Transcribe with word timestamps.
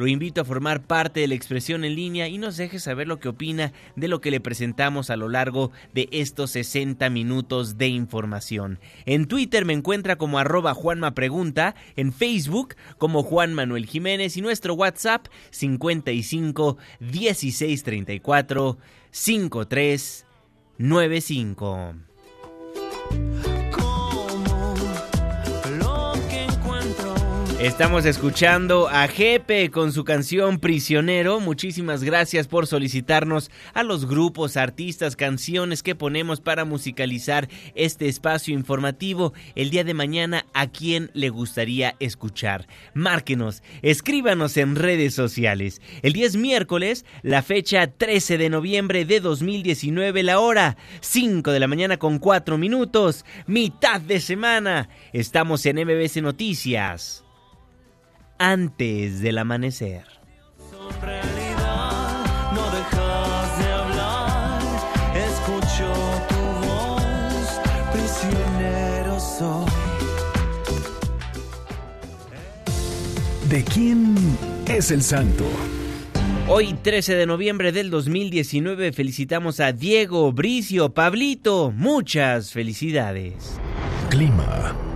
lo 0.00 0.06
invito 0.06 0.40
a 0.40 0.46
formar 0.46 0.82
parte 0.82 1.20
de 1.20 1.28
la 1.28 1.34
expresión 1.34 1.84
en 1.84 1.94
línea 1.94 2.26
y 2.26 2.38
nos 2.38 2.56
deje 2.56 2.78
saber 2.78 3.06
lo 3.06 3.20
que 3.20 3.28
opina 3.28 3.74
de 3.96 4.08
lo 4.08 4.22
que 4.22 4.30
le 4.30 4.40
presentamos 4.40 5.10
a 5.10 5.16
lo 5.16 5.28
largo 5.28 5.72
de 5.92 6.08
estos 6.10 6.52
60 6.52 7.10
minutos 7.10 7.76
de 7.76 7.88
información. 7.88 8.80
En 9.04 9.26
Twitter 9.26 9.66
me 9.66 9.74
encuentra 9.74 10.16
como 10.16 10.38
arroba 10.38 10.72
Juanma 10.72 11.14
Pregunta, 11.14 11.74
en 11.96 12.14
Facebook 12.14 12.76
como 12.96 13.22
Juan 13.22 13.52
Manuel 13.52 13.84
Jiménez 13.84 14.38
y 14.38 14.40
nuestro 14.40 14.72
WhatsApp 14.72 15.26
55 15.50 16.78
16 17.00 17.82
34 17.82 18.78
53 19.10 20.26
95. 20.78 21.94
Estamos 27.60 28.06
escuchando 28.06 28.88
a 28.88 29.06
Jepe 29.06 29.70
con 29.70 29.92
su 29.92 30.02
canción 30.02 30.60
Prisionero. 30.60 31.40
Muchísimas 31.40 32.02
gracias 32.02 32.48
por 32.48 32.66
solicitarnos 32.66 33.50
a 33.74 33.82
los 33.82 34.06
grupos, 34.06 34.56
artistas, 34.56 35.14
canciones 35.14 35.82
que 35.82 35.94
ponemos 35.94 36.40
para 36.40 36.64
musicalizar 36.64 37.50
este 37.74 38.08
espacio 38.08 38.54
informativo. 38.54 39.34
El 39.56 39.68
día 39.68 39.84
de 39.84 39.92
mañana, 39.92 40.46
¿a 40.54 40.68
quién 40.68 41.10
le 41.12 41.28
gustaría 41.28 41.96
escuchar? 42.00 42.66
Márquenos, 42.94 43.62
escríbanos 43.82 44.56
en 44.56 44.74
redes 44.74 45.12
sociales. 45.12 45.82
El 46.00 46.14
día 46.14 46.28
es 46.28 46.36
miércoles, 46.36 47.04
la 47.20 47.42
fecha 47.42 47.88
13 47.88 48.38
de 48.38 48.48
noviembre 48.48 49.04
de 49.04 49.20
2019, 49.20 50.22
la 50.22 50.40
hora 50.40 50.78
5 51.02 51.52
de 51.52 51.60
la 51.60 51.68
mañana 51.68 51.98
con 51.98 52.20
4 52.20 52.56
minutos, 52.56 53.26
mitad 53.46 54.00
de 54.00 54.18
semana. 54.18 54.88
Estamos 55.12 55.66
en 55.66 55.76
MBC 55.76 56.22
Noticias 56.22 57.22
antes 58.40 59.20
del 59.20 59.36
amanecer. 59.36 60.02
Son 60.70 61.02
realidad, 61.02 62.52
no 62.54 62.70
dejas 62.70 63.58
de 63.58 63.72
hablar. 63.72 64.62
Escucho 65.14 65.92
tu 66.26 66.66
voz, 66.66 67.60
prisionero 67.92 69.20
soy. 69.20 69.66
¿De 73.50 73.62
quién 73.62 74.16
es 74.66 74.90
el 74.90 75.02
santo? 75.02 75.44
Hoy 76.48 76.72
13 76.82 77.16
de 77.16 77.26
noviembre 77.26 77.72
del 77.72 77.90
2019 77.90 78.92
felicitamos 78.92 79.60
a 79.60 79.72
Diego, 79.72 80.32
Bricio, 80.32 80.94
Pablito. 80.94 81.72
Muchas 81.76 82.52
felicidades. 82.52 83.60
Clima. 84.08 84.89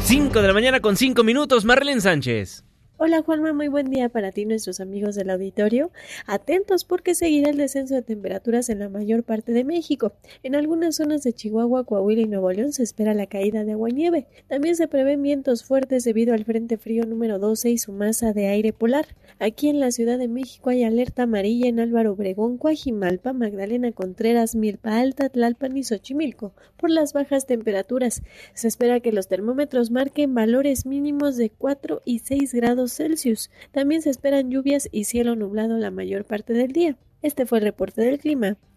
5 0.00 0.40
de 0.40 0.48
la 0.48 0.54
mañana 0.54 0.80
con 0.80 0.96
5 0.96 1.22
minutos, 1.24 1.64
Marlene 1.64 2.00
Sánchez. 2.00 2.64
Hola 3.00 3.22
Juanma, 3.22 3.52
muy 3.52 3.68
buen 3.68 3.90
día 3.90 4.08
para 4.08 4.32
ti 4.32 4.44
nuestros 4.44 4.80
amigos 4.80 5.14
del 5.14 5.30
auditorio. 5.30 5.92
Atentos 6.26 6.84
porque 6.84 7.14
seguirá 7.14 7.50
el 7.50 7.56
descenso 7.56 7.94
de 7.94 8.02
temperaturas 8.02 8.68
en 8.70 8.80
la 8.80 8.88
mayor 8.88 9.22
parte 9.22 9.52
de 9.52 9.62
México. 9.62 10.14
En 10.42 10.56
algunas 10.56 10.96
zonas 10.96 11.22
de 11.22 11.32
Chihuahua, 11.32 11.84
Coahuila 11.84 12.22
y 12.22 12.26
Nuevo 12.26 12.50
León 12.50 12.72
se 12.72 12.82
espera 12.82 13.14
la 13.14 13.26
caída 13.26 13.62
de 13.62 13.72
agua 13.72 13.90
y 13.90 13.92
nieve. 13.92 14.26
También 14.48 14.74
se 14.74 14.88
prevén 14.88 15.22
vientos 15.22 15.62
fuertes 15.62 16.02
debido 16.02 16.34
al 16.34 16.44
Frente 16.44 16.76
Frío 16.76 17.04
número 17.04 17.38
12 17.38 17.70
y 17.70 17.78
su 17.78 17.92
masa 17.92 18.32
de 18.32 18.48
aire 18.48 18.72
polar. 18.72 19.06
Aquí 19.40 19.68
en 19.68 19.78
la 19.78 19.92
Ciudad 19.92 20.18
de 20.18 20.26
México 20.26 20.70
hay 20.70 20.82
alerta 20.82 21.22
amarilla 21.22 21.68
en 21.68 21.78
Álvaro 21.78 22.12
Obregón, 22.12 22.58
Coajimalpa, 22.58 23.32
Magdalena 23.32 23.92
Contreras, 23.92 24.56
Milpa 24.56 24.98
Alta, 24.98 25.28
Tlalpan 25.28 25.76
y 25.76 25.84
Xochimilco 25.84 26.54
por 26.76 26.90
las 26.90 27.12
bajas 27.12 27.46
temperaturas. 27.46 28.22
Se 28.54 28.66
espera 28.66 28.98
que 28.98 29.12
los 29.12 29.28
termómetros 29.28 29.92
marquen 29.92 30.34
valores 30.34 30.86
mínimos 30.86 31.36
de 31.36 31.50
4 31.50 32.02
y 32.04 32.18
6 32.18 32.52
grados 32.52 32.94
Celsius. 32.94 33.50
También 33.70 34.02
se 34.02 34.10
esperan 34.10 34.50
lluvias 34.50 34.88
y 34.90 35.04
cielo 35.04 35.36
nublado 35.36 35.78
la 35.78 35.92
mayor 35.92 36.24
parte 36.24 36.52
del 36.52 36.72
día. 36.72 36.96
Este 37.22 37.46
fue 37.46 37.58
el 37.58 37.64
reporte 37.64 38.02
del 38.02 38.18
clima 38.18 38.56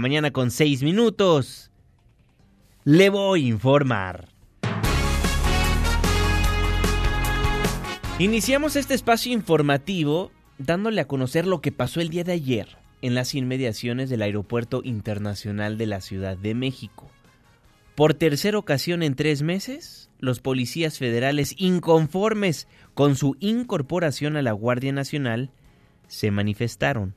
mañana 0.00 0.32
con 0.32 0.50
6 0.50 0.82
minutos. 0.82 1.70
Le 2.84 3.10
voy 3.10 3.44
a 3.44 3.48
informar. 3.48 4.28
Iniciamos 8.18 8.76
este 8.76 8.94
espacio 8.94 9.32
informativo 9.32 10.32
dándole 10.58 11.00
a 11.00 11.06
conocer 11.06 11.46
lo 11.46 11.60
que 11.60 11.72
pasó 11.72 12.00
el 12.00 12.10
día 12.10 12.24
de 12.24 12.32
ayer 12.32 12.76
en 13.02 13.14
las 13.14 13.34
inmediaciones 13.34 14.10
del 14.10 14.22
Aeropuerto 14.22 14.82
Internacional 14.84 15.78
de 15.78 15.86
la 15.86 16.00
Ciudad 16.00 16.36
de 16.36 16.54
México. 16.54 17.10
Por 17.94 18.14
tercera 18.14 18.58
ocasión 18.58 19.02
en 19.02 19.14
tres 19.14 19.42
meses, 19.42 20.10
los 20.18 20.40
policías 20.40 20.98
federales 20.98 21.54
inconformes 21.56 22.68
con 22.94 23.16
su 23.16 23.36
incorporación 23.40 24.36
a 24.36 24.42
la 24.42 24.52
Guardia 24.52 24.92
Nacional 24.92 25.50
se 26.06 26.30
manifestaron. 26.30 27.14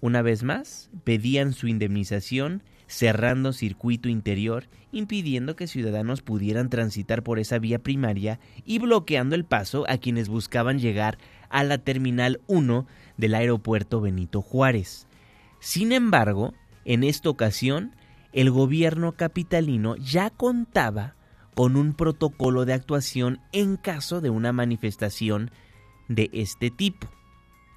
Una 0.00 0.22
vez 0.22 0.42
más, 0.42 0.90
pedían 1.04 1.52
su 1.52 1.66
indemnización 1.66 2.62
cerrando 2.86 3.52
circuito 3.52 4.08
interior, 4.08 4.64
impidiendo 4.92 5.56
que 5.56 5.66
ciudadanos 5.66 6.22
pudieran 6.22 6.70
transitar 6.70 7.22
por 7.22 7.38
esa 7.38 7.58
vía 7.58 7.78
primaria 7.78 8.40
y 8.64 8.78
bloqueando 8.78 9.34
el 9.34 9.44
paso 9.44 9.84
a 9.88 9.98
quienes 9.98 10.28
buscaban 10.28 10.78
llegar 10.78 11.18
a 11.50 11.64
la 11.64 11.78
Terminal 11.78 12.40
1 12.46 12.86
del 13.16 13.34
aeropuerto 13.34 14.00
Benito 14.00 14.40
Juárez. 14.40 15.06
Sin 15.60 15.92
embargo, 15.92 16.54
en 16.84 17.04
esta 17.04 17.28
ocasión, 17.28 17.94
el 18.32 18.50
gobierno 18.50 19.12
capitalino 19.12 19.96
ya 19.96 20.30
contaba 20.30 21.14
con 21.54 21.76
un 21.76 21.92
protocolo 21.92 22.64
de 22.64 22.72
actuación 22.72 23.40
en 23.52 23.76
caso 23.76 24.20
de 24.20 24.30
una 24.30 24.52
manifestación 24.52 25.50
de 26.08 26.30
este 26.32 26.70
tipo. 26.70 27.08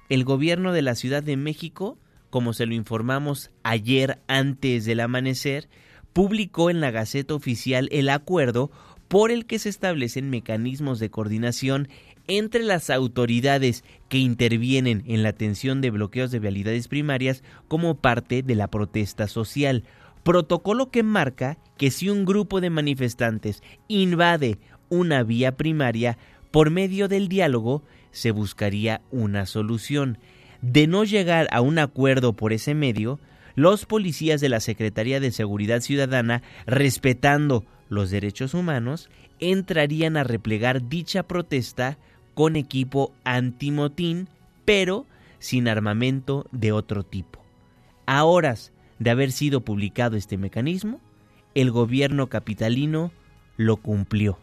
El 0.08 0.24
gobierno 0.24 0.72
de 0.72 0.82
la 0.82 0.94
Ciudad 0.94 1.22
de 1.22 1.36
México, 1.36 1.98
como 2.32 2.54
se 2.54 2.64
lo 2.64 2.72
informamos 2.72 3.50
ayer 3.62 4.22
antes 4.26 4.86
del 4.86 5.00
amanecer, 5.00 5.68
publicó 6.14 6.70
en 6.70 6.80
la 6.80 6.90
Gaceta 6.90 7.34
Oficial 7.34 7.90
el 7.92 8.08
acuerdo 8.08 8.70
por 9.08 9.30
el 9.30 9.44
que 9.44 9.58
se 9.58 9.68
establecen 9.68 10.30
mecanismos 10.30 10.98
de 10.98 11.10
coordinación 11.10 11.88
entre 12.28 12.62
las 12.62 12.88
autoridades 12.88 13.84
que 14.08 14.16
intervienen 14.16 15.04
en 15.06 15.22
la 15.22 15.28
atención 15.28 15.82
de 15.82 15.90
bloqueos 15.90 16.30
de 16.30 16.38
vialidades 16.38 16.88
primarias 16.88 17.44
como 17.68 17.96
parte 17.96 18.42
de 18.42 18.54
la 18.54 18.68
protesta 18.68 19.28
social. 19.28 19.84
Protocolo 20.22 20.90
que 20.90 21.02
marca 21.02 21.58
que 21.76 21.90
si 21.90 22.08
un 22.08 22.24
grupo 22.24 22.62
de 22.62 22.70
manifestantes 22.70 23.62
invade 23.88 24.58
una 24.88 25.22
vía 25.22 25.58
primaria, 25.58 26.16
por 26.50 26.70
medio 26.70 27.08
del 27.08 27.28
diálogo 27.28 27.82
se 28.10 28.30
buscaría 28.30 29.02
una 29.10 29.44
solución. 29.44 30.16
De 30.62 30.86
no 30.86 31.04
llegar 31.04 31.48
a 31.50 31.60
un 31.60 31.78
acuerdo 31.78 32.32
por 32.34 32.52
ese 32.52 32.74
medio, 32.74 33.18
los 33.56 33.84
policías 33.84 34.40
de 34.40 34.48
la 34.48 34.60
Secretaría 34.60 35.20
de 35.20 35.32
Seguridad 35.32 35.80
Ciudadana, 35.80 36.42
respetando 36.66 37.64
los 37.88 38.10
derechos 38.10 38.54
humanos, 38.54 39.10
entrarían 39.40 40.16
a 40.16 40.24
replegar 40.24 40.88
dicha 40.88 41.24
protesta 41.24 41.98
con 42.34 42.56
equipo 42.56 43.12
antimotín, 43.24 44.28
pero 44.64 45.04
sin 45.40 45.66
armamento 45.66 46.46
de 46.52 46.70
otro 46.70 47.02
tipo. 47.02 47.44
A 48.06 48.24
horas 48.24 48.72
de 49.00 49.10
haber 49.10 49.32
sido 49.32 49.62
publicado 49.62 50.16
este 50.16 50.38
mecanismo, 50.38 51.00
el 51.54 51.72
gobierno 51.72 52.28
capitalino 52.28 53.10
lo 53.56 53.76
cumplió. 53.78 54.38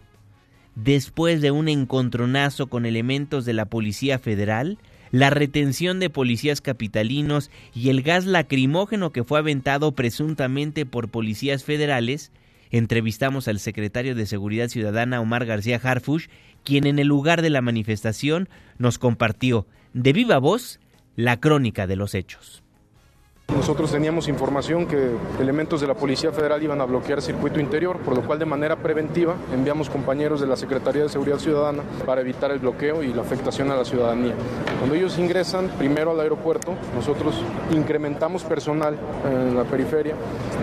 Después 0.76 1.42
de 1.42 1.52
un 1.52 1.70
encontronazo 1.70 2.68
con 2.68 2.86
elementos 2.86 3.46
de 3.46 3.54
la 3.54 3.66
Policía 3.66 4.20
Federal, 4.20 4.78
la 5.12 5.30
retención 5.30 6.00
de 6.00 6.10
policías 6.10 6.62
capitalinos 6.62 7.52
y 7.74 7.90
el 7.90 8.02
gas 8.02 8.26
lacrimógeno 8.26 9.12
que 9.12 9.24
fue 9.24 9.40
aventado 9.40 9.94
presuntamente 9.94 10.86
por 10.86 11.10
policías 11.10 11.64
federales, 11.64 12.32
entrevistamos 12.72 13.48
al 13.48 13.60
secretario 13.60 14.16
de 14.16 14.26
Seguridad 14.26 14.70
Ciudadana 14.70 15.22
Omar 15.22 15.46
García 15.46 15.80
Harfush, 15.82 16.28
quien 16.64 16.86
en 16.86 17.00
el 17.00 17.08
lugar 17.08 17.42
de 17.42 17.50
la 17.50 17.62
manifestación 17.62 18.50
nos 18.78 19.00
compartió 19.00 19.66
de 19.94 20.14
viva 20.14 20.38
voz 20.38 20.80
la 21.16 21.40
crónica 21.40 21.88
de 21.88 21.96
los 21.96 22.14
hechos. 22.14 22.64
Nosotros 23.56 23.92
teníamos 23.92 24.28
información 24.28 24.86
que 24.86 25.10
elementos 25.40 25.82
de 25.82 25.88
la 25.88 25.96
Policía 25.96 26.32
Federal 26.32 26.62
iban 26.62 26.82
a 26.82 26.86
bloquear 26.86 27.20
circuito 27.22 27.60
interior, 27.60 27.98
por 27.98 28.16
lo 28.16 28.22
cual 28.22 28.38
de 28.38 28.46
manera 28.46 28.76
preventiva 28.76 29.36
enviamos 29.52 29.90
compañeros 29.90 30.40
de 30.40 30.48
la 30.48 30.56
Secretaría 30.56 31.04
de 31.04 31.10
Seguridad 31.10 31.40
Ciudadana 31.40 31.84
para 32.06 32.22
evitar 32.22 32.52
el 32.52 32.60
bloqueo 32.60 33.02
y 33.02 33.12
la 33.12 33.24
afectación 33.24 33.72
a 33.72 33.76
la 33.76 33.86
ciudadanía. 33.86 34.36
Cuando 34.78 34.96
ellos 34.96 35.18
ingresan 35.18 35.68
primero 35.80 36.12
al 36.12 36.20
aeropuerto, 36.20 36.76
nosotros 36.96 37.36
incrementamos 37.72 38.44
personal 38.44 38.96
en 39.26 39.56
la 39.56 39.64
periferia, 39.64 40.14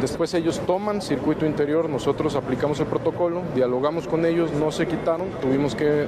después 0.01 0.33
ellos 0.35 0.61
toman 0.65 1.03
circuito 1.03 1.45
interior, 1.45 1.91
nosotros 1.91 2.37
aplicamos 2.37 2.79
el 2.79 2.87
protocolo, 2.87 3.43
dialogamos 3.55 4.07
con 4.07 4.25
ellos, 4.25 4.53
no 4.53 4.71
se 4.71 4.87
quitaron, 4.87 5.27
tuvimos 5.43 5.75
que, 5.75 6.07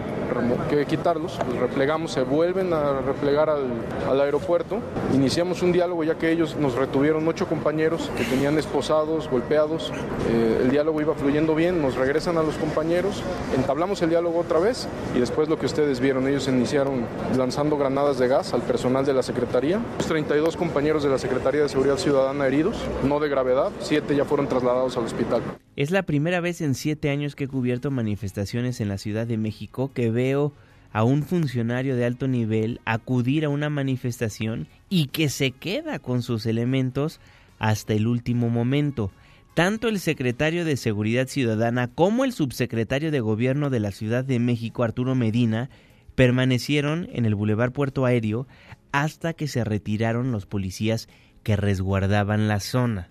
quitarlos, 0.89 1.39
los 1.39 1.59
replegamos, 1.59 2.13
se 2.13 2.23
vuelven 2.23 2.73
a 2.73 3.01
replegar 3.01 3.51
al, 3.51 3.67
al 4.09 4.21
aeropuerto, 4.21 4.79
iniciamos 5.13 5.63
un 5.63 5.73
diálogo 5.73 6.05
ya 6.05 6.15
que 6.15 6.31
ellos 6.31 6.57
nos 6.57 6.68
nos 6.69 6.77
retuvieron 6.77 7.27
ocho 7.27 7.47
compañeros 7.47 8.11
que 8.19 8.25
tenían 8.25 8.59
esposados, 8.59 9.31
golpeados. 9.31 9.91
Eh, 10.31 10.61
el 10.65 10.71
diálogo 10.71 11.01
iba 11.01 11.15
fluyendo 11.15 11.55
bien, 11.55 11.81
nos 11.81 11.95
regresan 11.95 12.37
a 12.37 12.43
los 12.43 12.57
compañeros, 12.57 13.23
entablamos 13.57 14.03
el 14.03 14.11
diálogo 14.11 14.41
otra 14.41 14.59
vez 14.59 14.87
y 15.17 15.19
después 15.19 15.49
lo 15.49 15.59
que 15.59 15.65
ustedes 15.65 15.99
vieron, 15.99 16.29
ellos 16.29 16.47
iniciaron 16.47 17.07
lanzando 17.39 17.79
granadas 17.79 18.19
de 18.19 18.29
gas 18.29 18.53
al 18.53 18.61
personal 18.61 19.07
de 19.07 19.15
la 19.15 19.23
Secretaría. 19.23 19.81
32 20.07 20.59
compañeros 20.59 21.03
de 21.03 21.09
la 21.09 21.17
Secretaría 21.17 21.63
de 21.63 21.71
Seguridad 21.71 21.97
Ciudadana 21.97 22.47
heridos, 22.47 22.77
no 23.03 23.19
de 23.19 23.31
gravedad, 23.31 23.73
siete 23.81 24.15
ya 24.15 24.27
fueron 24.27 24.47
trasladados 24.47 24.95
al 24.99 25.05
hospital. 25.05 25.41
Es 25.75 25.91
la 25.91 26.03
primera 26.03 26.41
vez 26.41 26.61
en 26.61 26.75
siete 26.75 27.09
años 27.09 27.35
que 27.35 27.45
he 27.45 27.49
cubierto 27.49 27.91
manifestaciones 27.91 28.83
en 28.83 28.89
la 28.89 28.99
Ciudad 28.99 29.27
de 29.27 29.39
México 29.39 29.91
que 29.95 30.11
veo 30.11 30.53
a 30.93 31.05
un 31.05 31.23
funcionario 31.23 31.97
de 31.97 32.05
alto 32.05 32.29
nivel 32.29 32.81
acudir 32.85 33.45
a 33.45 33.49
una 33.49 33.71
manifestación 33.71 34.67
y 34.89 35.07
que 35.07 35.29
se 35.29 35.51
queda 35.51 35.99
con 35.99 36.23
sus 36.23 36.47
elementos 36.47 37.21
hasta 37.59 37.95
el 37.95 38.07
último 38.07 38.49
momento. 38.49 39.11
Tanto 39.55 39.89
el 39.89 39.99
secretario 39.99 40.65
de 40.65 40.77
Seguridad 40.77 41.27
Ciudadana 41.27 41.89
como 41.89 42.25
el 42.25 42.33
subsecretario 42.33 43.11
de 43.11 43.21
Gobierno 43.21 43.71
de 43.71 43.81
la 43.81 43.91
Ciudad 43.91 44.25
de 44.25 44.39
México, 44.39 44.85
Arturo 44.85 45.15
Medina, 45.15 45.69
permanecieron 46.15 47.09
en 47.13 47.27
el 47.27 47.35
Boulevard 47.35 47.73
Puerto 47.73 48.05
Aéreo 48.05 48.47
hasta 48.93 49.35
que 49.35 49.49
se 49.49 49.65
retiraron 49.65 50.33
los 50.33 50.47
policías 50.47 51.09
que 51.43 51.57
resguardaban 51.57 52.49
la 52.49 52.61
zona. 52.61 53.09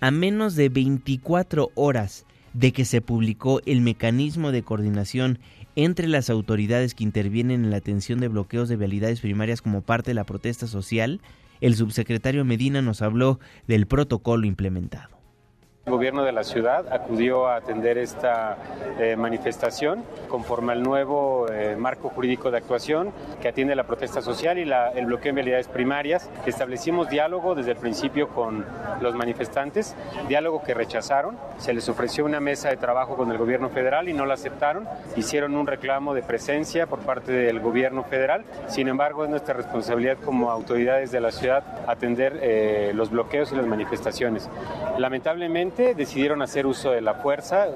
A 0.00 0.10
menos 0.10 0.54
de 0.54 0.68
24 0.68 1.70
horas 1.74 2.24
de 2.52 2.72
que 2.72 2.84
se 2.84 3.00
publicó 3.00 3.60
el 3.66 3.80
mecanismo 3.80 4.52
de 4.52 4.62
coordinación 4.62 5.38
entre 5.84 6.08
las 6.08 6.30
autoridades 6.30 6.94
que 6.94 7.04
intervienen 7.04 7.64
en 7.64 7.70
la 7.70 7.76
atención 7.76 8.20
de 8.20 8.28
bloqueos 8.28 8.68
de 8.68 8.76
vialidades 8.76 9.20
primarias 9.20 9.62
como 9.62 9.82
parte 9.82 10.10
de 10.10 10.14
la 10.14 10.24
protesta 10.24 10.66
social, 10.66 11.20
el 11.60 11.74
subsecretario 11.76 12.44
Medina 12.44 12.82
nos 12.82 13.02
habló 13.02 13.38
del 13.66 13.86
protocolo 13.86 14.46
implementado. 14.46 15.19
El 15.86 15.92
gobierno 15.92 16.24
de 16.24 16.32
la 16.32 16.44
ciudad 16.44 16.92
acudió 16.92 17.48
a 17.48 17.56
atender 17.56 17.96
esta 17.96 18.58
eh, 18.98 19.16
manifestación 19.16 20.04
conforme 20.28 20.72
al 20.72 20.82
nuevo 20.82 21.46
eh, 21.50 21.74
marco 21.74 22.10
jurídico 22.10 22.50
de 22.50 22.58
actuación 22.58 23.14
que 23.40 23.48
atiende 23.48 23.74
la 23.74 23.84
protesta 23.84 24.20
social 24.20 24.58
y 24.58 24.66
la, 24.66 24.90
el 24.90 25.06
bloqueo 25.06 25.30
en 25.30 25.36
vialidades 25.36 25.68
primarias. 25.68 26.28
Establecimos 26.44 27.08
diálogo 27.08 27.54
desde 27.54 27.70
el 27.70 27.78
principio 27.78 28.28
con 28.28 28.66
los 29.00 29.14
manifestantes, 29.14 29.96
diálogo 30.28 30.62
que 30.62 30.74
rechazaron. 30.74 31.38
Se 31.56 31.72
les 31.72 31.88
ofreció 31.88 32.26
una 32.26 32.40
mesa 32.40 32.68
de 32.68 32.76
trabajo 32.76 33.16
con 33.16 33.32
el 33.32 33.38
gobierno 33.38 33.70
federal 33.70 34.10
y 34.10 34.12
no 34.12 34.26
la 34.26 34.34
aceptaron. 34.34 34.86
Hicieron 35.16 35.56
un 35.56 35.66
reclamo 35.66 36.12
de 36.12 36.22
presencia 36.22 36.88
por 36.88 36.98
parte 36.98 37.32
del 37.32 37.58
gobierno 37.58 38.04
federal. 38.04 38.44
Sin 38.68 38.86
embargo, 38.86 39.24
es 39.24 39.30
nuestra 39.30 39.54
responsabilidad 39.54 40.18
como 40.22 40.50
autoridades 40.50 41.10
de 41.10 41.20
la 41.22 41.32
ciudad 41.32 41.64
atender 41.86 42.38
eh, 42.42 42.92
los 42.94 43.10
bloqueos 43.10 43.50
y 43.50 43.56
las 43.56 43.66
manifestaciones. 43.66 44.50
Lamentablemente, 44.98 45.69
decidieron 45.76 46.42
hacer 46.42 46.66
uso 46.66 46.90
de 46.90 47.00
la 47.00 47.14
fuerza, 47.14 47.66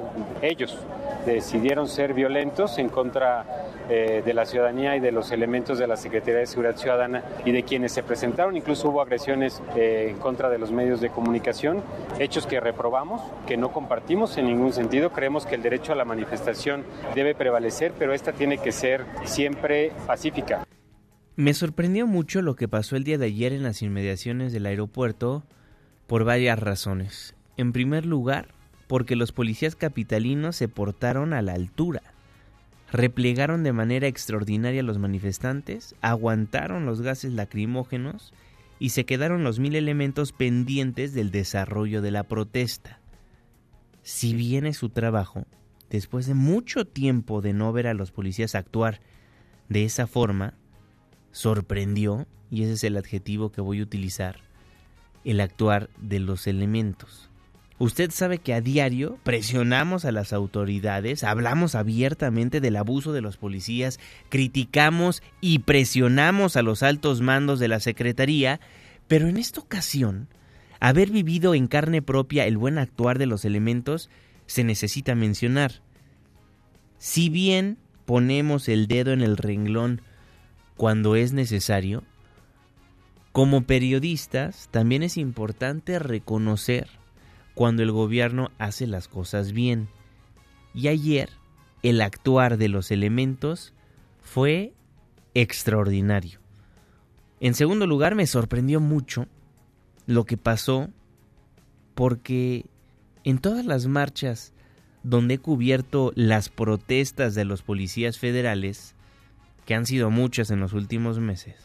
ellos 0.42 0.78
decidieron 1.24 1.88
ser 1.88 2.14
violentos 2.14 2.78
en 2.78 2.88
contra 2.88 3.44
eh, 3.88 4.22
de 4.24 4.34
la 4.34 4.46
ciudadanía 4.46 4.96
y 4.96 5.00
de 5.00 5.12
los 5.12 5.30
elementos 5.30 5.78
de 5.78 5.86
la 5.86 5.96
Secretaría 5.96 6.40
de 6.40 6.46
Seguridad 6.46 6.76
Ciudadana 6.76 7.22
y 7.44 7.52
de 7.52 7.62
quienes 7.62 7.92
se 7.92 8.02
presentaron. 8.02 8.56
Incluso 8.56 8.88
hubo 8.88 9.00
agresiones 9.00 9.62
eh, 9.76 10.08
en 10.10 10.18
contra 10.18 10.48
de 10.48 10.58
los 10.58 10.70
medios 10.70 11.00
de 11.00 11.10
comunicación, 11.10 11.82
hechos 12.18 12.46
que 12.46 12.60
reprobamos, 12.60 13.22
que 13.46 13.56
no 13.56 13.72
compartimos 13.72 14.36
en 14.38 14.46
ningún 14.46 14.72
sentido. 14.72 15.10
Creemos 15.12 15.46
que 15.46 15.54
el 15.54 15.62
derecho 15.62 15.92
a 15.92 15.96
la 15.96 16.04
manifestación 16.04 16.84
debe 17.14 17.34
prevalecer, 17.34 17.92
pero 17.98 18.14
esta 18.14 18.32
tiene 18.32 18.58
que 18.58 18.72
ser 18.72 19.04
siempre 19.24 19.92
pacífica. 20.06 20.64
Me 21.36 21.52
sorprendió 21.52 22.06
mucho 22.06 22.42
lo 22.42 22.54
que 22.54 22.68
pasó 22.68 22.96
el 22.96 23.04
día 23.04 23.18
de 23.18 23.26
ayer 23.26 23.52
en 23.52 23.64
las 23.64 23.82
inmediaciones 23.82 24.52
del 24.52 24.66
aeropuerto 24.66 25.42
por 26.06 26.24
varias 26.24 26.58
razones. 26.58 27.34
En 27.56 27.72
primer 27.72 28.04
lugar, 28.06 28.48
porque 28.86 29.16
los 29.16 29.32
policías 29.32 29.76
capitalinos 29.76 30.56
se 30.56 30.68
portaron 30.68 31.32
a 31.32 31.42
la 31.42 31.52
altura. 31.54 32.02
Replegaron 32.92 33.62
de 33.62 33.72
manera 33.72 34.06
extraordinaria 34.06 34.80
a 34.80 34.84
los 34.84 34.98
manifestantes, 34.98 35.94
aguantaron 36.00 36.86
los 36.86 37.00
gases 37.00 37.32
lacrimógenos 37.32 38.32
y 38.78 38.90
se 38.90 39.04
quedaron 39.04 39.44
los 39.44 39.58
mil 39.58 39.74
elementos 39.74 40.32
pendientes 40.32 41.14
del 41.14 41.30
desarrollo 41.30 42.02
de 42.02 42.10
la 42.10 42.24
protesta. 42.24 43.00
Si 44.02 44.34
bien 44.34 44.66
es 44.66 44.76
su 44.76 44.90
trabajo, 44.90 45.46
después 45.90 46.26
de 46.26 46.34
mucho 46.34 46.84
tiempo 46.84 47.40
de 47.40 47.52
no 47.52 47.72
ver 47.72 47.86
a 47.86 47.94
los 47.94 48.12
policías 48.12 48.54
actuar 48.54 49.00
de 49.68 49.84
esa 49.84 50.06
forma, 50.06 50.54
sorprendió, 51.32 52.26
y 52.50 52.64
ese 52.64 52.74
es 52.74 52.84
el 52.84 52.96
adjetivo 52.96 53.50
que 53.50 53.60
voy 53.60 53.80
a 53.80 53.84
utilizar, 53.84 54.40
el 55.24 55.40
actuar 55.40 55.88
de 55.98 56.20
los 56.20 56.46
elementos. 56.46 57.30
Usted 57.78 58.12
sabe 58.12 58.38
que 58.38 58.54
a 58.54 58.60
diario 58.60 59.18
presionamos 59.24 60.04
a 60.04 60.12
las 60.12 60.32
autoridades, 60.32 61.24
hablamos 61.24 61.74
abiertamente 61.74 62.60
del 62.60 62.76
abuso 62.76 63.12
de 63.12 63.20
los 63.20 63.36
policías, 63.36 63.98
criticamos 64.28 65.22
y 65.40 65.60
presionamos 65.60 66.56
a 66.56 66.62
los 66.62 66.84
altos 66.84 67.20
mandos 67.20 67.58
de 67.58 67.66
la 67.66 67.80
Secretaría, 67.80 68.60
pero 69.08 69.26
en 69.26 69.38
esta 69.38 69.60
ocasión, 69.60 70.28
haber 70.78 71.10
vivido 71.10 71.54
en 71.54 71.66
carne 71.66 72.00
propia 72.00 72.46
el 72.46 72.58
buen 72.58 72.78
actuar 72.78 73.18
de 73.18 73.26
los 73.26 73.44
elementos 73.44 74.08
se 74.46 74.62
necesita 74.62 75.16
mencionar. 75.16 75.82
Si 76.98 77.28
bien 77.28 77.76
ponemos 78.04 78.68
el 78.68 78.86
dedo 78.86 79.12
en 79.12 79.20
el 79.20 79.36
renglón 79.36 80.00
cuando 80.76 81.16
es 81.16 81.32
necesario, 81.32 82.04
como 83.32 83.62
periodistas 83.62 84.68
también 84.70 85.02
es 85.02 85.16
importante 85.16 85.98
reconocer 85.98 86.88
cuando 87.54 87.82
el 87.82 87.92
gobierno 87.92 88.50
hace 88.58 88.86
las 88.86 89.08
cosas 89.08 89.52
bien. 89.52 89.88
Y 90.74 90.88
ayer 90.88 91.30
el 91.82 92.00
actuar 92.00 92.56
de 92.56 92.68
los 92.68 92.90
elementos 92.90 93.72
fue 94.22 94.72
extraordinario. 95.34 96.40
En 97.40 97.54
segundo 97.54 97.86
lugar, 97.86 98.14
me 98.14 98.26
sorprendió 98.26 98.80
mucho 98.80 99.26
lo 100.06 100.24
que 100.24 100.36
pasó 100.36 100.90
porque 101.94 102.66
en 103.22 103.38
todas 103.38 103.64
las 103.64 103.86
marchas 103.86 104.52
donde 105.02 105.34
he 105.34 105.38
cubierto 105.38 106.12
las 106.14 106.48
protestas 106.48 107.34
de 107.34 107.44
los 107.44 107.62
policías 107.62 108.18
federales, 108.18 108.94
que 109.66 109.74
han 109.74 109.86
sido 109.86 110.10
muchas 110.10 110.50
en 110.50 110.60
los 110.60 110.72
últimos 110.72 111.20
meses, 111.20 111.56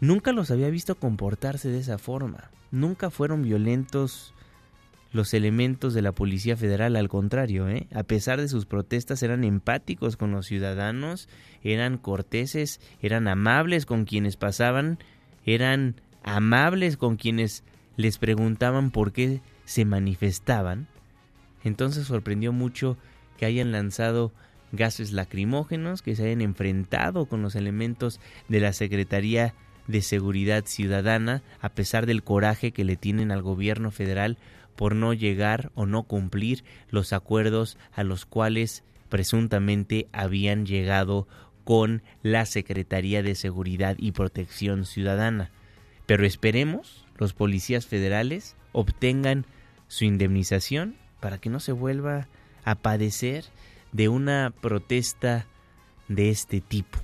nunca 0.00 0.32
los 0.32 0.50
había 0.50 0.70
visto 0.70 0.94
comportarse 0.94 1.68
de 1.68 1.78
esa 1.78 1.98
forma. 1.98 2.50
Nunca 2.70 3.10
fueron 3.10 3.42
violentos 3.42 4.34
los 5.10 5.32
elementos 5.32 5.94
de 5.94 6.02
la 6.02 6.12
Policía 6.12 6.56
Federal, 6.56 6.96
al 6.96 7.08
contrario, 7.08 7.68
¿eh? 7.68 7.86
a 7.94 8.02
pesar 8.02 8.40
de 8.40 8.48
sus 8.48 8.66
protestas 8.66 9.22
eran 9.22 9.42
empáticos 9.42 10.16
con 10.16 10.32
los 10.32 10.46
ciudadanos, 10.46 11.28
eran 11.62 11.96
corteses, 11.96 12.80
eran 13.00 13.26
amables 13.26 13.86
con 13.86 14.04
quienes 14.04 14.36
pasaban, 14.36 14.98
eran 15.46 15.94
amables 16.24 16.96
con 16.96 17.16
quienes 17.16 17.64
les 17.96 18.18
preguntaban 18.18 18.90
por 18.90 19.12
qué 19.12 19.40
se 19.64 19.84
manifestaban. 19.84 20.88
Entonces 21.64 22.06
sorprendió 22.06 22.52
mucho 22.52 22.96
que 23.38 23.46
hayan 23.46 23.72
lanzado 23.72 24.32
gases 24.72 25.12
lacrimógenos, 25.12 26.02
que 26.02 26.16
se 26.16 26.26
hayan 26.26 26.42
enfrentado 26.42 27.26
con 27.26 27.40
los 27.40 27.54
elementos 27.54 28.20
de 28.48 28.60
la 28.60 28.74
Secretaría 28.74 29.54
de 29.86 30.02
Seguridad 30.02 30.66
Ciudadana, 30.66 31.42
a 31.60 31.70
pesar 31.70 32.04
del 32.04 32.22
coraje 32.22 32.72
que 32.72 32.84
le 32.84 32.96
tienen 32.96 33.32
al 33.32 33.40
gobierno 33.40 33.90
federal 33.90 34.36
por 34.78 34.94
no 34.94 35.12
llegar 35.12 35.72
o 35.74 35.86
no 35.86 36.04
cumplir 36.04 36.62
los 36.88 37.12
acuerdos 37.12 37.76
a 37.92 38.04
los 38.04 38.26
cuales 38.26 38.84
presuntamente 39.08 40.06
habían 40.12 40.66
llegado 40.66 41.26
con 41.64 42.00
la 42.22 42.46
Secretaría 42.46 43.24
de 43.24 43.34
Seguridad 43.34 43.96
y 43.98 44.12
Protección 44.12 44.86
Ciudadana. 44.86 45.50
Pero 46.06 46.24
esperemos 46.24 47.04
los 47.16 47.32
policías 47.32 47.86
federales 47.86 48.54
obtengan 48.70 49.46
su 49.88 50.04
indemnización 50.04 50.94
para 51.18 51.38
que 51.38 51.50
no 51.50 51.58
se 51.58 51.72
vuelva 51.72 52.28
a 52.62 52.76
padecer 52.76 53.46
de 53.90 54.08
una 54.08 54.54
protesta 54.60 55.46
de 56.06 56.30
este 56.30 56.60
tipo. 56.60 57.00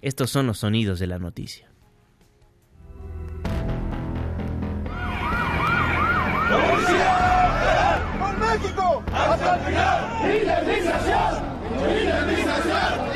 Estos 0.00 0.30
son 0.30 0.48
los 0.48 0.58
sonidos 0.58 0.98
de 0.98 1.06
la 1.06 1.20
noticia. 1.20 1.71
México! 8.62 9.02
¡Hasta 9.12 9.54
el 9.54 9.60
final! 9.62 10.08
¡Indemnización! 10.22 11.52
¡Indemnización! 11.78 13.12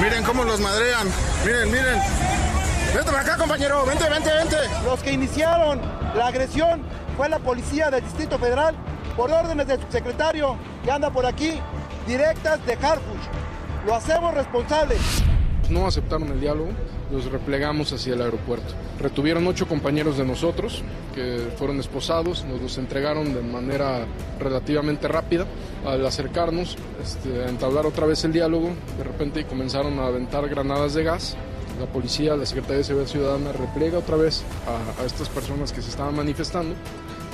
Miren 0.00 0.24
cómo 0.24 0.44
los 0.44 0.60
madrean. 0.60 1.08
Miren, 1.44 1.70
miren. 1.70 2.00
Vente 2.94 3.10
para 3.10 3.20
acá, 3.20 3.36
compañero. 3.36 3.84
Vente, 3.86 4.08
vente, 4.08 4.30
vente. 4.32 4.56
Los 4.84 5.02
que 5.02 5.12
iniciaron 5.12 5.80
la 6.14 6.26
agresión 6.26 6.82
fue 7.16 7.28
la 7.28 7.38
policía 7.38 7.90
del 7.90 8.02
Distrito 8.02 8.38
Federal 8.38 8.74
por 9.16 9.30
órdenes 9.30 9.66
del 9.66 9.80
subsecretario 9.80 10.56
que 10.84 10.90
anda 10.90 11.10
por 11.10 11.26
aquí, 11.26 11.52
directas 12.06 12.64
de 12.66 12.74
Harfush. 12.74 13.26
Lo 13.86 13.94
hacemos 13.94 14.34
responsable. 14.34 14.96
No 15.70 15.86
aceptaron 15.86 16.28
el 16.28 16.40
diálogo, 16.40 16.70
los 17.10 17.30
replegamos 17.30 17.92
hacia 17.92 18.14
el 18.14 18.22
aeropuerto. 18.22 18.74
Retuvieron 19.00 19.46
ocho 19.46 19.66
compañeros 19.66 20.18
de 20.18 20.24
nosotros 20.24 20.82
que 21.14 21.48
fueron 21.56 21.80
esposados, 21.80 22.44
nos 22.44 22.60
los 22.60 22.78
entregaron 22.78 23.34
de 23.34 23.42
manera 23.42 24.06
relativamente 24.38 25.08
rápida. 25.08 25.46
Al 25.86 26.04
acercarnos, 26.06 26.76
este, 27.02 27.48
entablar 27.48 27.86
otra 27.86 28.06
vez 28.06 28.24
el 28.24 28.32
diálogo, 28.32 28.70
de 28.98 29.04
repente 29.04 29.44
comenzaron 29.44 29.98
a 29.98 30.06
aventar 30.06 30.48
granadas 30.48 30.94
de 30.94 31.04
gas. 31.04 31.36
La 31.80 31.86
policía, 31.86 32.36
la 32.36 32.46
Secretaría 32.46 32.78
de 32.78 32.84
Seguridad 32.84 33.10
Ciudadana 33.10 33.52
repliega 33.52 33.98
otra 33.98 34.16
vez 34.16 34.44
a 34.98 35.04
estas 35.04 35.28
personas 35.28 35.72
que 35.72 35.82
se 35.82 35.90
estaban 35.90 36.14
manifestando 36.14 36.74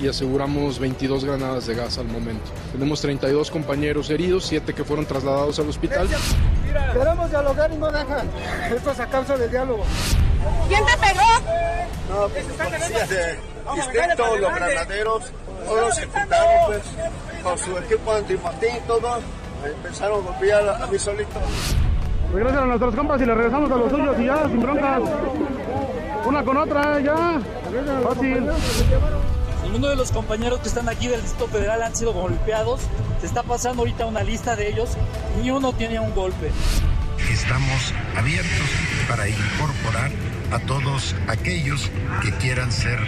y 0.01 0.09
aseguramos 0.09 0.79
22 0.79 1.25
granadas 1.25 1.67
de 1.67 1.75
gas 1.75 1.99
al 1.99 2.07
momento. 2.07 2.51
Tenemos 2.73 3.01
32 3.01 3.51
compañeros 3.51 4.11
heridos, 4.11 4.45
7 4.47 4.75
que 4.75 4.85
fueron 4.85 5.07
trasladados 5.07 5.59
al 5.59 5.69
hospital. 5.69 6.09
Queremos 6.93 7.31
dialogar 7.31 7.73
y 7.73 7.77
no 7.77 7.91
dejan. 7.91 8.29
Esto 8.75 8.91
es 8.93 9.01
a 9.01 9.07
causa 9.07 9.37
del 9.37 9.51
diálogo. 9.51 9.85
¿Quién 10.69 10.85
te 10.85 10.93
pegó? 10.99 11.29
No, 12.09 12.29
pues 12.29 12.47
los 12.49 12.57
policías 12.57 13.09
de 13.09 13.39
distrito, 13.75 14.37
los 14.37 14.55
granaderos, 14.55 15.23
todos 15.67 15.81
los 15.81 16.03
infiltrados, 16.03 16.67
pues, 16.67 16.83
con 17.43 17.59
su 17.59 17.79
equipo 17.79 18.13
antimatín 18.13 18.77
y 18.77 18.87
todo, 18.87 19.19
empezaron 19.65 20.21
a 20.21 20.31
golpear 20.31 20.69
a, 20.69 20.85
a 20.85 20.87
mí 20.87 20.99
solito. 20.99 21.41
Regresen 22.33 22.59
a 22.59 22.67
nuestras 22.67 22.95
compas 22.95 23.21
y 23.21 23.27
le 23.27 23.35
regresamos 23.35 23.71
a 23.71 23.77
los 23.77 23.91
suyos 23.91 24.17
y 24.19 24.27
ya, 24.27 24.47
sin 24.49 24.61
broncas. 24.61 25.01
Una 26.27 26.45
con 26.45 26.57
otra, 26.57 27.01
ya. 27.01 27.41
Fácil. 28.03 28.51
Ninguno 29.69 29.89
de 29.89 29.97
los 29.97 30.13
compañeros 30.13 30.61
que 30.61 30.69
están 30.69 30.89
aquí 30.89 31.09
del 31.09 31.21
Distrito 31.21 31.47
Federal 31.47 31.83
han 31.83 31.95
sido 31.95 32.15
golpeados. 32.15 32.81
Se 33.21 33.27
está 33.27 33.43
pasando 33.43 33.83
ahorita 33.83 34.07
una 34.07 34.23
lista 34.23 34.57
de 34.57 34.71
ellos. 34.71 34.97
Ni 35.43 35.51
uno 35.51 35.75
tiene 35.75 36.01
un 36.01 36.15
golpe. 36.15 36.51
Estamos 37.31 37.93
abiertos 38.17 38.71
para 39.07 39.29
incorporar 39.29 40.11
a 40.53 40.59
todos 40.61 41.15
aquellos 41.27 41.91
que 42.23 42.33
quieran 42.39 42.73
ser 42.73 42.99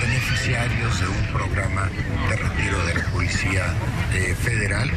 beneficiarios 0.00 1.00
de 1.00 1.06
un 1.06 1.26
programa 1.32 1.88
de 2.28 2.36
retiro 2.36 2.84
de 2.86 2.94
la 2.94 3.04
Policía 3.12 3.66
eh, 4.12 4.34
Federal. 4.34 4.90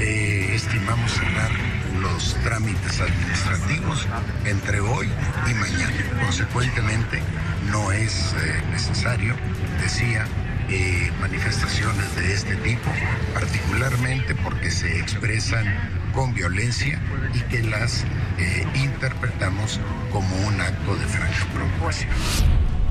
Eh, 0.00 0.50
estimamos 0.54 1.12
cerrar 1.12 1.52
los 2.00 2.34
trámites 2.42 3.00
administrativos 3.00 4.08
entre 4.44 4.80
hoy 4.80 5.08
y 5.48 5.54
mañana. 5.54 6.20
Consecuentemente, 6.20 7.22
no 7.70 7.92
es 7.92 8.34
eh, 8.34 8.60
necesario, 8.72 9.36
decía, 9.80 10.26
eh, 10.70 11.10
manifestaciones 11.20 12.16
de 12.16 12.32
este 12.32 12.56
tipo, 12.56 12.90
particularmente 13.32 14.34
porque 14.36 14.70
se 14.70 14.98
expresan 14.98 15.66
con 16.14 16.32
violencia 16.34 17.00
y 17.34 17.40
que 17.50 17.62
las 17.62 18.04
eh, 18.38 18.66
interpretamos 18.74 19.80
como 20.12 20.34
un 20.46 20.60
acto 20.60 20.96
de 20.96 21.04
franca 21.06 21.46
provocación. 21.52 22.10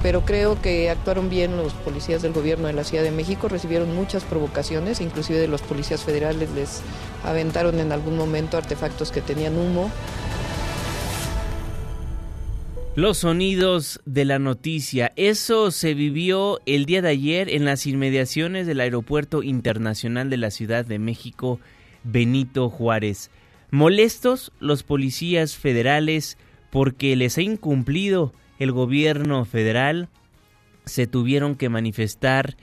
Pero 0.04 0.26
creo 0.26 0.62
que 0.62 0.90
actuaron 0.90 1.30
bien 1.30 1.56
los 1.56 1.74
policías 1.74 2.22
del 2.22 2.34
gobierno 2.34 2.68
de 2.68 2.74
la 2.74 2.84
Ciudad 2.84 3.04
de 3.04 3.12
México, 3.12 3.48
recibieron 3.48 3.96
muchas 3.96 4.24
provocaciones, 4.26 5.00
inclusive 5.00 5.40
de 5.40 5.48
los 5.48 5.62
policías 5.62 6.04
federales 6.04 6.50
les 6.52 6.82
aventaron 7.24 7.80
en 7.80 7.94
algún 7.94 8.18
momento 8.18 8.58
artefactos 8.58 9.12
que 9.12 9.22
tenían 9.22 9.58
humo. 9.58 9.90
Los 12.96 13.18
sonidos 13.18 14.02
de 14.06 14.24
la 14.24 14.38
noticia. 14.38 15.14
Eso 15.16 15.72
se 15.72 15.96
vivió 15.96 16.60
el 16.68 16.86
día 16.86 17.02
de 17.02 17.10
ayer 17.10 17.50
en 17.50 17.66
las 17.66 17.88
inmediaciones 17.88 18.68
del 18.68 18.80
Aeropuerto 18.82 19.42
Internacional 19.42 20.30
de 20.30 20.38
la 20.38 20.52
Ciudad 20.52 20.86
de 20.86 21.00
México, 21.00 21.60
Benito 22.04 22.70
Juárez. 22.70 23.32
Molestos 23.72 24.52
los 24.60 24.84
policías 24.84 25.56
federales 25.56 26.38
porque 26.70 27.16
les 27.16 27.40
ha 27.40 27.42
incumplido 27.42 28.32
el 28.60 28.72
gobierno 28.72 29.44
federal, 29.44 30.08
se 30.86 31.08
tuvieron 31.08 31.56
que 31.56 31.70
manifestar 31.70 32.58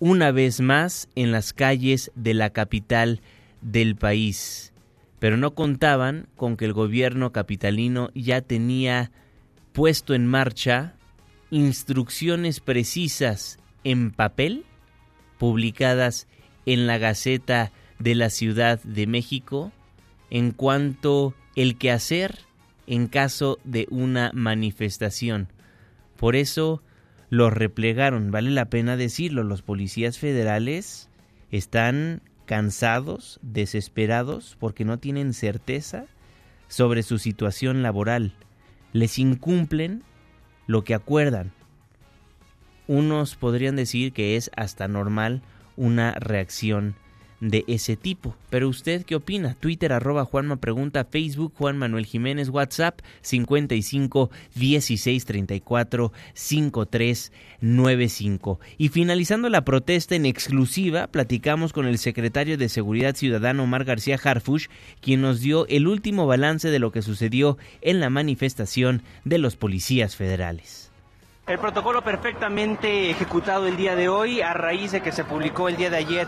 una 0.00 0.30
vez 0.30 0.62
más 0.62 1.10
en 1.16 1.32
las 1.32 1.52
calles 1.52 2.10
de 2.14 2.32
la 2.32 2.48
capital 2.48 3.20
del 3.60 3.94
país. 3.94 4.72
Pero 5.18 5.36
no 5.36 5.54
contaban 5.54 6.28
con 6.34 6.56
que 6.56 6.64
el 6.64 6.72
gobierno 6.72 7.30
capitalino 7.30 8.08
ya 8.14 8.40
tenía 8.40 9.12
puesto 9.76 10.14
en 10.14 10.26
marcha 10.26 10.94
instrucciones 11.50 12.60
precisas 12.60 13.58
en 13.84 14.10
papel, 14.10 14.64
publicadas 15.36 16.28
en 16.64 16.86
la 16.86 16.96
Gaceta 16.96 17.72
de 17.98 18.14
la 18.14 18.30
Ciudad 18.30 18.82
de 18.84 19.06
México, 19.06 19.72
en 20.30 20.52
cuanto 20.52 21.34
el 21.56 21.76
quehacer 21.76 22.38
en 22.86 23.06
caso 23.06 23.58
de 23.64 23.86
una 23.90 24.30
manifestación. 24.32 25.48
Por 26.16 26.36
eso 26.36 26.82
los 27.28 27.52
replegaron, 27.52 28.30
vale 28.30 28.52
la 28.52 28.70
pena 28.70 28.96
decirlo, 28.96 29.44
los 29.44 29.60
policías 29.60 30.16
federales 30.16 31.10
están 31.50 32.22
cansados, 32.46 33.38
desesperados, 33.42 34.56
porque 34.58 34.86
no 34.86 34.98
tienen 34.98 35.34
certeza 35.34 36.06
sobre 36.66 37.02
su 37.02 37.18
situación 37.18 37.82
laboral 37.82 38.32
les 38.92 39.18
incumplen 39.18 40.02
lo 40.66 40.84
que 40.84 40.94
acuerdan. 40.94 41.52
Unos 42.88 43.34
podrían 43.36 43.76
decir 43.76 44.12
que 44.12 44.36
es 44.36 44.50
hasta 44.56 44.88
normal 44.88 45.42
una 45.76 46.12
reacción 46.14 46.94
de 47.40 47.64
ese 47.66 47.96
tipo. 47.96 48.34
Pero 48.50 48.68
usted 48.68 49.04
qué 49.04 49.14
opina? 49.14 49.56
Twitter 49.58 49.92
arroba 49.92 50.24
Juanma 50.24 50.56
Pregunta, 50.56 51.04
Facebook 51.04 51.52
Juan 51.56 51.76
Manuel 51.76 52.06
Jiménez, 52.06 52.48
WhatsApp 52.48 53.00
55 53.22 54.30
16 54.54 55.24
34 55.24 56.12
53 56.34 57.32
95. 57.60 58.60
Y 58.78 58.88
finalizando 58.88 59.48
la 59.48 59.64
protesta 59.64 60.14
en 60.14 60.26
exclusiva, 60.26 61.06
platicamos 61.08 61.72
con 61.72 61.86
el 61.86 61.98
secretario 61.98 62.58
de 62.58 62.68
Seguridad 62.68 63.16
Ciudadana 63.16 63.62
Omar 63.62 63.84
García 63.84 64.18
Harfush, 64.22 64.66
quien 65.00 65.20
nos 65.20 65.40
dio 65.40 65.66
el 65.68 65.86
último 65.86 66.26
balance 66.26 66.68
de 66.70 66.78
lo 66.78 66.92
que 66.92 67.02
sucedió 67.02 67.58
en 67.80 68.00
la 68.00 68.10
manifestación 68.10 69.02
de 69.24 69.38
los 69.38 69.56
policías 69.56 70.16
federales. 70.16 70.85
El 71.46 71.60
protocolo 71.60 72.02
perfectamente 72.02 73.08
ejecutado 73.08 73.68
el 73.68 73.76
día 73.76 73.94
de 73.94 74.08
hoy 74.08 74.40
a 74.40 74.52
raíz 74.52 74.90
de 74.90 75.00
que 75.00 75.12
se 75.12 75.22
publicó 75.22 75.68
el 75.68 75.76
día 75.76 75.90
de 75.90 75.98
ayer 75.98 76.26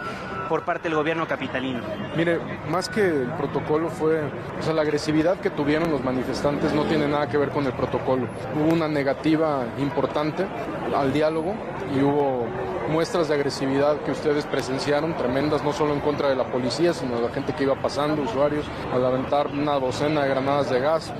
por 0.49 0.63
parte 0.63 0.85
del 0.85 0.95
gobierno 0.95 1.27
capitalino. 1.27 1.81
Mire, 2.17 2.39
más 2.71 2.89
que 2.89 3.01
el 3.01 3.33
protocolo 3.37 3.91
fue, 3.91 4.23
o 4.23 4.63
sea, 4.63 4.73
la 4.75 4.83
agresividad 4.83 5.41
que 5.41 5.51
tuvieron 5.51 5.91
los 5.91 6.05
manifestantes 6.05 6.73
no 6.73 6.85
tiene 6.85 7.09
nada 7.09 7.29
que 7.29 7.37
ver 7.37 7.49
con 7.49 7.67
el 7.67 7.73
protocolo. 7.73 8.29
Hubo 8.55 8.73
una 8.73 8.87
negativa 8.87 9.67
importante 9.79 10.47
al 10.95 11.13
diálogo 11.13 11.53
y 11.93 12.01
hubo 12.01 12.47
muestras 12.89 13.29
de 13.29 13.35
agresividad 13.35 13.99
que 14.01 14.13
ustedes 14.13 14.47
presenciaron, 14.47 15.17
tremendas, 15.17 15.63
no 15.63 15.73
solo 15.73 15.95
en 15.95 16.01
contra 16.01 16.29
de 16.29 16.37
la 16.37 16.45
policía, 16.45 16.93
sino 16.93 17.17
de 17.17 17.23
la 17.23 17.29
gente 17.29 17.53
que 17.53 17.65
iba 17.65 17.75
pasando, 17.75 18.23
usuarios, 18.23 18.65
al 18.93 19.05
aventar 19.05 19.49
una 19.49 19.79
docena 19.79 20.23
de 20.23 20.31
granadas 20.31 20.71
de 20.71 20.81
gas, 20.81 21.13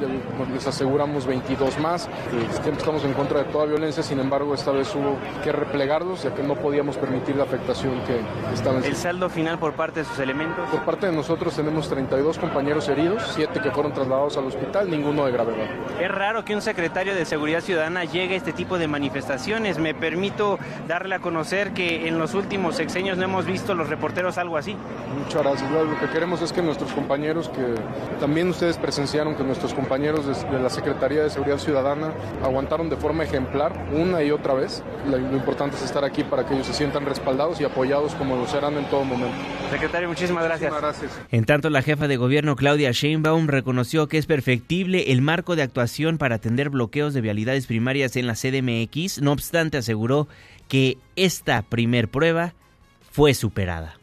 les 0.53 0.67
aseguramos 0.67 1.27
22 1.27 1.79
más, 1.79 2.09
siempre 2.63 2.79
estamos 2.79 3.05
en 3.05 3.13
contra 3.13 3.41
de 3.41 3.45
toda 3.47 3.67
violencia, 3.67 3.88
sin 3.93 4.21
embargo 4.21 4.55
esta 4.55 4.71
vez 4.71 4.95
hubo 4.95 5.17
que 5.43 5.53
replegarlos, 5.53 6.23
ya 6.23 6.35
que 6.35 6.43
no 6.43 6.55
podíamos 6.55 6.97
permitir 6.97 7.37
la 7.37 7.45
afectación 7.45 8.01
que 8.05 8.21
estaban 8.55 8.85
¿El 8.85 8.97
saldo 8.97 9.29
final 9.29 9.59
por 9.59 9.73
parte 9.73 10.01
de 10.01 10.07
sus 10.07 10.19
elementos? 10.19 10.69
Por 10.71 10.85
parte 10.85 11.07
de 11.07 11.13
nosotros 11.13 11.55
tenemos 11.57 11.89
32 11.89 12.39
compañeros 12.39 12.89
heridos, 12.89 13.23
7 13.35 13.61
que 13.61 13.71
fueron 13.71 13.93
trasladados 13.93 14.37
al 14.37 14.47
hospital, 14.47 14.91
ninguno 14.91 15.27
de 15.27 15.33
gravedad. 15.33 15.67
Es 16.01 16.11
raro 16.11 16.45
que 16.45 16.55
un 16.55 16.63
secretario 16.63 17.15
de 17.15 17.25
Seguridad 17.25 17.61
Ciudadana 17.61 18.05
llegue 18.05 18.35
a 18.35 18.37
este 18.37 18.53
tipo 18.53 18.79
de 18.79 18.89
manifestaciones, 18.89 19.79
me 19.79 19.95
permito 19.95 20.59
darle 20.87 21.15
a 21.17 21.19
conocer 21.19 21.73
que 21.73 22.09
en 22.09 22.19
los 22.19 22.35
últimos 22.35 22.77
sexenios 22.77 23.17
no 23.19 23.25
hemos 23.25 23.47
visto 23.47 23.75
los 23.75 23.89
reporteros 23.89 24.39
algo 24.39 24.57
así. 24.57 24.77
Muchas 25.17 25.43
gracias. 25.43 25.71
Lo 25.71 25.99
que 25.99 26.07
queremos 26.13 26.43
es 26.43 26.53
que 26.53 26.63
nuestros 26.63 26.93
compañeros, 26.93 27.49
que 27.49 27.75
también 28.21 28.49
ustedes 28.49 28.77
presenciaron 28.79 29.35
que 29.35 29.45
nuestros 29.45 29.75
compañeros 29.75 30.27
de, 30.27 30.59
la 30.59 30.71
Secretaría 30.71 31.23
de 31.23 31.31
Seguridad 31.31 31.59
Ciudadana 31.59 32.13
aguantaron 32.43 32.89
de 32.89 32.97
forma 32.97 33.25
ejemplar 33.25 33.73
una 33.93 34.23
y 34.23 34.31
otra 34.31 34.55
vez. 34.55 34.83
Lo, 35.07 35.19
importante 35.19 35.77
es 35.77 35.83
estar 35.83 36.05
aquí 36.05 36.25
para 36.25 36.47
que 36.47 36.55
ellos 36.55 36.67
se 36.67 36.73
sientan 36.73 37.07
respaldados 37.07 37.61
y 37.61 37.65
apoyados 37.65 38.15
como 38.15 38.37
lo 38.37 38.47
serán 38.47 38.77
en 38.77 38.85
todo 38.87 39.05
momento. 39.05 39.37
Secretario, 39.71 40.09
muchísimas 40.09 40.45
gracias. 40.45 40.75
gracias. 40.75 41.21
En 41.31 41.45
tanto, 41.45 41.71
la 41.71 41.83
jefa 41.83 42.09
de 42.09 42.17
gobierno 42.17 42.57
Claudia 42.57 42.91
Sheinbaum 42.93 43.47
reconoció 43.49 44.09
que 44.09 44.19
es 44.19 44.27
perfectible 44.27 45.13
el 45.13 45.23
marco 45.23 45.57
de 45.57 45.63
actuación 45.63 46.19
para 46.19 46.37
atender 46.37 46.71
bloqueos 46.71 47.15
de 47.15 47.21
vialidades 47.21 47.67
primarias 47.67 48.17
en 48.17 48.27
la 48.27 48.35
CDMX. 48.35 49.21
No 49.21 49.33
obstante, 49.33 49.79
aseguró 49.79 50.29
que 50.69 50.99
esta 51.17 51.63
primer 51.63 52.09
prueba 52.09 52.55
fue 53.11 53.35
superada. 53.35 53.98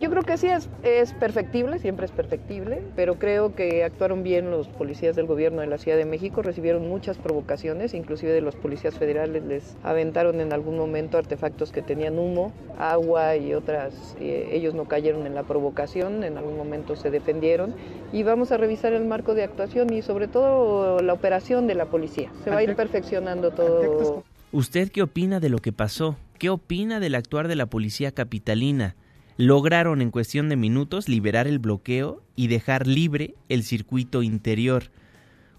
Yo 0.00 0.08
creo 0.08 0.22
que 0.22 0.38
sí 0.38 0.46
es, 0.46 0.70
es 0.82 1.12
perfectible, 1.12 1.78
siempre 1.78 2.06
es 2.06 2.10
perfectible, 2.12 2.80
pero 2.96 3.18
creo 3.18 3.54
que 3.54 3.84
actuaron 3.84 4.22
bien 4.22 4.50
los 4.50 4.66
policías 4.66 5.14
del 5.14 5.26
gobierno 5.26 5.60
de 5.60 5.66
la 5.66 5.76
Ciudad 5.76 5.98
de 5.98 6.06
México, 6.06 6.40
recibieron 6.40 6.88
muchas 6.88 7.18
provocaciones, 7.18 7.92
inclusive 7.92 8.32
de 8.32 8.40
los 8.40 8.56
policías 8.56 8.94
federales 8.94 9.44
les 9.44 9.76
aventaron 9.82 10.40
en 10.40 10.54
algún 10.54 10.78
momento 10.78 11.18
artefactos 11.18 11.70
que 11.70 11.82
tenían 11.82 12.18
humo, 12.18 12.50
agua 12.78 13.36
y 13.36 13.52
otras, 13.52 14.16
ellos 14.18 14.72
no 14.72 14.86
cayeron 14.86 15.26
en 15.26 15.34
la 15.34 15.42
provocación, 15.42 16.24
en 16.24 16.38
algún 16.38 16.56
momento 16.56 16.96
se 16.96 17.10
defendieron 17.10 17.74
y 18.10 18.22
vamos 18.22 18.52
a 18.52 18.56
revisar 18.56 18.94
el 18.94 19.04
marco 19.04 19.34
de 19.34 19.44
actuación 19.44 19.92
y 19.92 20.00
sobre 20.00 20.28
todo 20.28 21.02
la 21.02 21.12
operación 21.12 21.66
de 21.66 21.74
la 21.74 21.84
policía. 21.84 22.32
Se 22.42 22.48
va 22.48 22.56
a 22.56 22.62
ir 22.62 22.74
perfeccionando 22.74 23.50
todo. 23.50 24.24
¿Usted 24.50 24.90
qué 24.90 25.02
opina 25.02 25.40
de 25.40 25.50
lo 25.50 25.58
que 25.58 25.72
pasó? 25.72 26.16
¿Qué 26.38 26.48
opina 26.48 27.00
del 27.00 27.14
actuar 27.16 27.48
de 27.48 27.56
la 27.56 27.66
policía 27.66 28.12
capitalina? 28.12 28.96
Lograron 29.40 30.02
en 30.02 30.10
cuestión 30.10 30.50
de 30.50 30.56
minutos 30.56 31.08
liberar 31.08 31.46
el 31.46 31.58
bloqueo 31.58 32.22
y 32.36 32.48
dejar 32.48 32.86
libre 32.86 33.36
el 33.48 33.62
circuito 33.62 34.22
interior. 34.22 34.90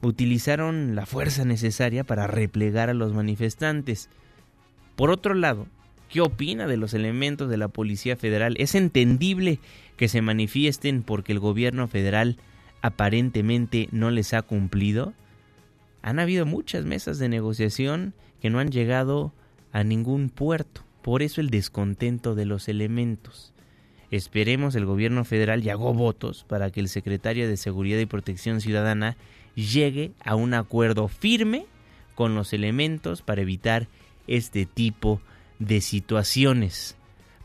Utilizaron 0.04 0.94
la 0.94 1.08
fuerza 1.08 1.46
necesaria 1.46 2.04
para 2.04 2.28
replegar 2.28 2.92
a 2.92 2.94
los 2.94 3.12
manifestantes. 3.12 4.08
Por 4.96 5.10
otro 5.10 5.34
lado, 5.34 5.66
¿qué 6.10 6.22
opina 6.22 6.68
de 6.68 6.78
los 6.78 6.94
elementos 6.94 7.50
de 7.50 7.58
la 7.58 7.70
Policía 7.70 8.16
Federal? 8.16 8.54
¿Es 8.60 8.76
entendible 8.76 9.58
que 9.98 10.08
se 10.08 10.22
manifiesten 10.22 11.02
porque 11.02 11.32
el 11.32 11.40
gobierno 11.40 11.88
federal 11.88 12.38
aparentemente 12.84 13.90
no 13.92 14.12
les 14.12 14.36
ha 14.36 14.44
cumplido? 14.44 15.16
Han 16.04 16.20
habido 16.20 16.46
muchas 16.46 16.86
mesas 16.86 17.18
de 17.18 17.30
negociación 17.30 18.14
que 18.44 18.52
no 18.52 18.60
han 18.60 18.70
llegado 18.70 19.34
a 19.72 19.84
ningún 19.84 20.30
puerto. 20.30 20.84
Por 21.02 21.24
eso 21.24 21.42
el 21.42 21.50
descontento 21.50 22.36
de 22.36 22.46
los 22.46 22.68
elementos. 22.70 23.51
Esperemos 24.12 24.76
el 24.76 24.86
gobierno 24.86 25.24
federal 25.24 25.62
llegó 25.62 25.94
votos 25.94 26.46
para 26.48 26.70
que 26.70 26.82
el 26.82 26.90
secretario 26.90 27.48
de 27.48 27.56
Seguridad 27.56 27.98
y 27.98 28.06
Protección 28.06 28.60
Ciudadana 28.60 29.16
llegue 29.56 30.12
a 30.24 30.36
un 30.36 30.54
acuerdo 30.54 31.08
firme 31.08 31.66
con 32.14 32.36
los 32.36 32.52
elementos 32.52 33.22
para 33.22 33.42
evitar 33.42 33.88
este 34.28 34.66
tipo 34.66 35.22
de 35.60 35.80
situaciones. 35.80 36.98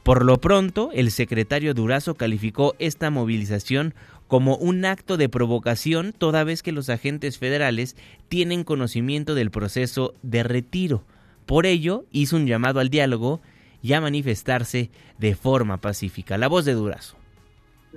Por 0.02 0.24
lo 0.24 0.40
pronto, 0.40 0.90
el 0.92 1.10
secretario 1.10 1.72
Durazo 1.72 2.14
calificó 2.14 2.74
esta 2.78 3.10
movilización 3.10 3.94
como 4.26 4.56
un 4.56 4.84
acto 4.84 5.16
de 5.16 5.28
provocación 5.28 6.12
toda 6.12 6.44
vez 6.44 6.62
que 6.62 6.72
los 6.72 6.88
agentes 6.90 7.38
federales 7.38 7.96
tienen 8.28 8.64
conocimiento 8.64 9.34
del 9.34 9.50
proceso 9.50 10.14
de 10.22 10.42
retiro. 10.42 11.04
Por 11.44 11.64
ello, 11.64 12.04
hizo 12.10 12.36
un 12.36 12.46
llamado 12.46 12.80
al 12.80 12.88
diálogo 12.88 13.40
y 13.82 13.92
a 13.92 14.00
manifestarse 14.00 14.90
de 15.18 15.34
forma 15.34 15.80
pacífica. 15.80 16.38
La 16.38 16.48
voz 16.48 16.64
de 16.64 16.74
Durazo. 16.74 17.16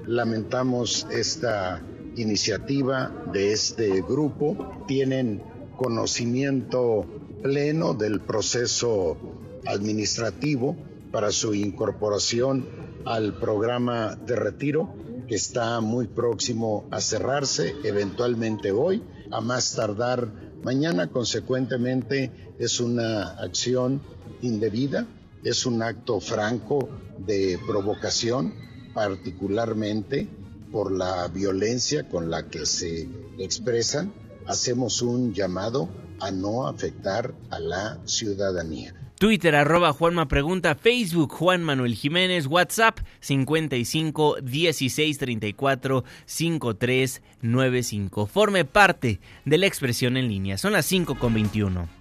Lamentamos 0.05 1.07
esta 1.11 1.81
iniciativa 2.15 3.11
de 3.33 3.51
este 3.53 4.01
grupo. 4.01 4.83
Tienen 4.87 5.41
conocimiento 5.75 7.05
pleno 7.41 7.93
del 7.93 8.21
proceso 8.21 9.17
administrativo 9.65 10.75
para 11.11 11.31
su 11.31 11.53
incorporación 11.53 12.67
al 13.05 13.39
programa 13.39 14.15
de 14.15 14.35
retiro 14.35 14.93
que 15.29 15.35
está 15.35 15.79
muy 15.79 16.07
próximo 16.07 16.85
a 16.89 16.99
cerrarse, 16.99 17.75
eventualmente 17.83 18.71
hoy, 18.71 19.03
a 19.29 19.41
más 19.41 19.75
tardar 19.75 20.27
mañana. 20.63 21.07
Consecuentemente, 21.07 22.31
es 22.57 22.79
una 22.79 23.29
acción 23.39 24.01
indebida, 24.41 25.05
es 25.43 25.65
un 25.65 25.81
acto 25.81 26.19
franco 26.19 26.89
de 27.17 27.59
provocación, 27.65 28.53
particularmente 28.93 30.27
por 30.71 30.91
la 30.91 31.27
violencia 31.27 32.07
con 32.07 32.29
la 32.29 32.47
que 32.47 32.65
se 32.65 33.07
expresan. 33.37 34.13
Hacemos 34.45 35.01
un 35.01 35.33
llamado 35.33 35.89
a 36.19 36.31
no 36.31 36.67
afectar 36.67 37.33
a 37.49 37.59
la 37.59 37.99
ciudadanía. 38.05 38.93
Twitter 39.19 39.53
arroba 39.53 39.91
Juanma 39.91 40.29
Pregunta, 40.29 40.75
Facebook 40.75 41.33
Juan 41.33 41.61
Manuel 41.61 41.93
Jiménez, 41.93 42.47
WhatsApp 42.47 42.99
55 43.19 44.37
16 44.41 45.17
34 45.17 46.05
53 46.25 47.21
95. 47.41 48.27
Forme 48.27 48.63
parte 48.63 49.19
de 49.43 49.57
la 49.57 49.67
expresión 49.67 50.15
en 50.15 50.29
línea. 50.29 50.57
Son 50.57 50.71
las 50.71 50.85
5 50.85 51.15
con 51.19 51.33
21. 51.33 51.98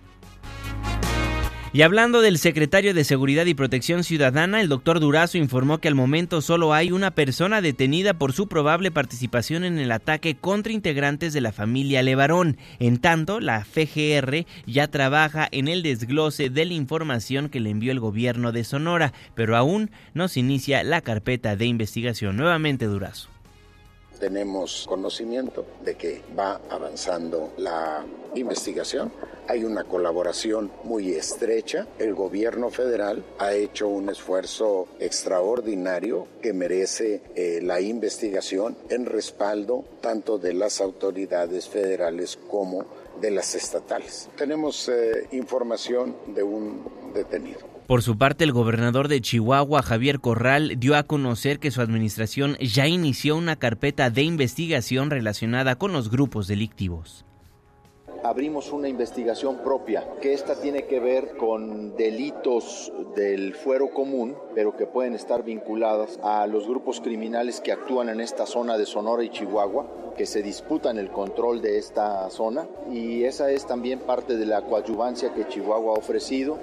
Y 1.70 1.82
hablando 1.82 2.22
del 2.22 2.38
secretario 2.38 2.94
de 2.94 3.04
Seguridad 3.04 3.44
y 3.44 3.52
Protección 3.52 4.02
Ciudadana, 4.02 4.62
el 4.62 4.70
doctor 4.70 5.00
Durazo 5.00 5.36
informó 5.36 5.78
que 5.78 5.88
al 5.88 5.94
momento 5.94 6.40
solo 6.40 6.72
hay 6.72 6.92
una 6.92 7.10
persona 7.10 7.60
detenida 7.60 8.14
por 8.14 8.32
su 8.32 8.48
probable 8.48 8.90
participación 8.90 9.64
en 9.64 9.78
el 9.78 9.92
ataque 9.92 10.34
contra 10.34 10.72
integrantes 10.72 11.34
de 11.34 11.42
la 11.42 11.52
familia 11.52 12.02
Levarón. 12.02 12.56
En 12.78 12.96
tanto, 12.96 13.38
la 13.38 13.66
FGR 13.66 14.46
ya 14.66 14.88
trabaja 14.88 15.46
en 15.52 15.68
el 15.68 15.82
desglose 15.82 16.48
de 16.48 16.64
la 16.64 16.72
información 16.72 17.50
que 17.50 17.60
le 17.60 17.68
envió 17.68 17.92
el 17.92 18.00
gobierno 18.00 18.50
de 18.50 18.64
Sonora, 18.64 19.12
pero 19.34 19.54
aún 19.54 19.90
no 20.14 20.28
se 20.28 20.40
inicia 20.40 20.82
la 20.84 21.02
carpeta 21.02 21.54
de 21.54 21.66
investigación. 21.66 22.38
Nuevamente 22.38 22.86
Durazo 22.86 23.28
tenemos 24.18 24.84
conocimiento 24.88 25.64
de 25.84 25.94
que 25.96 26.22
va 26.38 26.60
avanzando 26.68 27.52
la 27.56 28.04
investigación. 28.34 29.12
Hay 29.46 29.64
una 29.64 29.84
colaboración 29.84 30.70
muy 30.84 31.12
estrecha. 31.12 31.86
El 31.98 32.14
gobierno 32.14 32.70
federal 32.70 33.24
ha 33.38 33.54
hecho 33.54 33.88
un 33.88 34.10
esfuerzo 34.10 34.88
extraordinario 35.00 36.26
que 36.42 36.52
merece 36.52 37.22
eh, 37.34 37.60
la 37.62 37.80
investigación 37.80 38.76
en 38.90 39.06
respaldo 39.06 39.84
tanto 40.00 40.38
de 40.38 40.52
las 40.52 40.80
autoridades 40.80 41.68
federales 41.68 42.38
como 42.50 42.84
de 43.20 43.30
las 43.30 43.54
estatales. 43.54 44.28
Tenemos 44.36 44.88
eh, 44.88 45.28
información 45.32 46.16
de 46.26 46.42
un 46.42 47.12
detenido. 47.14 47.77
Por 47.88 48.02
su 48.02 48.18
parte, 48.18 48.44
el 48.44 48.52
gobernador 48.52 49.08
de 49.08 49.22
Chihuahua, 49.22 49.80
Javier 49.80 50.20
Corral, 50.20 50.78
dio 50.78 50.94
a 50.94 51.04
conocer 51.04 51.58
que 51.58 51.70
su 51.70 51.80
administración 51.80 52.58
ya 52.58 52.86
inició 52.86 53.34
una 53.34 53.56
carpeta 53.56 54.10
de 54.10 54.24
investigación 54.24 55.08
relacionada 55.08 55.76
con 55.76 55.94
los 55.94 56.10
grupos 56.10 56.46
delictivos 56.48 57.24
abrimos 58.24 58.72
una 58.72 58.88
investigación 58.88 59.58
propia, 59.58 60.06
que 60.20 60.32
esta 60.32 60.60
tiene 60.60 60.86
que 60.86 61.00
ver 61.00 61.36
con 61.36 61.96
delitos 61.96 62.92
del 63.14 63.54
fuero 63.54 63.90
común, 63.90 64.36
pero 64.54 64.76
que 64.76 64.86
pueden 64.86 65.14
estar 65.14 65.44
vinculadas 65.44 66.18
a 66.22 66.46
los 66.46 66.66
grupos 66.66 67.00
criminales 67.00 67.60
que 67.60 67.72
actúan 67.72 68.08
en 68.08 68.20
esta 68.20 68.44
zona 68.44 68.76
de 68.76 68.86
Sonora 68.86 69.22
y 69.22 69.30
Chihuahua, 69.30 69.86
que 70.16 70.26
se 70.26 70.42
disputan 70.42 70.98
el 70.98 71.10
control 71.10 71.62
de 71.62 71.78
esta 71.78 72.28
zona, 72.28 72.66
y 72.90 73.24
esa 73.24 73.50
es 73.50 73.66
también 73.66 74.00
parte 74.00 74.36
de 74.36 74.46
la 74.46 74.62
coadyuvancia 74.62 75.32
que 75.32 75.46
Chihuahua 75.46 75.94
ha 75.94 75.98
ofrecido. 75.98 76.58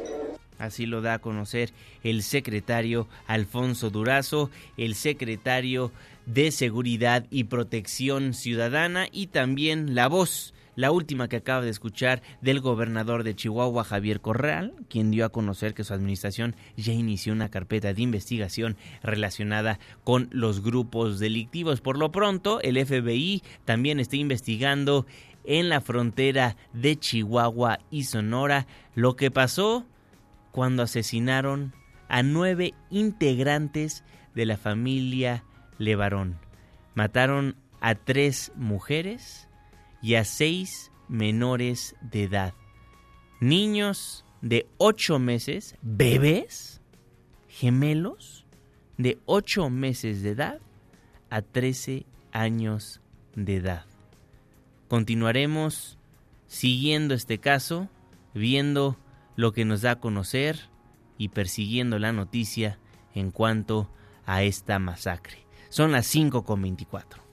Así 0.58 0.86
lo 0.86 1.02
da 1.02 1.16
a 1.16 1.20
conocer 1.20 1.72
el 2.04 2.24
secretario 2.24 3.08
Alfonso 3.28 3.90
Durazo, 3.90 4.50
el 4.78 4.96
secretario 4.96 5.92
de 6.26 6.52
Seguridad 6.52 7.26
y 7.30 7.46
Protección 7.46 8.34
Ciudadana 8.34 9.08
y 9.12 9.28
también 9.28 9.96
la 9.96 10.08
voz 10.08 10.54
la 10.76 10.92
última 10.92 11.28
que 11.28 11.38
acaba 11.38 11.62
de 11.62 11.70
escuchar 11.70 12.22
del 12.42 12.60
gobernador 12.60 13.24
de 13.24 13.36
Chihuahua, 13.36 13.84
Javier 13.84 14.20
Corral, 14.22 14.74
quien 14.90 15.10
dio 15.10 15.26
a 15.26 15.30
conocer 15.30 15.74
que 15.74 15.84
su 15.84 15.94
administración 15.94 16.56
ya 16.76 16.94
inició 16.94 17.34
una 17.34 17.50
carpeta 17.50 17.94
de 17.94 18.02
investigación 18.02 18.76
relacionada 19.02 19.80
con 20.04 20.28
los 20.32 20.62
grupos 20.62 21.20
delictivos. 21.20 21.82
Por 21.82 21.98
lo 21.98 22.12
pronto, 22.12 22.62
el 22.62 22.84
FBI 22.86 23.42
también 23.64 24.00
está 24.00 24.18
investigando 24.18 25.06
en 25.46 25.70
la 25.70 25.80
frontera 25.80 26.58
de 26.74 26.98
Chihuahua 26.98 27.80
y 27.92 28.04
Sonora 28.04 28.68
lo 28.96 29.16
que 29.16 29.32
pasó 29.32 29.86
cuando 30.56 30.84
asesinaron 30.84 31.74
a 32.08 32.24
nueve 32.24 32.76
integrantes 32.90 34.06
de 34.36 34.46
la 34.46 34.56
familia 34.56 35.44
Levarón. 35.80 36.40
Mataron 36.94 37.58
a 37.82 37.96
tres 37.96 38.54
mujeres 38.56 39.50
y 40.02 40.16
a 40.16 40.24
seis 40.24 40.94
menores 41.10 41.98
de 42.00 42.24
edad. 42.24 42.54
Niños 43.42 44.24
de 44.40 44.66
ocho 44.78 45.20
meses, 45.20 45.76
bebés, 45.82 46.80
gemelos, 47.50 48.46
de 48.98 49.20
ocho 49.26 49.70
meses 49.70 50.22
de 50.22 50.30
edad 50.30 50.62
a 51.30 51.42
13 51.42 52.06
años 52.32 53.02
de 53.36 53.58
edad. 53.58 53.86
Continuaremos 54.88 55.98
siguiendo 56.48 57.14
este 57.14 57.40
caso, 57.40 57.90
viendo 58.34 58.98
lo 59.36 59.52
que 59.52 59.66
nos 59.66 59.82
da 59.82 59.92
a 59.92 60.00
conocer 60.00 60.70
y 61.18 61.30
persiguiendo 61.30 62.00
la 62.00 62.12
noticia 62.12 62.80
en 63.14 63.32
cuanto 63.32 63.90
a 64.26 64.44
esta 64.44 64.80
masacre. 64.80 65.46
Son 65.70 65.92
las 65.92 66.14
5.24. 66.14 67.26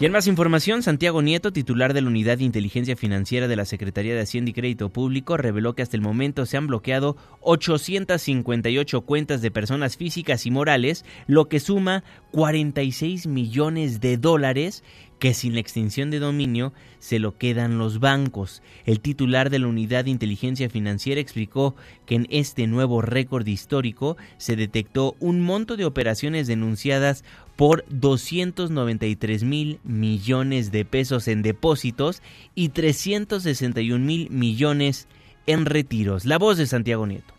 Y 0.00 0.04
en 0.04 0.12
más 0.12 0.28
información, 0.28 0.84
Santiago 0.84 1.22
Nieto, 1.22 1.52
titular 1.52 1.92
de 1.92 2.02
la 2.02 2.06
Unidad 2.06 2.38
de 2.38 2.44
Inteligencia 2.44 2.94
Financiera 2.94 3.48
de 3.48 3.56
la 3.56 3.64
Secretaría 3.64 4.14
de 4.14 4.20
Hacienda 4.20 4.50
y 4.50 4.54
Crédito 4.54 4.90
Público, 4.90 5.36
reveló 5.36 5.74
que 5.74 5.82
hasta 5.82 5.96
el 5.96 6.02
momento 6.02 6.46
se 6.46 6.56
han 6.56 6.68
bloqueado 6.68 7.16
858 7.40 9.00
cuentas 9.00 9.42
de 9.42 9.50
personas 9.50 9.96
físicas 9.96 10.46
y 10.46 10.52
morales, 10.52 11.04
lo 11.26 11.48
que 11.48 11.58
suma 11.58 12.04
46 12.30 13.26
millones 13.26 14.00
de 14.00 14.18
dólares 14.18 14.84
que 15.18 15.34
sin 15.34 15.54
la 15.54 15.60
extinción 15.60 16.10
de 16.10 16.18
dominio 16.18 16.72
se 16.98 17.18
lo 17.18 17.36
quedan 17.36 17.78
los 17.78 18.00
bancos. 18.00 18.62
El 18.86 19.00
titular 19.00 19.50
de 19.50 19.58
la 19.58 19.66
Unidad 19.66 20.04
de 20.04 20.10
Inteligencia 20.10 20.70
Financiera 20.70 21.20
explicó 21.20 21.74
que 22.06 22.14
en 22.14 22.26
este 22.30 22.66
nuevo 22.66 23.02
récord 23.02 23.46
histórico 23.46 24.16
se 24.36 24.56
detectó 24.56 25.16
un 25.20 25.40
monto 25.40 25.76
de 25.76 25.84
operaciones 25.84 26.46
denunciadas 26.46 27.24
por 27.56 27.84
293 27.90 29.42
mil 29.42 29.80
millones 29.82 30.70
de 30.70 30.84
pesos 30.84 31.26
en 31.28 31.42
depósitos 31.42 32.22
y 32.54 32.68
361 32.68 34.04
mil 34.04 34.30
millones 34.30 35.08
en 35.46 35.64
retiros. 35.64 36.24
La 36.24 36.38
voz 36.38 36.58
de 36.58 36.66
Santiago 36.66 37.06
Nieto. 37.06 37.34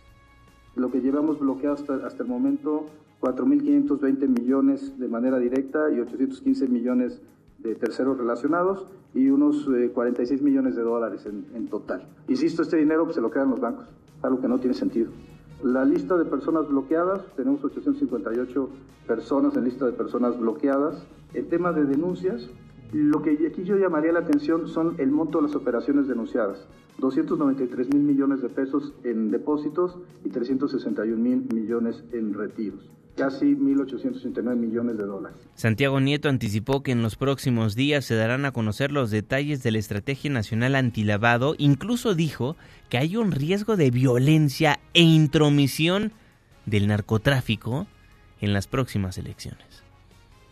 Lo 0.76 0.92
que 0.92 1.00
llevamos 1.00 1.40
bloqueado 1.40 1.76
hasta, 1.76 2.08
hasta 2.08 2.24
el 2.24 2.30
momento, 2.30 2.90
4.520 3.22 4.28
millones 4.28 4.98
de 4.98 5.08
manera 5.08 5.40
directa 5.40 5.92
y 5.96 6.00
815 6.00 6.68
millones 6.68 7.22
de 7.62 7.76
terceros 7.76 8.18
relacionados 8.18 8.86
y 9.14 9.30
unos 9.30 9.68
46 9.94 10.40
eh, 10.40 10.44
millones 10.44 10.76
de 10.76 10.82
dólares 10.84 11.26
en, 11.26 11.68
total. 11.68 12.08
Insisto, 12.28 12.62
este 12.62 12.78
dinero 12.78 13.04
pues, 13.04 13.16
se 13.16 13.22
lo 13.22 13.32
quedan 13.32 13.50
los 13.50 13.60
bancos, 13.60 13.86
algo 14.22 14.40
que 14.40 14.48
no 14.48 14.60
tiene 14.60 14.74
sentido. 14.74 15.12
La 15.64 15.84
lista 15.84 16.16
de 16.18 16.26
personas 16.26 16.70
bloqueadas, 16.70 17.22
tenemos 17.36 17.64
858 17.64 18.70
personas 19.08 19.58
en 19.58 19.66
lista 19.66 19.86
de 19.86 19.92
personas 19.92 20.40
bloqueadas. 20.40 21.06
El 21.34 21.48
tema 21.48 21.74
de 21.74 21.84
denuncias, 21.84 22.50
lo 22.94 23.22
que 23.22 23.32
aquí 23.46 23.64
yo 23.64 23.76
llamaría 23.76 24.14
la 24.14 24.20
atención 24.20 24.68
son 24.68 24.96
el 25.00 25.12
monto 25.12 25.40
de 25.40 25.48
las 25.48 25.56
operaciones 25.56 26.08
denunciadas. 26.08 26.66
293 27.00 27.94
mil 27.94 28.04
millones 28.04 28.42
de 28.42 28.50
pesos 28.50 28.94
en 29.04 29.32
depósitos 29.32 29.98
y 30.24 30.30
361 30.30 31.22
mil 31.22 31.48
millones 31.54 32.04
en 32.12 32.34
retiros 32.34 32.99
casi 33.20 33.54
1.869 33.56 34.56
millones 34.56 34.98
de 34.98 35.04
dólares. 35.04 35.38
Santiago 35.56 36.00
Nieto 36.00 36.30
anticipó 36.30 36.82
que 36.82 36.94
en 36.94 37.02
los 37.02 37.18
próximos 37.18 37.76
días 37.76 38.06
se 38.06 38.16
darán 38.16 38.46
a 38.46 38.52
conocer 38.52 38.92
los 38.92 39.12
detalles 39.12 39.62
de 39.62 39.72
la 39.72 39.78
Estrategia 39.78 40.32
Nacional 40.32 40.76
Antilavado. 40.76 41.54
Incluso 41.58 42.16
dijo 42.16 42.56
que 42.88 42.98
hay 42.98 43.18
un 43.18 43.32
riesgo 43.32 43.76
de 43.76 43.92
violencia 43.92 44.80
e 44.94 45.02
intromisión 45.02 46.14
del 46.66 46.88
narcotráfico 46.88 47.88
en 48.40 48.54
las 48.54 48.68
próximas 48.68 49.18
elecciones. 49.18 49.89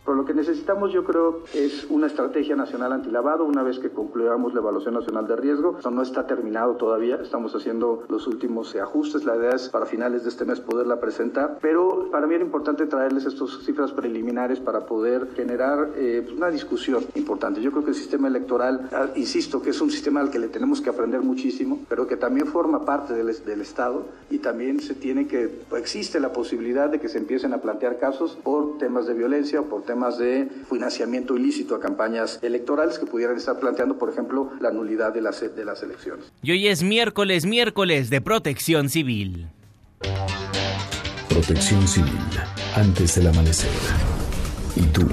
Pero 0.08 0.16
lo 0.16 0.24
que 0.24 0.32
necesitamos 0.32 0.90
yo 0.90 1.04
creo 1.04 1.42
es 1.52 1.84
una 1.90 2.06
estrategia 2.06 2.56
nacional 2.56 2.94
antilavado 2.94 3.44
una 3.44 3.62
vez 3.62 3.78
que 3.78 3.90
concluyamos 3.90 4.54
la 4.54 4.60
evaluación 4.60 4.94
nacional 4.94 5.26
de 5.26 5.36
riesgo. 5.36 5.76
Eso 5.78 5.90
no 5.90 6.00
está 6.00 6.26
terminado 6.26 6.76
todavía, 6.76 7.16
estamos 7.16 7.54
haciendo 7.54 8.04
los 8.08 8.26
últimos 8.26 8.74
ajustes. 8.74 9.26
La 9.26 9.36
idea 9.36 9.50
es 9.50 9.68
para 9.68 9.84
finales 9.84 10.22
de 10.22 10.30
este 10.30 10.46
mes 10.46 10.60
poderla 10.60 10.98
presentar, 10.98 11.58
pero 11.60 12.08
para 12.10 12.26
mí 12.26 12.34
era 12.34 12.42
importante 12.42 12.86
traerles 12.86 13.26
estas 13.26 13.50
cifras 13.66 13.92
preliminares 13.92 14.60
para 14.60 14.86
poder 14.86 15.28
generar 15.36 15.90
eh, 15.96 16.22
pues, 16.24 16.34
una 16.34 16.48
discusión 16.48 17.04
importante. 17.14 17.60
Yo 17.60 17.70
creo 17.70 17.84
que 17.84 17.90
el 17.90 17.96
sistema 17.96 18.28
electoral, 18.28 18.88
ah, 18.94 19.08
insisto, 19.14 19.60
que 19.60 19.68
es 19.68 19.80
un 19.82 19.90
sistema 19.90 20.20
al 20.20 20.30
que 20.30 20.38
le 20.38 20.48
tenemos 20.48 20.80
que 20.80 20.88
aprender 20.88 21.20
muchísimo, 21.20 21.80
pero 21.86 22.06
que 22.06 22.16
también 22.16 22.46
forma 22.46 22.86
parte 22.86 23.12
del, 23.12 23.26
del 23.44 23.60
Estado 23.60 24.06
y 24.30 24.38
también 24.38 24.80
se 24.80 24.94
tiene 24.94 25.26
que, 25.26 25.64
existe 25.76 26.18
la 26.18 26.32
posibilidad 26.32 26.88
de 26.88 26.98
que 26.98 27.10
se 27.10 27.18
empiecen 27.18 27.52
a 27.52 27.58
plantear 27.58 27.98
casos 27.98 28.38
por 28.42 28.78
temas 28.78 29.06
de 29.06 29.12
violencia 29.12 29.60
o 29.60 29.64
por 29.64 29.82
temas 29.82 29.97
de 30.18 30.48
financiamiento 30.70 31.36
ilícito 31.36 31.74
a 31.74 31.80
campañas 31.80 32.38
electorales 32.42 32.98
que 32.98 33.06
pudieran 33.06 33.36
estar 33.36 33.58
planteando, 33.58 33.98
por 33.98 34.10
ejemplo, 34.10 34.52
la 34.60 34.70
nulidad 34.70 35.12
de 35.12 35.20
las, 35.20 35.40
de 35.40 35.64
las 35.64 35.82
elecciones. 35.82 36.32
Y 36.42 36.52
hoy 36.52 36.68
es 36.68 36.82
miércoles, 36.82 37.44
miércoles 37.44 38.10
de 38.10 38.20
protección 38.20 38.88
civil. 38.88 39.48
Protección 41.28 41.86
civil, 41.86 42.18
antes 42.76 43.16
del 43.16 43.26
amanecer. 43.26 43.70
¿Y 44.76 44.82
tú? 44.86 45.06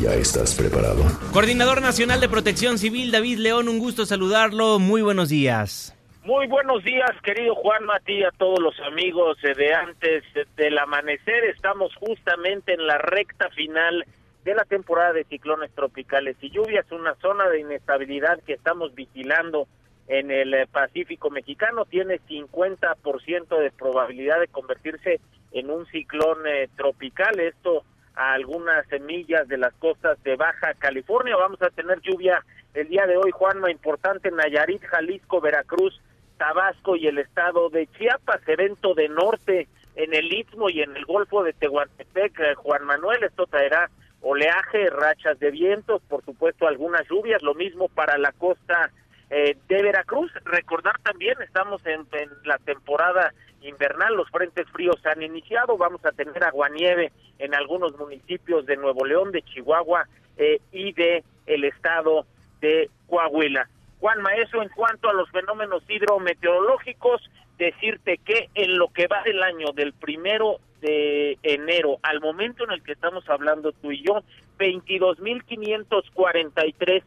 ¿Ya 0.00 0.14
estás 0.14 0.54
preparado? 0.54 1.04
Coordinador 1.32 1.80
Nacional 1.80 2.20
de 2.20 2.28
Protección 2.28 2.78
Civil, 2.78 3.10
David 3.10 3.38
León, 3.38 3.68
un 3.68 3.78
gusto 3.78 4.06
saludarlo. 4.06 4.78
Muy 4.78 5.02
buenos 5.02 5.28
días. 5.28 5.94
Muy 6.24 6.46
buenos 6.46 6.84
días, 6.84 7.10
querido 7.24 7.56
Juan 7.56 7.84
Mati, 7.84 8.22
a 8.22 8.30
todos 8.30 8.60
los 8.60 8.78
amigos 8.86 9.36
de 9.42 9.74
antes 9.74 10.22
del 10.54 10.78
amanecer. 10.78 11.46
Estamos 11.46 11.92
justamente 11.96 12.74
en 12.74 12.86
la 12.86 12.96
recta 12.96 13.50
final 13.50 14.06
de 14.44 14.54
la 14.54 14.64
temporada 14.64 15.14
de 15.14 15.24
ciclones 15.24 15.72
tropicales 15.74 16.36
y 16.40 16.50
lluvias, 16.50 16.86
una 16.92 17.16
zona 17.16 17.48
de 17.48 17.58
inestabilidad 17.58 18.40
que 18.46 18.52
estamos 18.52 18.94
vigilando 18.94 19.66
en 20.06 20.30
el 20.30 20.54
eh, 20.54 20.68
Pacífico 20.70 21.28
mexicano. 21.28 21.86
Tiene 21.86 22.20
50% 22.20 23.58
de 23.58 23.72
probabilidad 23.72 24.38
de 24.38 24.46
convertirse 24.46 25.20
en 25.50 25.70
un 25.72 25.86
ciclón 25.86 26.46
eh, 26.46 26.68
tropical. 26.76 27.40
Esto 27.40 27.82
a 28.14 28.34
algunas 28.34 28.86
semillas 28.86 29.48
de 29.48 29.58
las 29.58 29.74
costas 29.74 30.22
de 30.22 30.36
Baja 30.36 30.74
California. 30.74 31.34
Vamos 31.36 31.60
a 31.62 31.70
tener 31.70 32.00
lluvia 32.00 32.44
el 32.74 32.88
día 32.88 33.06
de 33.06 33.16
hoy, 33.16 33.32
Juanma, 33.32 33.72
importante 33.72 34.28
en 34.28 34.36
Nayarit, 34.36 34.84
Jalisco, 34.84 35.40
Veracruz, 35.40 36.00
Tabasco 36.42 36.96
y 36.96 37.06
el 37.06 37.18
estado 37.18 37.70
de 37.70 37.86
Chiapas, 37.96 38.40
evento 38.48 38.94
de 38.94 39.08
norte 39.08 39.68
en 39.94 40.12
el 40.12 40.32
Istmo 40.32 40.68
y 40.70 40.82
en 40.82 40.96
el 40.96 41.04
Golfo 41.04 41.44
de 41.44 41.52
Tehuantepec, 41.52 42.40
eh, 42.40 42.54
Juan 42.56 42.84
Manuel, 42.84 43.22
esto 43.22 43.46
traerá 43.46 43.88
oleaje, 44.22 44.90
rachas 44.90 45.38
de 45.38 45.52
vientos, 45.52 46.02
por 46.08 46.24
supuesto 46.24 46.66
algunas 46.66 47.06
lluvias, 47.08 47.44
lo 47.44 47.54
mismo 47.54 47.86
para 47.88 48.18
la 48.18 48.32
costa 48.32 48.90
eh, 49.30 49.56
de 49.68 49.82
Veracruz. 49.84 50.32
Recordar 50.44 50.98
también, 51.04 51.40
estamos 51.42 51.80
en, 51.86 52.08
la 52.42 52.58
temporada 52.58 53.32
invernal, 53.60 54.16
los 54.16 54.28
frentes 54.28 54.68
fríos 54.70 54.96
han 55.06 55.22
iniciado, 55.22 55.76
vamos 55.78 56.04
a 56.04 56.10
tener 56.10 56.42
aguanieve 56.42 57.12
en 57.38 57.54
algunos 57.54 57.96
municipios 57.96 58.66
de 58.66 58.76
Nuevo 58.76 59.04
León, 59.04 59.30
de 59.30 59.42
Chihuahua 59.42 60.08
eh, 60.36 60.58
y 60.72 60.92
de 60.92 61.22
el 61.46 61.62
estado 61.62 62.26
de 62.60 62.90
Coahuila. 63.06 63.68
Juan 64.02 64.20
Maestro, 64.20 64.62
en 64.64 64.68
cuanto 64.70 65.08
a 65.08 65.12
los 65.12 65.30
fenómenos 65.30 65.84
hidrometeorológicos, 65.88 67.22
decirte 67.56 68.18
que 68.18 68.50
en 68.56 68.76
lo 68.76 68.88
que 68.88 69.06
va 69.06 69.22
del 69.22 69.40
año 69.40 69.68
del 69.72 69.92
primero 69.92 70.58
de 70.80 71.38
enero 71.44 71.98
al 72.02 72.20
momento 72.20 72.64
en 72.64 72.72
el 72.72 72.82
que 72.82 72.94
estamos 72.94 73.30
hablando 73.30 73.70
tú 73.70 73.92
y 73.92 74.02
yo, 74.02 74.24
22.543 74.58 77.04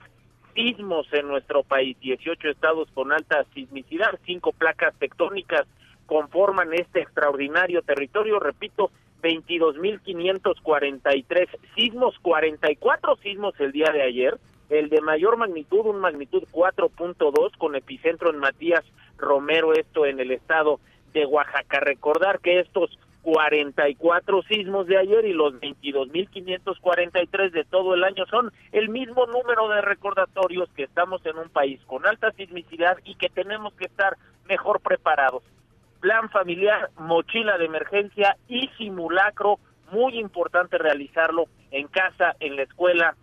sismos 0.54 1.06
en 1.12 1.28
nuestro 1.28 1.64
país, 1.64 2.00
18 2.00 2.48
estados 2.48 2.88
con 2.94 3.12
alta 3.12 3.44
sismicidad, 3.54 4.18
cinco 4.26 4.54
placas 4.54 4.96
tectónicas 4.98 5.68
conforman 6.06 6.74
este 6.74 7.02
extraordinario 7.02 7.82
territorio, 7.82 8.40
repito, 8.40 8.90
22.543 9.22 11.50
sismos, 11.76 12.18
44 12.22 13.18
sismos 13.18 13.54
el 13.60 13.74
día 13.74 13.92
de 13.92 14.02
ayer, 14.02 14.40
el 14.70 14.90
de 14.90 15.02
mayor 15.02 15.38
magnitud, 15.38 15.86
un 15.86 16.00
magnitud 16.00 16.44
4.2 16.52 17.58
con 17.58 17.76
epicentro 17.76 18.32
en 18.32 18.40
Matías 18.40 18.84
Romero, 19.18 19.74
esto 19.74 20.06
en 20.06 20.20
el 20.20 20.32
estado 20.32 20.80
de 21.14 21.26
Oaxaca. 21.26 21.80
Recordar 21.80 22.40
que 22.40 22.60
estos 22.60 22.98
44 23.26 24.44
sismos 24.44 24.86
de 24.86 24.98
ayer 24.98 25.26
y 25.26 25.34
los 25.34 25.56
22.543 25.56 27.52
de 27.52 27.64
todo 27.64 27.96
el 27.96 28.04
año 28.04 28.26
son 28.28 28.52
el 28.72 28.90
mismo 28.90 29.26
número 29.26 29.68
de 29.70 29.82
recordatorios 29.82 30.70
que 30.76 30.84
estamos 30.84 31.26
en 31.26 31.38
un 31.40 31.50
país 31.50 31.82
con 31.88 32.06
alta 32.06 32.32
sismicidad 32.34 33.00
y 33.04 33.16
que 33.16 33.30
tenemos 33.30 33.74
que 33.74 33.86
estar 33.86 34.16
mejor 34.48 34.80
preparados. 34.82 35.42
Plan 36.02 36.30
familiar, 36.30 36.92
mochila 37.00 37.58
de 37.58 37.66
emergencia 37.66 38.38
y 38.48 38.68
simulacro, 38.78 39.58
muy 39.92 40.20
importante 40.20 40.78
realizarlo 40.78 41.46
en 41.72 41.88
casa, 41.88 42.36
en 42.40 42.56
la 42.56 42.62
escuela, 42.62 43.16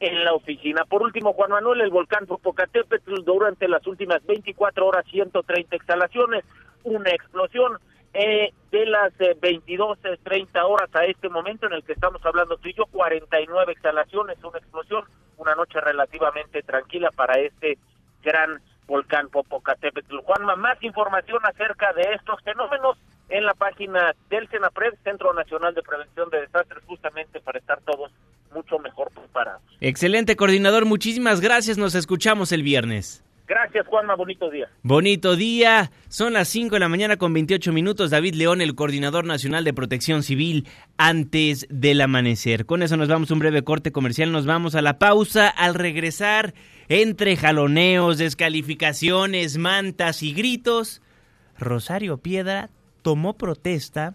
en 0.00 0.24
la 0.24 0.32
oficina. 0.32 0.84
Por 0.86 1.02
último, 1.02 1.34
Juan 1.34 1.50
Manuel, 1.50 1.82
el 1.82 1.90
volcán 1.90 2.26
Popocatépetl 2.26 3.22
durante 3.22 3.68
las 3.68 3.86
últimas 3.86 4.24
24 4.26 4.86
horas 4.86 5.04
130 5.10 5.76
exhalaciones, 5.76 6.44
una 6.84 7.10
explosión 7.10 7.78
eh, 8.14 8.52
de 8.72 8.86
las 8.86 9.12
eh, 9.20 9.36
22, 9.40 9.98
30 10.22 10.66
horas 10.66 10.88
a 10.94 11.04
este 11.04 11.28
momento 11.28 11.66
en 11.66 11.74
el 11.74 11.84
que 11.84 11.92
estamos 11.92 12.24
hablando 12.24 12.56
tú 12.56 12.68
y 12.68 12.74
yo, 12.74 12.86
49 12.86 13.72
exhalaciones, 13.72 14.42
una 14.42 14.58
explosión, 14.58 15.04
una 15.36 15.54
noche 15.54 15.80
relativamente 15.80 16.62
tranquila 16.62 17.10
para 17.14 17.38
este 17.38 17.78
gran 18.22 18.60
volcán 18.86 19.28
Popocatépetl. 19.28 20.18
Juanma, 20.18 20.56
más 20.56 20.82
información 20.82 21.40
acerca 21.44 21.92
de 21.92 22.14
estos 22.14 22.40
fenómenos 22.42 22.98
en 23.28 23.44
la 23.44 23.54
página 23.54 24.14
del 24.28 24.48
CENAPRED, 24.48 24.94
Centro 25.04 25.32
Nacional 25.32 25.74
de 25.74 25.82
Prevención 25.82 26.30
de 26.30 26.40
Desastres, 26.40 26.82
justamente 26.86 27.40
para 27.40 27.58
estar 27.58 27.80
todos 27.82 28.10
mucho 28.54 28.78
mejor 28.78 29.10
preparados. 29.12 29.62
Excelente, 29.80 30.36
coordinador. 30.36 30.86
Muchísimas 30.86 31.40
gracias. 31.40 31.78
Nos 31.78 31.94
escuchamos 31.94 32.52
el 32.52 32.62
viernes. 32.62 33.24
Gracias, 33.50 33.84
Juanma. 33.88 34.14
Bonito 34.14 34.48
día. 34.48 34.68
Bonito 34.84 35.34
día. 35.34 35.90
Son 36.08 36.34
las 36.34 36.46
5 36.48 36.76
de 36.76 36.80
la 36.80 36.88
mañana 36.88 37.16
con 37.16 37.32
28 37.32 37.72
minutos. 37.72 38.10
David 38.10 38.34
León, 38.34 38.60
el 38.60 38.76
coordinador 38.76 39.24
nacional 39.24 39.64
de 39.64 39.74
protección 39.74 40.22
civil, 40.22 40.68
antes 40.98 41.66
del 41.68 42.00
amanecer. 42.00 42.64
Con 42.64 42.84
eso 42.84 42.96
nos 42.96 43.08
vamos 43.08 43.28
a 43.28 43.34
un 43.34 43.40
breve 43.40 43.64
corte 43.64 43.90
comercial. 43.90 44.30
Nos 44.30 44.46
vamos 44.46 44.76
a 44.76 44.82
la 44.82 45.00
pausa. 45.00 45.48
Al 45.48 45.74
regresar, 45.74 46.54
entre 46.88 47.36
jaloneos, 47.36 48.18
descalificaciones, 48.18 49.58
mantas 49.58 50.22
y 50.22 50.32
gritos, 50.32 51.02
Rosario 51.58 52.18
Piedra 52.18 52.70
tomó 53.02 53.34
protesta 53.34 54.14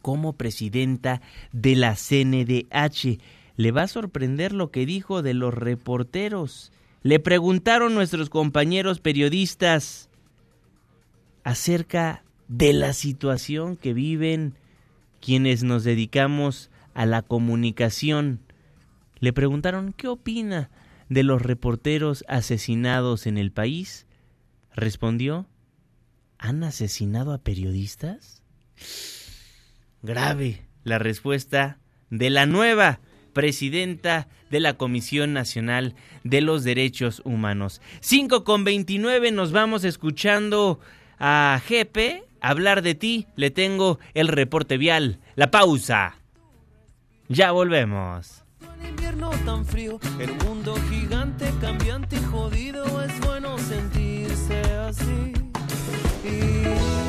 como 0.00 0.34
presidenta 0.34 1.20
de 1.52 1.76
la 1.76 1.96
CNDH. 1.96 3.18
Le 3.56 3.70
va 3.70 3.82
a 3.82 3.88
sorprender 3.88 4.52
lo 4.52 4.70
que 4.70 4.86
dijo 4.86 5.22
de 5.22 5.34
los 5.34 5.54
reporteros. 5.54 6.72
Le 7.02 7.20
preguntaron 7.20 7.94
nuestros 7.94 8.30
compañeros 8.30 9.00
periodistas 9.00 10.08
acerca 11.44 12.24
de 12.48 12.72
la 12.72 12.92
situación 12.92 13.76
que 13.76 13.94
viven 13.94 14.54
quienes 15.20 15.62
nos 15.62 15.84
dedicamos 15.84 16.70
a 16.94 17.06
la 17.06 17.22
comunicación. 17.22 18.40
Le 19.20 19.32
preguntaron 19.32 19.92
qué 19.92 20.08
opina 20.08 20.70
de 21.08 21.22
los 21.22 21.42
reporteros 21.42 22.24
asesinados 22.28 23.26
en 23.26 23.38
el 23.38 23.52
país. 23.52 24.06
Respondió, 24.74 25.46
¿han 26.38 26.64
asesinado 26.64 27.32
a 27.32 27.38
periodistas? 27.38 28.42
Grave 30.02 30.66
la 30.82 30.98
respuesta 30.98 31.78
de 32.10 32.30
la 32.30 32.46
nueva 32.46 33.00
presidenta 33.34 34.28
de 34.50 34.60
la 34.60 34.78
Comisión 34.78 35.34
Nacional 35.34 35.94
de 36.22 36.40
los 36.40 36.64
Derechos 36.64 37.20
Humanos. 37.24 37.82
5 38.00 38.44
con 38.44 38.64
29 38.64 39.30
nos 39.32 39.52
vamos 39.52 39.84
escuchando 39.84 40.80
a 41.18 41.60
Jepe 41.66 42.24
hablar 42.40 42.82
de 42.82 42.94
ti. 42.94 43.26
Le 43.36 43.50
tengo 43.50 43.98
el 44.14 44.28
reporte 44.28 44.78
vial, 44.78 45.18
la 45.34 45.50
pausa. 45.50 46.16
Ya 47.28 47.50
volvemos. 47.50 48.44
En 48.80 48.90
invierno 48.90 49.30
tan 49.44 49.64
frío, 49.64 49.98
un 50.02 50.46
mundo 50.46 50.76
gigante, 50.90 51.50
cambiante 51.60 52.16
y 52.16 52.22
jodido, 52.24 53.02
es 53.02 53.20
bueno 53.20 53.58
sentirse 53.58 54.60
así. 54.88 55.32
Y 56.24 57.03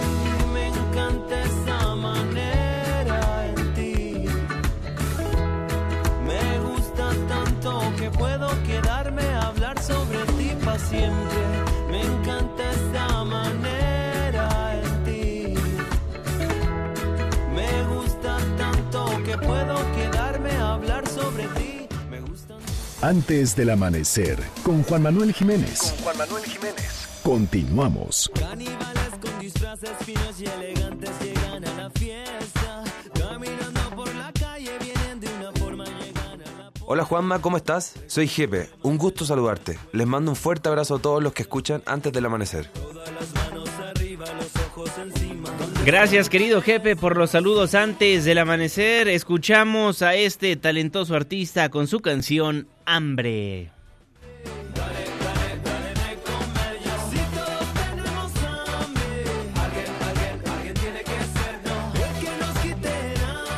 puedo 8.17 8.49
quedarme 8.63 9.23
a 9.23 9.47
hablar 9.47 9.81
sobre 9.81 10.19
ti 10.37 10.51
para 10.63 10.79
siempre. 10.79 11.37
Me 11.89 12.01
encanta 12.01 12.63
esa 12.71 13.23
manera 13.23 14.81
en 14.81 15.03
ti. 15.05 15.53
Me 17.53 17.83
gusta 17.95 18.37
tanto 18.57 19.05
que 19.23 19.37
puedo 19.37 19.75
quedarme 19.93 20.51
a 20.51 20.73
hablar 20.73 21.07
sobre 21.07 21.47
ti. 21.49 21.87
Me 22.09 22.21
gusta. 22.21 22.55
Antes 23.01 23.55
del 23.55 23.69
amanecer, 23.69 24.41
con 24.63 24.83
Juan 24.83 25.03
Manuel 25.03 25.33
Jiménez. 25.33 25.93
Juan 26.03 26.17
Manuel 26.17 26.43
Jiménez. 26.45 27.07
Continuamos. 27.23 28.31
Caníbales 28.39 29.11
con 29.21 29.39
disfraces 29.39 29.91
finos 30.05 30.39
y 30.39 30.45
elegantes 30.45 31.09
Hola 36.87 37.03
Juanma, 37.03 37.41
¿cómo 37.41 37.57
estás? 37.57 37.95
Soy 38.05 38.27
Jepe, 38.27 38.69
un 38.83 38.99
gusto 38.99 39.25
saludarte. 39.25 39.79
Les 39.91 40.05
mando 40.05 40.29
un 40.29 40.35
fuerte 40.35 40.69
abrazo 40.69 40.95
a 40.95 40.99
todos 40.99 41.21
los 41.21 41.33
que 41.33 41.41
escuchan 41.41 41.81
antes 41.87 42.13
del 42.13 42.25
amanecer. 42.25 42.69
Gracias 45.83 46.29
querido 46.29 46.61
jefe 46.61 46.95
por 46.95 47.17
los 47.17 47.31
saludos 47.31 47.73
antes 47.73 48.23
del 48.23 48.37
amanecer. 48.37 49.07
Escuchamos 49.07 50.03
a 50.03 50.13
este 50.13 50.55
talentoso 50.57 51.15
artista 51.15 51.69
con 51.69 51.87
su 51.87 52.01
canción 52.01 52.67
Hambre. 52.85 53.71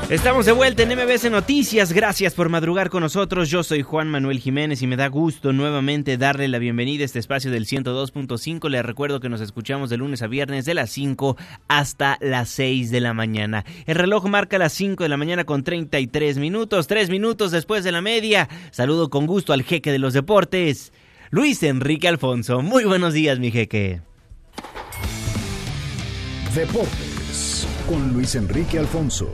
Estamos 0.09 0.45
de 0.45 0.53
vuelta 0.53 0.83
en 0.83 0.89
MBC 0.97 1.29
Noticias. 1.29 1.91
Gracias 1.91 2.33
por 2.33 2.47
madrugar 2.47 2.89
con 2.89 3.03
nosotros. 3.03 3.49
Yo 3.49 3.61
soy 3.61 3.81
Juan 3.81 4.07
Manuel 4.07 4.39
Jiménez 4.39 4.81
y 4.81 4.87
me 4.87 4.95
da 4.95 5.07
gusto 5.07 5.51
nuevamente 5.51 6.17
darle 6.17 6.47
la 6.47 6.59
bienvenida 6.59 7.01
a 7.01 7.05
este 7.05 7.19
espacio 7.19 7.51
del 7.51 7.65
102.5. 7.65 8.69
Les 8.69 8.85
recuerdo 8.85 9.19
que 9.19 9.27
nos 9.27 9.41
escuchamos 9.41 9.89
de 9.89 9.97
lunes 9.97 10.21
a 10.21 10.27
viernes 10.27 10.63
de 10.63 10.75
las 10.75 10.91
5 10.91 11.35
hasta 11.67 12.17
las 12.21 12.47
6 12.51 12.89
de 12.89 13.01
la 13.01 13.13
mañana. 13.13 13.65
El 13.85 13.95
reloj 13.95 14.27
marca 14.27 14.57
las 14.57 14.71
5 14.71 15.03
de 15.03 15.09
la 15.09 15.17
mañana 15.17 15.43
con 15.43 15.65
33 15.65 16.37
minutos, 16.37 16.87
3 16.87 17.09
minutos 17.09 17.51
después 17.51 17.83
de 17.83 17.91
la 17.91 18.01
media. 18.01 18.47
Saludo 18.71 19.09
con 19.09 19.27
gusto 19.27 19.51
al 19.51 19.63
jeque 19.63 19.91
de 19.91 19.99
los 19.99 20.13
deportes, 20.13 20.93
Luis 21.31 21.61
Enrique 21.63 22.07
Alfonso. 22.07 22.61
Muy 22.61 22.85
buenos 22.85 23.13
días, 23.13 23.39
mi 23.39 23.51
jeque. 23.51 23.99
Deportes 26.55 27.67
con 27.89 28.13
Luis 28.13 28.35
Enrique 28.35 28.79
Alfonso. 28.79 29.29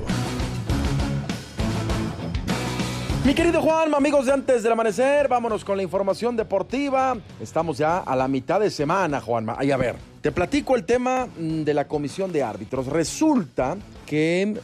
Mi 3.25 3.33
querido 3.33 3.61
Juan, 3.61 3.93
amigos 3.95 4.25
de 4.25 4.33
antes 4.33 4.63
del 4.63 4.73
amanecer, 4.73 5.29
vámonos 5.29 5.63
con 5.63 5.77
la 5.77 5.83
información 5.83 6.35
deportiva. 6.35 7.15
Estamos 7.39 7.77
ya 7.77 7.99
a 7.99 8.17
la 8.17 8.27
mitad 8.27 8.59
de 8.59 8.69
semana, 8.69 9.21
Juanma. 9.21 9.55
Ay, 9.57 9.71
a 9.71 9.77
ver, 9.77 9.95
te 10.19 10.33
platico 10.33 10.75
el 10.75 10.83
tema 10.83 11.27
mm, 11.27 11.61
de 11.61 11.73
la 11.73 11.87
comisión 11.87 12.33
de 12.33 12.43
árbitros. 12.43 12.87
Resulta 12.87 13.77
que 14.05 14.59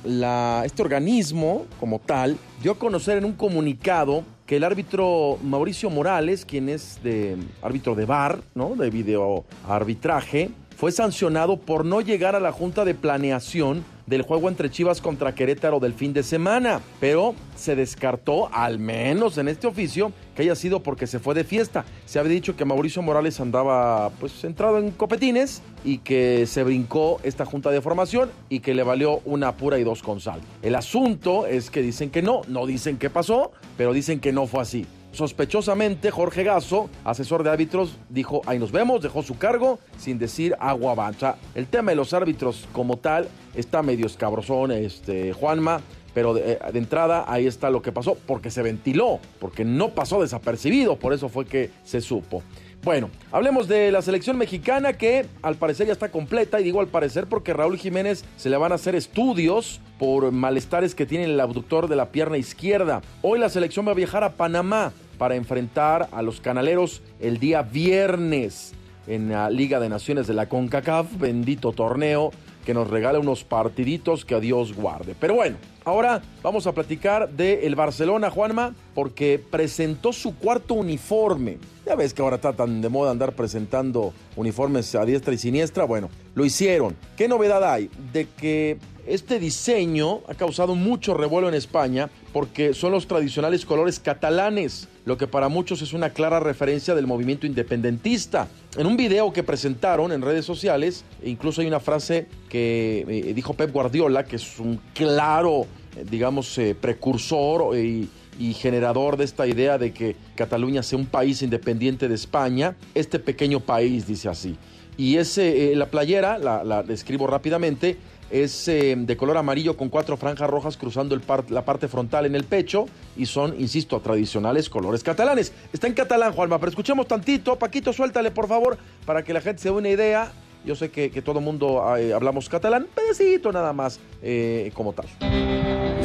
este 0.65 0.81
organismo, 0.81 1.67
como 1.79 1.99
tal, 1.99 2.35
dio 2.61 2.73
a 2.73 2.77
conocer 2.77 3.17
en 3.17 3.23
un 3.23 3.33
comunicado 3.33 4.25
que 4.45 4.57
el 4.57 4.65
árbitro 4.65 5.37
Mauricio 5.41 5.89
Morales, 5.89 6.43
quien 6.43 6.67
es 6.67 7.01
de 7.01 7.37
árbitro 7.61 7.95
de 7.95 8.03
VAR, 8.03 8.41
¿no? 8.55 8.75
De 8.75 8.89
video 8.89 9.45
arbitraje, 9.69 10.49
fue 10.79 10.93
sancionado 10.93 11.57
por 11.57 11.83
no 11.83 11.99
llegar 11.99 12.37
a 12.37 12.39
la 12.39 12.53
junta 12.53 12.85
de 12.85 12.95
planeación 12.95 13.83
del 14.05 14.21
juego 14.21 14.47
entre 14.47 14.71
Chivas 14.71 15.01
contra 15.01 15.35
Querétaro 15.35 15.81
del 15.81 15.93
fin 15.93 16.13
de 16.13 16.23
semana, 16.23 16.79
pero 17.01 17.35
se 17.57 17.75
descartó, 17.75 18.47
al 18.53 18.79
menos 18.79 19.37
en 19.37 19.49
este 19.49 19.67
oficio, 19.67 20.13
que 20.37 20.43
haya 20.43 20.55
sido 20.55 20.81
porque 20.81 21.05
se 21.05 21.19
fue 21.19 21.35
de 21.35 21.43
fiesta. 21.43 21.83
Se 22.05 22.17
había 22.17 22.31
dicho 22.31 22.55
que 22.55 22.63
Mauricio 22.63 23.01
Morales 23.01 23.41
andaba 23.41 24.09
pues 24.21 24.31
centrado 24.31 24.77
en 24.77 24.91
copetines 24.91 25.61
y 25.83 25.97
que 25.97 26.45
se 26.47 26.63
brincó 26.63 27.19
esta 27.23 27.45
junta 27.45 27.71
de 27.71 27.81
formación 27.81 28.29
y 28.47 28.61
que 28.61 28.73
le 28.73 28.83
valió 28.83 29.19
una 29.25 29.57
pura 29.57 29.79
y 29.79 29.83
dos 29.83 30.01
con 30.01 30.21
sal. 30.21 30.39
El 30.61 30.75
asunto 30.75 31.45
es 31.45 31.69
que 31.69 31.81
dicen 31.81 32.09
que 32.09 32.21
no, 32.21 32.43
no 32.47 32.65
dicen 32.65 32.97
qué 32.97 33.09
pasó, 33.09 33.51
pero 33.75 33.91
dicen 33.91 34.21
que 34.21 34.31
no 34.31 34.47
fue 34.47 34.61
así. 34.61 34.87
Sospechosamente, 35.19 36.11
Jorge 36.11 36.45
Gaso, 36.45 36.89
asesor 37.03 37.43
de 37.43 37.49
árbitros, 37.49 37.97
dijo, 38.07 38.41
ahí 38.45 38.57
nos 38.57 38.71
vemos, 38.71 39.01
dejó 39.01 39.21
su 39.21 39.37
cargo 39.37 39.77
sin 39.97 40.17
decir 40.17 40.55
agua 40.61 40.93
avanza. 40.93 41.35
El 41.55 41.67
tema 41.67 41.91
de 41.91 41.97
los 41.97 42.13
árbitros 42.13 42.69
como 42.71 42.95
tal 42.95 43.27
está 43.53 43.83
medio 43.83 44.05
escabrosón, 44.05 44.71
este, 44.71 45.33
Juanma, 45.33 45.81
pero 46.13 46.33
de, 46.33 46.57
de, 46.71 46.79
entrada 46.79 47.25
ahí 47.27 47.47
está 47.47 47.69
lo 47.69 47.81
que 47.81 47.91
pasó, 47.91 48.17
porque 48.25 48.49
se 48.49 48.61
ventiló, 48.61 49.19
porque 49.41 49.65
no 49.65 49.89
pasó 49.89 50.21
desapercibido, 50.21 50.95
por 50.95 51.11
eso 51.11 51.27
fue 51.27 51.43
que 51.43 51.69
se 51.83 51.99
supo. 51.99 52.41
Bueno, 52.81 53.09
hablemos 53.33 53.67
de 53.67 53.91
la 53.91 54.01
selección 54.01 54.37
mexicana 54.37 54.93
que 54.93 55.25
al 55.41 55.55
parecer 55.55 55.87
ya 55.87 55.91
está 55.91 56.11
completa 56.11 56.61
y 56.61 56.63
digo 56.63 56.79
al 56.79 56.87
parecer 56.87 57.27
porque 57.27 57.51
Raúl 57.51 57.77
Jiménez 57.77 58.23
se 58.37 58.49
le 58.49 58.55
van 58.55 58.71
a 58.71 58.75
hacer 58.75 58.95
estudios 58.95 59.81
por 59.97 60.31
malestares 60.31 60.95
que 60.95 61.05
tiene 61.05 61.25
el 61.25 61.39
abductor 61.41 61.89
de 61.89 61.97
la 61.97 62.05
pierna 62.05 62.37
izquierda. 62.37 63.01
Hoy 63.21 63.37
la 63.37 63.49
selección 63.49 63.85
va 63.85 63.91
a 63.91 63.95
viajar 63.95 64.23
a 64.23 64.31
Panamá 64.31 64.93
para 65.19 65.35
enfrentar 65.35 66.07
a 66.11 66.23
los 66.23 66.41
canaleros 66.41 67.03
el 67.19 67.37
día 67.37 67.61
viernes 67.61 68.73
en 69.05 69.29
la 69.29 69.49
Liga 69.49 69.79
de 69.79 69.89
Naciones 69.89 70.25
de 70.25 70.33
la 70.33 70.47
CONCACAF, 70.47 71.19
bendito 71.19 71.73
torneo 71.73 72.31
que 72.65 72.73
nos 72.73 72.89
regala 72.89 73.19
unos 73.19 73.43
partiditos 73.43 74.25
que 74.25 74.35
a 74.35 74.39
Dios 74.39 74.73
guarde. 74.73 75.15
Pero 75.19 75.35
bueno, 75.35 75.57
ahora 75.85 76.21
vamos 76.41 76.67
a 76.67 76.71
platicar 76.71 77.29
del 77.29 77.59
el 77.63 77.75
Barcelona, 77.75 78.29
Juanma, 78.29 78.75
porque 78.93 79.43
presentó 79.49 80.13
su 80.13 80.35
cuarto 80.35 80.75
uniforme. 80.75 81.57
Ya 81.85 81.95
ves 81.95 82.13
que 82.13 82.21
ahora 82.21 82.35
está 82.35 82.53
tan 82.53 82.81
de 82.81 82.89
moda 82.89 83.11
andar 83.11 83.33
presentando 83.33 84.13
uniformes 84.35 84.93
a 84.95 85.03
diestra 85.03 85.33
y 85.33 85.37
siniestra. 85.37 85.85
Bueno, 85.85 86.09
lo 86.35 86.45
hicieron. 86.45 86.95
¿Qué 87.17 87.27
novedad 87.27 87.63
hay? 87.63 87.89
De 88.13 88.27
que 88.39 88.77
este 89.09 89.39
diseño 89.39 90.21
ha 90.27 90.35
causado 90.35 90.75
mucho 90.75 91.15
revuelo 91.15 91.49
en 91.49 91.55
España 91.55 92.09
porque 92.31 92.75
son 92.75 92.91
los 92.91 93.07
tradicionales 93.07 93.65
colores 93.65 93.99
catalanes, 93.99 94.87
lo 95.05 95.17
que 95.17 95.25
para 95.25 95.49
muchos 95.49 95.81
es 95.81 95.93
una 95.93 96.11
clara 96.11 96.39
referencia 96.39 96.93
del 96.93 97.07
movimiento 97.07 97.47
independentista. 97.47 98.47
En 98.77 98.85
un 98.85 98.97
video 98.97 99.33
que 99.33 99.41
presentaron 99.41 100.11
en 100.11 100.21
redes 100.21 100.45
sociales, 100.45 101.05
incluso 101.23 101.61
hay 101.61 101.67
una 101.67 101.79
frase 101.79 102.27
que 102.49 103.03
eh, 103.07 103.33
dijo 103.33 103.55
Pep 103.55 103.71
Guardiola, 103.71 104.25
que 104.25 104.35
es 104.35 104.59
un 104.59 104.79
claro, 104.93 105.65
eh, 105.97 106.05
digamos, 106.09 106.55
eh, 106.59 106.75
precursor 106.79 107.75
y, 107.77 108.09
generador 108.53 109.17
de 109.17 109.25
esta 109.25 109.45
idea 109.47 109.77
de 109.77 109.91
que 109.91 110.15
Cataluña 110.35 110.81
sea 110.81 110.97
un 110.97 111.07
país 111.07 111.41
independiente 111.41 112.07
de 112.07 112.15
España, 112.15 112.77
este 112.95 113.19
pequeño 113.19 113.59
país, 113.59 114.07
dice 114.07 114.29
así. 114.29 114.55
Y 114.95 115.17
ese, 115.17 115.75
la 115.75 115.87
playera, 115.87 116.37
la, 116.37 116.63
la 116.63 116.81
describo 116.81 117.27
rápidamente, 117.27 117.97
es 118.29 118.67
eh, 118.67 118.95
de 118.97 119.17
color 119.17 119.37
amarillo 119.37 119.75
con 119.75 119.89
cuatro 119.89 120.17
franjas 120.17 120.49
rojas 120.49 120.77
cruzando 120.77 121.15
el 121.15 121.21
par 121.21 121.49
la 121.49 121.65
parte 121.65 121.87
frontal 121.87 122.25
en 122.25 122.35
el 122.35 122.43
pecho 122.43 122.85
y 123.17 123.25
son, 123.25 123.59
insisto, 123.59 123.99
tradicionales 123.99 124.69
colores 124.69 125.03
catalanes. 125.03 125.51
Está 125.73 125.87
en 125.87 125.93
catalán, 125.93 126.33
Juanma, 126.33 126.59
pero 126.59 126.69
escuchemos 126.69 127.07
tantito. 127.07 127.57
Paquito, 127.57 127.93
suéltale, 127.93 128.31
por 128.31 128.47
favor, 128.47 128.77
para 129.05 129.23
que 129.23 129.33
la 129.33 129.41
gente 129.41 129.61
se 129.61 129.69
dé 129.69 129.75
una 129.75 129.89
idea. 129.89 130.31
Yo 130.65 130.75
sé 130.75 130.91
que, 130.91 131.09
que 131.09 131.21
todo 131.21 131.39
el 131.39 131.45
mundo 131.45 131.83
eh, 131.97 132.13
hablamos 132.13 132.49
catalán, 132.49 132.87
pedacito 132.93 133.51
nada 133.51 133.71
más, 133.71 133.99
eh, 134.21 134.71
como 134.73 134.93
tal. 134.93 135.07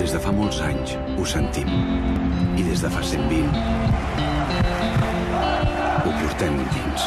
Des 0.05 0.13
de 0.13 0.19
fa 0.21 0.33
molts 0.35 0.59
anys 0.61 0.99
ho 1.17 1.25
sentim. 1.25 1.69
I 2.59 2.63
des 2.67 2.83
de 2.83 2.91
fa 2.93 3.01
120 3.01 3.49
ho 6.05 6.13
portem 6.21 6.59
dins. 6.75 7.07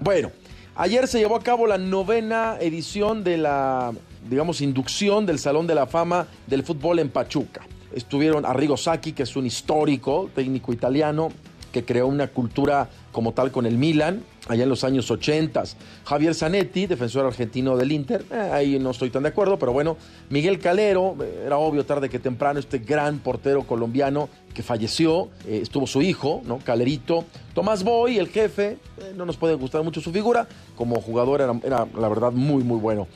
Bueno, 0.00 0.32
Ayer 0.80 1.06
se 1.08 1.18
llevó 1.18 1.36
a 1.36 1.42
cabo 1.42 1.66
la 1.66 1.76
novena 1.76 2.56
edición 2.58 3.22
de 3.22 3.36
la, 3.36 3.92
digamos, 4.30 4.62
inducción 4.62 5.26
del 5.26 5.38
Salón 5.38 5.66
de 5.66 5.74
la 5.74 5.86
Fama 5.86 6.26
del 6.46 6.62
Fútbol 6.62 7.00
en 7.00 7.10
Pachuca. 7.10 7.60
Estuvieron 7.94 8.46
Arrigo 8.46 8.78
Sacchi, 8.78 9.12
que 9.12 9.24
es 9.24 9.36
un 9.36 9.44
histórico 9.44 10.30
técnico 10.34 10.72
italiano 10.72 11.28
que 11.70 11.84
creó 11.84 12.06
una 12.06 12.28
cultura 12.28 12.88
como 13.12 13.32
tal 13.32 13.50
con 13.50 13.66
el 13.66 13.76
Milan, 13.76 14.22
allá 14.48 14.62
en 14.62 14.68
los 14.68 14.84
años 14.84 15.10
80. 15.10 15.62
Javier 16.04 16.34
Zanetti, 16.34 16.86
defensor 16.86 17.26
argentino 17.26 17.76
del 17.76 17.92
Inter, 17.92 18.24
eh, 18.30 18.50
ahí 18.52 18.78
no 18.78 18.90
estoy 18.90 19.10
tan 19.10 19.22
de 19.22 19.30
acuerdo, 19.30 19.58
pero 19.58 19.72
bueno, 19.72 19.96
Miguel 20.28 20.58
Calero, 20.58 21.16
eh, 21.20 21.44
era 21.46 21.58
obvio 21.58 21.84
tarde 21.84 22.08
que 22.08 22.18
temprano, 22.18 22.60
este 22.60 22.78
gran 22.78 23.18
portero 23.18 23.64
colombiano 23.64 24.28
que 24.54 24.62
falleció, 24.62 25.28
eh, 25.46 25.60
estuvo 25.62 25.86
su 25.86 26.02
hijo, 26.02 26.42
¿no? 26.44 26.58
Calerito. 26.58 27.24
Tomás 27.54 27.82
Boy, 27.82 28.18
el 28.18 28.28
jefe, 28.28 28.78
no 29.16 29.26
nos 29.26 29.36
puede 29.36 29.54
gustar 29.54 29.82
mucho 29.82 30.00
su 30.00 30.12
figura, 30.12 30.46
como 30.76 31.00
jugador 31.00 31.40
era, 31.40 31.52
era 31.64 31.86
la 31.98 32.08
verdad 32.08 32.30
muy, 32.30 32.62
muy 32.62 32.78
bueno. 32.78 33.08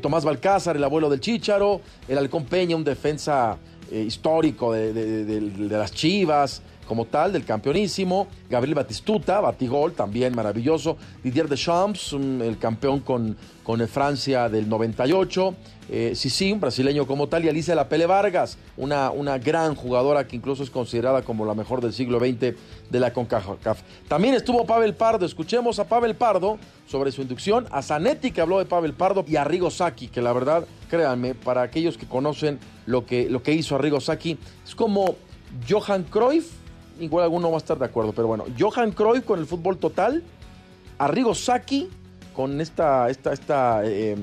Tomás 0.00 0.24
Balcázar, 0.24 0.76
el 0.76 0.84
abuelo 0.84 1.10
del 1.10 1.20
Chícharo, 1.20 1.82
el 2.08 2.16
Halcón 2.16 2.46
Peña, 2.46 2.74
un 2.74 2.84
defensa 2.84 3.58
histórico 3.92 4.72
de 4.72 5.68
las 5.70 5.92
Chivas, 5.92 6.62
como 6.86 7.06
tal, 7.06 7.32
del 7.32 7.44
campeonísimo. 7.44 8.26
Gabriel 8.50 8.74
Batistuta, 8.74 9.40
batigol, 9.40 9.92
también 9.92 10.34
maravilloso. 10.34 10.96
Didier 11.22 11.48
Deschamps, 11.48 12.12
el 12.12 12.58
campeón 12.58 13.00
con, 13.00 13.36
con 13.62 13.86
Francia 13.88 14.48
del 14.48 14.68
98. 14.68 15.54
Eh, 15.90 16.12
sí, 16.14 16.52
un 16.52 16.60
brasileño 16.60 17.06
como 17.06 17.28
tal. 17.28 17.44
Y 17.44 17.48
Alicia 17.48 17.74
Lapele 17.74 18.06
Vargas, 18.06 18.56
una, 18.76 19.10
una 19.10 19.38
gran 19.38 19.74
jugadora 19.74 20.26
que 20.26 20.36
incluso 20.36 20.62
es 20.62 20.70
considerada 20.70 21.22
como 21.22 21.44
la 21.44 21.54
mejor 21.54 21.80
del 21.80 21.92
siglo 21.92 22.18
XX 22.18 22.54
de 22.90 23.00
la 23.00 23.12
CONCACAF. 23.12 23.80
También 24.08 24.34
estuvo 24.34 24.64
Pavel 24.64 24.94
Pardo. 24.94 25.26
Escuchemos 25.26 25.78
a 25.78 25.84
Pavel 25.84 26.14
Pardo 26.14 26.58
sobre 26.86 27.12
su 27.12 27.22
inducción. 27.22 27.66
A 27.70 27.82
Zanetti, 27.82 28.30
que 28.30 28.40
habló 28.40 28.58
de 28.58 28.64
Pavel 28.64 28.94
Pardo. 28.94 29.24
Y 29.26 29.36
a 29.36 29.44
Rigo 29.44 29.70
Sacchi, 29.70 30.08
que 30.08 30.22
la 30.22 30.32
verdad, 30.32 30.66
créanme, 30.88 31.34
para 31.34 31.62
aquellos 31.62 31.98
que 31.98 32.06
conocen 32.06 32.58
lo 32.86 33.06
que, 33.06 33.28
lo 33.28 33.42
que 33.42 33.52
hizo 33.52 33.74
Arrigo 33.74 34.00
Sacchi, 34.00 34.38
es 34.64 34.74
como 34.74 35.16
Johan 35.68 36.04
Cruyff 36.04 36.61
igual 37.00 37.24
alguno 37.24 37.50
va 37.50 37.56
a 37.56 37.58
estar 37.58 37.78
de 37.78 37.84
acuerdo, 37.84 38.12
pero 38.12 38.28
bueno, 38.28 38.44
Johan 38.58 38.92
Cruyff 38.92 39.24
con 39.24 39.38
el 39.38 39.46
fútbol 39.46 39.78
total, 39.78 40.22
Arrigo 40.98 41.34
Sacchi 41.34 41.88
con 42.34 42.60
esta, 42.60 43.10
esta, 43.10 43.32
esta 43.32 43.84
eh, 43.84 44.16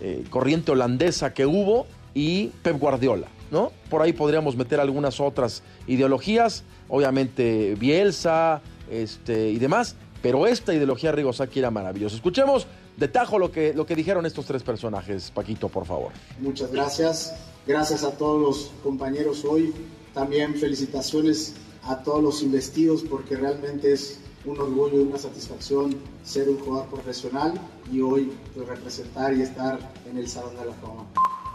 eh, 0.00 0.24
corriente 0.30 0.72
holandesa 0.72 1.34
que 1.34 1.46
hubo 1.46 1.86
y 2.14 2.48
Pep 2.62 2.78
Guardiola, 2.78 3.28
¿no? 3.50 3.72
Por 3.90 4.02
ahí 4.02 4.12
podríamos 4.12 4.56
meter 4.56 4.80
algunas 4.80 5.20
otras 5.20 5.62
ideologías, 5.86 6.64
obviamente 6.88 7.74
Bielsa 7.74 8.60
este, 8.90 9.50
y 9.50 9.58
demás, 9.58 9.96
pero 10.22 10.46
esta 10.46 10.74
ideología 10.74 11.10
Arrigo 11.10 11.32
Sacchi 11.32 11.58
era 11.58 11.70
maravillosa. 11.70 12.16
Escuchemos 12.16 12.66
de 12.96 13.08
tajo 13.08 13.38
lo 13.38 13.50
que, 13.50 13.74
lo 13.74 13.84
que 13.86 13.94
dijeron 13.94 14.26
estos 14.26 14.46
tres 14.46 14.62
personajes, 14.62 15.30
Paquito, 15.30 15.68
por 15.68 15.84
favor. 15.84 16.12
Muchas 16.40 16.72
gracias, 16.72 17.34
gracias 17.66 18.04
a 18.04 18.12
todos 18.12 18.40
los 18.40 18.72
compañeros 18.82 19.44
hoy, 19.44 19.74
también 20.14 20.54
felicitaciones 20.54 21.54
a 21.88 22.02
todos 22.02 22.22
los 22.22 22.42
investidos 22.42 23.02
porque 23.02 23.36
realmente 23.36 23.92
es 23.92 24.18
un 24.44 24.58
orgullo 24.60 25.00
y 25.00 25.04
una 25.04 25.18
satisfacción 25.18 25.94
ser 26.24 26.48
un 26.48 26.58
jugador 26.58 26.88
profesional 26.88 27.54
y 27.92 28.00
hoy 28.00 28.32
pues, 28.54 28.68
representar 28.68 29.36
y 29.36 29.42
estar 29.42 29.78
en 30.08 30.18
el 30.18 30.28
Salón 30.28 30.54
de 30.56 30.66
la 30.66 30.72
Fama. 30.74 31.04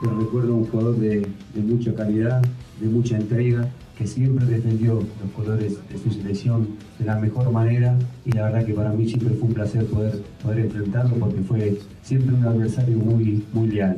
Lo 0.01 0.19
recuerdo 0.19 0.55
un 0.55 0.65
jugador 0.65 0.95
de, 0.97 1.27
de, 1.53 1.61
mucha 1.61 1.93
calidad, 1.93 2.41
de 2.79 2.87
mucha 2.87 3.17
entrega, 3.17 3.69
que 3.97 4.07
siempre 4.07 4.45
defendió 4.45 4.95
los 4.95 5.31
colores 5.35 5.77
de 5.89 5.97
su 5.99 6.09
selección 6.11 6.69
de 6.97 7.05
la 7.05 7.19
mejor 7.19 7.51
manera 7.51 7.97
y 8.25 8.31
la 8.31 8.45
verdad 8.45 8.65
que 8.65 8.73
para 8.73 8.91
mí 8.91 9.07
siempre 9.07 9.35
fue 9.35 9.49
un 9.49 9.53
placer 9.53 9.85
poder, 9.85 10.23
poder 10.41 10.59
enfrentarlo 10.59 11.15
porque 11.17 11.41
fue 11.41 11.77
siempre 12.01 12.35
un 12.35 12.43
adversario 12.43 12.97
muy, 12.97 13.45
muy 13.53 13.67
leal. 13.67 13.97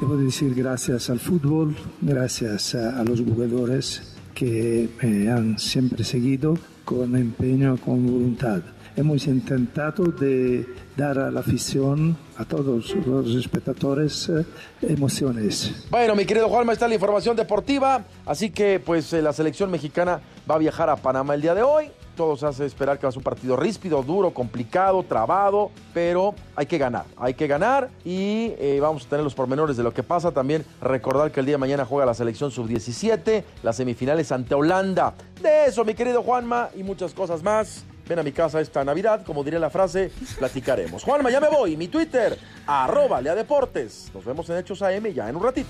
Debo 0.00 0.16
decir 0.16 0.54
gracias 0.54 1.08
al 1.08 1.20
fútbol, 1.20 1.76
gracias 2.00 2.74
a, 2.74 3.00
a 3.00 3.04
los 3.04 3.20
jugadores 3.20 4.17
que 4.38 4.88
me 5.02 5.28
han 5.32 5.58
siempre 5.58 6.04
seguido 6.04 6.56
con 6.84 7.16
empeño, 7.16 7.76
con 7.76 8.06
voluntad. 8.06 8.62
Hemos 8.94 9.26
intentado 9.26 10.04
de 10.04 10.64
dar 10.96 11.18
a 11.18 11.30
la 11.32 11.40
afición, 11.40 12.16
a 12.36 12.44
todos 12.44 12.94
los 13.04 13.34
espectadores, 13.34 14.28
eh, 14.28 14.44
emociones. 14.82 15.86
Bueno, 15.90 16.14
mi 16.14 16.24
querido 16.24 16.48
Juanma, 16.48 16.72
está 16.72 16.86
la 16.86 16.94
información 16.94 17.34
deportiva, 17.34 18.04
así 18.24 18.50
que 18.50 18.78
pues 18.78 19.12
eh, 19.12 19.22
la 19.22 19.32
selección 19.32 19.72
mexicana 19.72 20.20
va 20.48 20.54
a 20.54 20.58
viajar 20.58 20.88
a 20.88 20.94
Panamá 20.94 21.34
el 21.34 21.42
día 21.42 21.56
de 21.56 21.62
hoy. 21.62 21.90
Todos 22.18 22.42
hace 22.42 22.66
esperar 22.66 22.98
que 22.98 23.06
va 23.06 23.10
a 23.10 23.12
ser 23.12 23.18
un 23.18 23.22
partido 23.22 23.56
ríspido, 23.56 24.02
duro, 24.02 24.34
complicado, 24.34 25.04
trabado, 25.04 25.70
pero 25.94 26.34
hay 26.56 26.66
que 26.66 26.76
ganar, 26.76 27.04
hay 27.16 27.34
que 27.34 27.46
ganar 27.46 27.90
y 28.04 28.54
eh, 28.58 28.80
vamos 28.82 29.06
a 29.06 29.08
tener 29.08 29.22
los 29.22 29.36
pormenores 29.36 29.76
de 29.76 29.84
lo 29.84 29.94
que 29.94 30.02
pasa. 30.02 30.32
También 30.32 30.64
recordar 30.80 31.30
que 31.30 31.38
el 31.38 31.46
día 31.46 31.54
de 31.54 31.58
mañana 31.58 31.84
juega 31.84 32.04
la 32.06 32.14
selección 32.14 32.50
sub-17, 32.50 33.44
las 33.62 33.76
semifinales 33.76 34.32
ante 34.32 34.56
Holanda. 34.56 35.14
De 35.40 35.66
eso, 35.66 35.84
mi 35.84 35.94
querido 35.94 36.24
Juanma, 36.24 36.70
y 36.74 36.82
muchas 36.82 37.14
cosas 37.14 37.40
más. 37.44 37.84
ven 38.08 38.18
a 38.18 38.24
mi 38.24 38.32
casa 38.32 38.60
esta 38.60 38.82
Navidad, 38.84 39.24
como 39.24 39.44
diría 39.44 39.60
la 39.60 39.70
frase, 39.70 40.10
platicaremos. 40.40 41.04
Juanma, 41.04 41.30
ya 41.30 41.38
me 41.38 41.48
voy. 41.48 41.76
Mi 41.76 41.86
Twitter, 41.86 42.36
arroba 42.66 43.20
Lea 43.20 43.36
Deportes. 43.36 44.10
Nos 44.12 44.24
vemos 44.24 44.50
en 44.50 44.56
Hechos 44.56 44.82
AM 44.82 45.06
ya 45.14 45.28
en 45.28 45.36
un 45.36 45.44
ratito. 45.44 45.68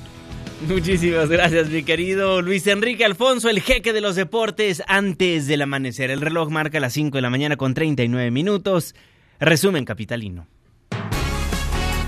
Muchísimas 0.67 1.29
gracias, 1.29 1.71
mi 1.71 1.85
querido 1.85 2.43
Luis 2.43 2.67
Enrique 2.67 3.05
Alfonso, 3.05 3.49
el 3.49 3.61
jeque 3.61 3.93
de 3.93 4.01
los 4.01 4.17
deportes, 4.17 4.83
antes 4.89 5.47
del 5.47 5.63
amanecer. 5.63 6.11
El 6.11 6.21
reloj 6.21 6.51
marca 6.51 6.81
las 6.81 6.95
5 6.95 7.17
de 7.17 7.23
la 7.23 7.31
mañana 7.31 7.57
con 7.57 7.75
39 7.75 8.33
minutos. 8.33 8.97
Resumen 9.39 9.85
capitalino. 9.85 10.49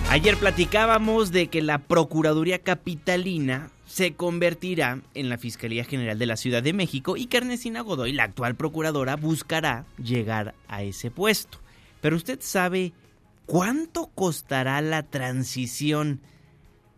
Ayer 0.08 0.36
platicábamos 0.36 1.30
de 1.30 1.46
que 1.46 1.62
la 1.62 1.78
Procuraduría 1.78 2.58
Capitalina 2.58 3.70
se 3.86 4.14
convertirá 4.14 5.00
en 5.14 5.28
la 5.28 5.38
Fiscalía 5.38 5.84
General 5.84 6.18
de 6.18 6.26
la 6.26 6.36
Ciudad 6.36 6.64
de 6.64 6.72
México 6.72 7.16
y 7.16 7.26
que 7.26 7.36
Ernestina 7.36 7.82
Godoy, 7.82 8.12
la 8.12 8.24
actual 8.24 8.56
procuradora, 8.56 9.14
buscará 9.14 9.84
llegar 10.02 10.56
a 10.66 10.82
ese 10.82 11.12
puesto. 11.12 11.58
Pero 12.00 12.16
usted 12.16 12.40
sabe 12.40 12.92
cuánto 13.46 14.08
costará 14.08 14.80
la 14.80 15.04
transición 15.04 16.20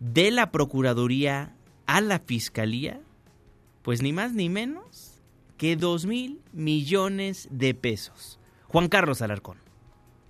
de 0.03 0.33
la 0.33 0.51
Procuraduría 0.51 1.55
a 1.87 2.01
la 2.01 2.19
Fiscalía? 2.19 3.01
Pues 3.83 4.03
ni 4.03 4.13
más 4.13 4.33
ni 4.33 4.49
menos 4.49 5.23
que 5.57 5.77
2 5.77 6.07
mil 6.07 6.41
millones 6.53 7.47
de 7.53 7.73
pesos. 7.73 8.41
Juan 8.67 8.89
Carlos 8.89 9.23
Alarcón. 9.23 9.59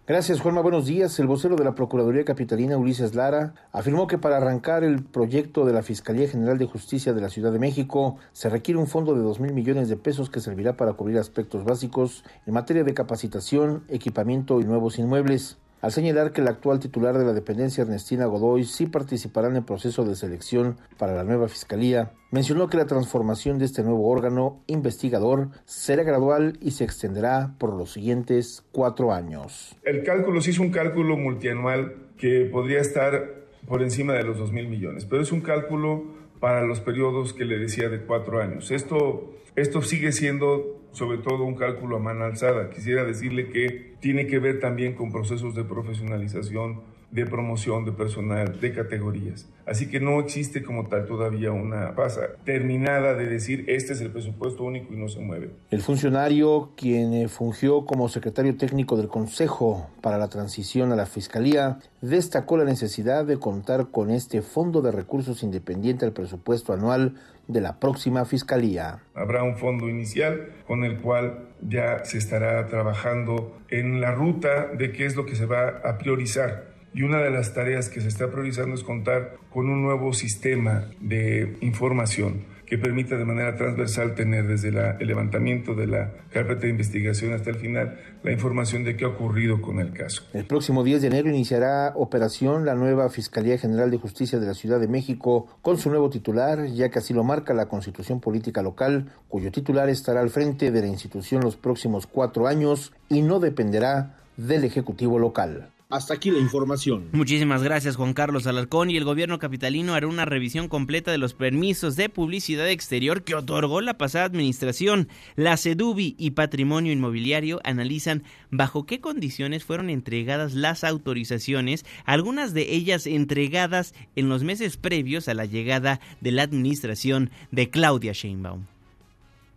Gracias, 0.06 0.40
Juanma. 0.40 0.60
Buenos 0.60 0.84
días. 0.84 1.18
El 1.20 1.26
vocero 1.26 1.56
de 1.56 1.64
la 1.64 1.74
Procuraduría 1.74 2.24
Capitalina, 2.24 2.76
Ulises 2.76 3.14
Lara, 3.14 3.54
afirmó 3.72 4.06
que 4.06 4.18
para 4.18 4.36
arrancar 4.36 4.84
el 4.84 5.04
proyecto 5.04 5.64
de 5.64 5.72
la 5.72 5.82
Fiscalía 5.82 6.28
General 6.28 6.58
de 6.58 6.66
Justicia 6.66 7.14
de 7.14 7.22
la 7.22 7.30
Ciudad 7.30 7.50
de 7.50 7.58
México 7.58 8.18
se 8.32 8.50
requiere 8.50 8.78
un 8.78 8.88
fondo 8.88 9.14
de 9.14 9.22
dos 9.22 9.40
mil 9.40 9.54
millones 9.54 9.88
de 9.88 9.96
pesos 9.96 10.28
que 10.28 10.40
servirá 10.40 10.76
para 10.76 10.92
cubrir 10.92 11.16
aspectos 11.16 11.64
básicos 11.64 12.24
en 12.46 12.52
materia 12.52 12.84
de 12.84 12.92
capacitación, 12.92 13.84
equipamiento 13.88 14.60
y 14.60 14.64
nuevos 14.64 14.98
inmuebles 14.98 15.56
al 15.82 15.90
señalar 15.92 16.32
que 16.32 16.40
el 16.40 16.48
actual 16.48 16.78
titular 16.78 17.18
de 17.18 17.24
la 17.24 17.32
dependencia, 17.32 17.82
Ernestina 17.82 18.26
Godoy, 18.26 18.64
sí 18.64 18.86
participará 18.86 19.48
en 19.48 19.56
el 19.56 19.64
proceso 19.64 20.04
de 20.04 20.14
selección 20.14 20.78
para 20.96 21.14
la 21.14 21.24
nueva 21.24 21.48
fiscalía. 21.48 22.12
Mencionó 22.30 22.68
que 22.68 22.76
la 22.76 22.86
transformación 22.86 23.58
de 23.58 23.64
este 23.64 23.82
nuevo 23.82 24.08
órgano 24.08 24.62
investigador 24.68 25.48
será 25.64 26.04
gradual 26.04 26.56
y 26.60 26.70
se 26.70 26.84
extenderá 26.84 27.56
por 27.58 27.74
los 27.74 27.92
siguientes 27.92 28.64
cuatro 28.70 29.12
años. 29.12 29.76
El 29.82 30.04
cálculo 30.04 30.40
sí 30.40 30.50
es 30.50 30.60
un 30.60 30.70
cálculo 30.70 31.16
multianual 31.16 31.96
que 32.16 32.48
podría 32.50 32.80
estar 32.80 33.42
por 33.66 33.82
encima 33.82 34.12
de 34.12 34.22
los 34.22 34.38
dos 34.38 34.52
mil 34.52 34.68
millones, 34.68 35.04
pero 35.04 35.20
es 35.20 35.32
un 35.32 35.40
cálculo 35.40 36.04
para 36.38 36.62
los 36.62 36.80
periodos 36.80 37.32
que 37.32 37.44
le 37.44 37.58
decía 37.58 37.88
de 37.88 38.02
cuatro 38.02 38.40
años. 38.40 38.70
Esto, 38.70 39.34
esto 39.56 39.82
sigue 39.82 40.12
siendo 40.12 40.80
sobre 40.92 41.18
todo 41.18 41.44
un 41.44 41.54
cálculo 41.54 41.96
a 41.96 42.00
mano 42.00 42.24
alzada. 42.24 42.70
Quisiera 42.70 43.04
decirle 43.04 43.48
que 43.48 43.94
tiene 44.00 44.26
que 44.26 44.38
ver 44.38 44.60
también 44.60 44.94
con 44.94 45.10
procesos 45.10 45.54
de 45.54 45.64
profesionalización, 45.64 46.80
de 47.10 47.26
promoción 47.26 47.84
de 47.84 47.92
personal, 47.92 48.58
de 48.60 48.72
categorías. 48.72 49.46
Así 49.66 49.88
que 49.88 50.00
no 50.00 50.18
existe 50.18 50.62
como 50.62 50.88
tal 50.88 51.06
todavía 51.06 51.52
una 51.52 51.94
pasa 51.94 52.22
terminada 52.44 53.14
de 53.14 53.26
decir 53.26 53.64
este 53.68 53.92
es 53.92 54.00
el 54.00 54.10
presupuesto 54.10 54.64
único 54.64 54.92
y 54.92 54.96
no 54.96 55.08
se 55.08 55.20
mueve. 55.20 55.50
El 55.70 55.82
funcionario, 55.82 56.72
quien 56.74 57.12
eh, 57.12 57.28
fungió 57.28 57.84
como 57.84 58.08
secretario 58.08 58.56
técnico 58.56 58.96
del 58.96 59.08
Consejo 59.08 59.90
para 60.00 60.18
la 60.18 60.28
Transición 60.28 60.90
a 60.90 60.96
la 60.96 61.06
Fiscalía, 61.06 61.78
destacó 62.00 62.56
la 62.56 62.64
necesidad 62.64 63.24
de 63.26 63.38
contar 63.38 63.90
con 63.90 64.10
este 64.10 64.42
fondo 64.42 64.80
de 64.80 64.90
recursos 64.90 65.42
independiente 65.42 66.06
al 66.06 66.12
presupuesto 66.12 66.72
anual 66.72 67.14
de 67.48 67.60
la 67.60 67.78
próxima 67.78 68.24
Fiscalía. 68.24 69.02
Habrá 69.14 69.42
un 69.42 69.56
fondo 69.56 69.88
inicial 69.88 70.52
con 70.66 70.84
el 70.84 71.00
cual 71.00 71.48
ya 71.60 72.04
se 72.04 72.18
estará 72.18 72.66
trabajando 72.66 73.58
en 73.68 74.00
la 74.00 74.12
ruta 74.12 74.66
de 74.66 74.92
qué 74.92 75.06
es 75.06 75.16
lo 75.16 75.26
que 75.26 75.36
se 75.36 75.46
va 75.46 75.80
a 75.84 75.98
priorizar 75.98 76.72
y 76.94 77.02
una 77.02 77.22
de 77.22 77.30
las 77.30 77.54
tareas 77.54 77.88
que 77.88 78.00
se 78.00 78.08
está 78.08 78.30
priorizando 78.30 78.74
es 78.74 78.82
contar 78.82 79.36
con 79.50 79.68
un 79.68 79.82
nuevo 79.82 80.12
sistema 80.12 80.90
de 81.00 81.56
información 81.60 82.44
que 82.72 82.78
permita 82.78 83.18
de 83.18 83.26
manera 83.26 83.54
transversal 83.54 84.14
tener 84.14 84.46
desde 84.46 84.68
el 84.70 85.06
levantamiento 85.06 85.74
de 85.74 85.86
la 85.86 86.10
carpeta 86.32 86.62
de 86.62 86.70
investigación 86.70 87.34
hasta 87.34 87.50
el 87.50 87.56
final 87.56 87.98
la 88.22 88.32
información 88.32 88.82
de 88.82 88.96
qué 88.96 89.04
ha 89.04 89.08
ocurrido 89.08 89.60
con 89.60 89.78
el 89.78 89.92
caso. 89.92 90.22
El 90.32 90.46
próximo 90.46 90.82
10 90.82 91.02
de 91.02 91.08
enero 91.08 91.28
iniciará 91.28 91.92
operación 91.94 92.64
la 92.64 92.74
nueva 92.74 93.10
Fiscalía 93.10 93.58
General 93.58 93.90
de 93.90 93.98
Justicia 93.98 94.40
de 94.40 94.46
la 94.46 94.54
Ciudad 94.54 94.80
de 94.80 94.88
México 94.88 95.48
con 95.60 95.76
su 95.76 95.90
nuevo 95.90 96.08
titular, 96.08 96.64
ya 96.68 96.88
que 96.88 97.00
así 97.00 97.12
lo 97.12 97.24
marca 97.24 97.52
la 97.52 97.66
Constitución 97.66 98.20
Política 98.20 98.62
Local, 98.62 99.12
cuyo 99.28 99.52
titular 99.52 99.90
estará 99.90 100.22
al 100.22 100.30
frente 100.30 100.70
de 100.70 100.80
la 100.80 100.86
institución 100.88 101.42
los 101.42 101.56
próximos 101.56 102.06
cuatro 102.06 102.46
años 102.46 102.94
y 103.10 103.20
no 103.20 103.38
dependerá 103.38 104.16
del 104.38 104.64
Ejecutivo 104.64 105.18
local. 105.18 105.71
Hasta 105.92 106.14
aquí 106.14 106.30
la 106.30 106.38
información. 106.38 107.10
Muchísimas 107.12 107.62
gracias 107.62 107.96
Juan 107.96 108.14
Carlos 108.14 108.46
Alarcón 108.46 108.88
y 108.88 108.96
el 108.96 109.04
gobierno 109.04 109.38
capitalino 109.38 109.92
hará 109.92 110.06
una 110.06 110.24
revisión 110.24 110.68
completa 110.68 111.10
de 111.10 111.18
los 111.18 111.34
permisos 111.34 111.96
de 111.96 112.08
publicidad 112.08 112.66
exterior 112.70 113.24
que 113.24 113.34
otorgó 113.34 113.82
la 113.82 113.98
pasada 113.98 114.24
administración. 114.24 115.10
La 115.36 115.58
CEDUBI 115.58 116.14
y 116.16 116.30
Patrimonio 116.30 116.94
Inmobiliario 116.94 117.60
analizan 117.62 118.22
bajo 118.50 118.86
qué 118.86 119.02
condiciones 119.02 119.64
fueron 119.64 119.90
entregadas 119.90 120.54
las 120.54 120.82
autorizaciones, 120.82 121.84
algunas 122.06 122.54
de 122.54 122.74
ellas 122.74 123.06
entregadas 123.06 123.92
en 124.16 124.30
los 124.30 124.44
meses 124.44 124.78
previos 124.78 125.28
a 125.28 125.34
la 125.34 125.44
llegada 125.44 126.00
de 126.22 126.32
la 126.32 126.44
administración 126.44 127.28
de 127.50 127.68
Claudia 127.68 128.14
Sheinbaum. 128.14 128.64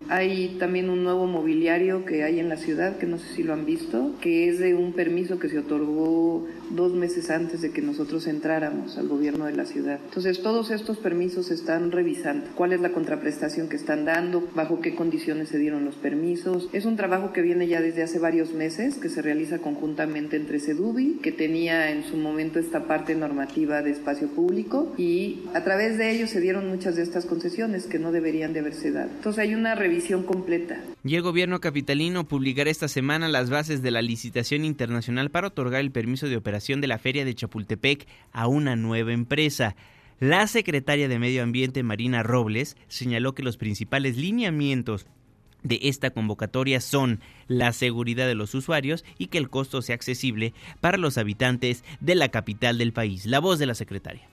Hay 0.08 0.58
también 0.60 0.90
un 0.90 1.04
nuevo 1.04 1.26
mobiliario 1.26 2.06
que 2.06 2.24
hay 2.24 2.40
en 2.40 2.50
la 2.50 2.58
ciudad, 2.58 2.98
que 2.98 3.08
no 3.08 3.18
sé 3.18 3.34
si 3.36 3.44
lo 3.44 3.54
han 3.54 3.66
visto, 3.66 4.12
que 4.22 4.48
es 4.50 4.60
de 4.60 4.76
un 4.76 4.94
permiso 4.94 5.40
que 5.40 5.50
se 5.50 5.60
otorgó 5.60 6.46
dos 6.70 6.94
meses 6.94 7.30
antes 7.32 7.62
de 7.62 7.72
que 7.72 7.82
nosotros 7.82 8.28
entráramos 8.28 8.98
al 8.98 9.08
gobierno 9.08 9.46
de 9.46 9.56
la 9.56 9.66
ciudad. 9.66 10.00
Entonces, 10.06 10.42
todos 10.42 10.70
estos 10.70 10.98
permisos 10.98 11.48
se 11.48 11.56
están 11.56 11.92
revisando. 11.92 12.48
¿Cuál 12.56 12.74
es 12.74 12.82
la 12.82 12.92
contraprestación 12.92 13.68
que 13.68 13.76
están 13.76 14.06
dando? 14.06 14.48
¿Bajo 14.54 14.80
qué 14.80 14.94
condiciones 14.94 15.50
se 15.50 15.58
dieron 15.58 15.86
los 15.86 15.96
permisos? 15.96 16.70
Es 16.72 16.86
un 16.86 16.98
trabajo 16.98 17.34
que 17.34 17.42
viene 17.42 17.68
ya 17.68 17.82
desde 17.82 18.04
hace 18.04 18.20
varios 18.20 18.54
meses, 18.54 18.98
que 18.98 19.10
se 19.10 19.22
realiza 19.24 19.60
conjuntamente 19.60 20.36
entre 20.38 20.60
Sedubi, 20.60 21.20
que 21.24 21.32
tenía 21.32 21.92
en 21.92 22.04
su 22.04 22.18
momento 22.18 22.60
esta 22.60 22.86
parte 22.86 23.16
normativa 23.16 23.82
de 23.82 23.92
espacio 23.92 24.28
público, 24.28 24.94
y 24.98 25.42
a 25.54 25.64
través 25.64 25.98
de 25.98 26.12
ello 26.12 26.28
se 26.28 26.42
dieron 26.42 26.70
muchas 26.70 26.96
de 26.96 27.02
estas 27.02 27.26
concesiones 27.26 27.86
que 27.88 27.98
no 27.98 28.12
deberían 28.12 28.54
de 28.54 28.60
haberse 28.60 28.92
dado. 28.92 29.10
Entonces, 29.10 29.40
hay 29.40 29.56
una 29.56 29.74
revisión 29.74 29.95
Y 31.04 31.16
el 31.16 31.22
gobierno 31.22 31.60
capitalino 31.60 32.28
publicará 32.28 32.70
esta 32.70 32.88
semana 32.88 33.28
las 33.28 33.50
bases 33.50 33.82
de 33.82 33.92
la 33.92 34.02
licitación 34.02 34.66
internacional 34.66 35.32
para 35.32 35.48
otorgar 35.48 35.82
el 35.82 35.92
permiso 35.92 36.28
de 36.28 36.38
operación 36.38 36.82
de 36.82 36.88
la 36.88 36.98
feria 36.98 37.26
de 37.26 37.36
Chapultepec 37.36 38.08
a 38.32 38.48
una 38.48 38.76
nueva 38.76 39.14
empresa. 39.14 39.76
La 40.20 40.48
secretaria 40.48 41.08
de 41.08 41.20
Medio 41.20 41.44
Ambiente, 41.44 41.84
Marina 41.84 42.24
Robles, 42.24 42.78
señaló 42.88 43.36
que 43.36 43.44
los 43.44 43.58
principales 43.58 44.18
lineamientos 44.18 45.06
de 45.64 45.80
esta 45.84 46.12
convocatoria 46.12 46.80
son 46.80 47.20
la 47.48 47.74
seguridad 47.74 48.28
de 48.28 48.36
los 48.36 48.54
usuarios 48.54 49.04
y 49.18 49.28
que 49.28 49.40
el 49.40 49.50
costo 49.50 49.82
sea 49.82 49.96
accesible 49.96 50.54
para 50.80 50.98
los 50.98 51.18
habitantes 51.18 51.84
de 52.00 52.16
la 52.16 52.30
capital 52.30 52.78
del 52.78 52.94
país. 52.94 53.26
La 53.26 53.40
voz 53.40 53.60
de 53.60 53.66
la 53.66 53.76
secretaria. 53.76 54.30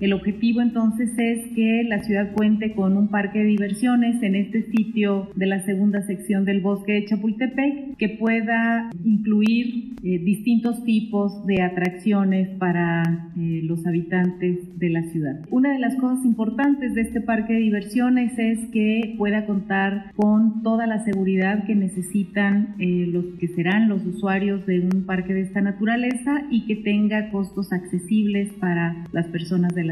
El 0.00 0.12
objetivo 0.12 0.60
entonces 0.60 1.10
es 1.18 1.48
que 1.54 1.82
la 1.88 2.02
ciudad 2.04 2.32
cuente 2.32 2.72
con 2.72 2.96
un 2.96 3.08
parque 3.08 3.40
de 3.40 3.46
diversiones 3.46 4.22
en 4.22 4.36
este 4.36 4.62
sitio 4.70 5.28
de 5.34 5.46
la 5.46 5.60
segunda 5.64 6.02
sección 6.02 6.44
del 6.44 6.60
bosque 6.60 6.92
de 6.92 7.04
Chapultepec 7.06 7.96
que 7.96 8.08
pueda 8.10 8.90
incluir 9.04 9.96
eh, 10.04 10.18
distintos 10.20 10.84
tipos 10.84 11.44
de 11.46 11.62
atracciones 11.62 12.48
para 12.58 13.30
eh, 13.36 13.62
los 13.64 13.84
habitantes 13.86 14.78
de 14.78 14.90
la 14.90 15.02
ciudad. 15.02 15.40
Una 15.50 15.72
de 15.72 15.80
las 15.80 15.96
cosas 15.96 16.24
importantes 16.24 16.94
de 16.94 17.00
este 17.00 17.20
parque 17.20 17.54
de 17.54 17.60
diversiones 17.60 18.38
es 18.38 18.60
que 18.70 19.16
pueda 19.18 19.46
contar 19.46 20.12
con 20.14 20.62
toda 20.62 20.86
la 20.86 21.04
seguridad 21.04 21.64
que 21.64 21.74
necesitan 21.74 22.76
eh, 22.78 23.06
los 23.08 23.24
que 23.40 23.48
serán 23.48 23.88
los 23.88 24.06
usuarios 24.06 24.64
de 24.66 24.80
un 24.80 25.04
parque 25.04 25.34
de 25.34 25.40
esta 25.40 25.60
naturaleza 25.60 26.42
y 26.50 26.66
que 26.66 26.76
tenga 26.76 27.30
costos 27.30 27.72
accesibles 27.72 28.52
para 28.60 29.04
las 29.10 29.26
personas 29.26 29.74
de 29.74 29.84
la 29.84 29.87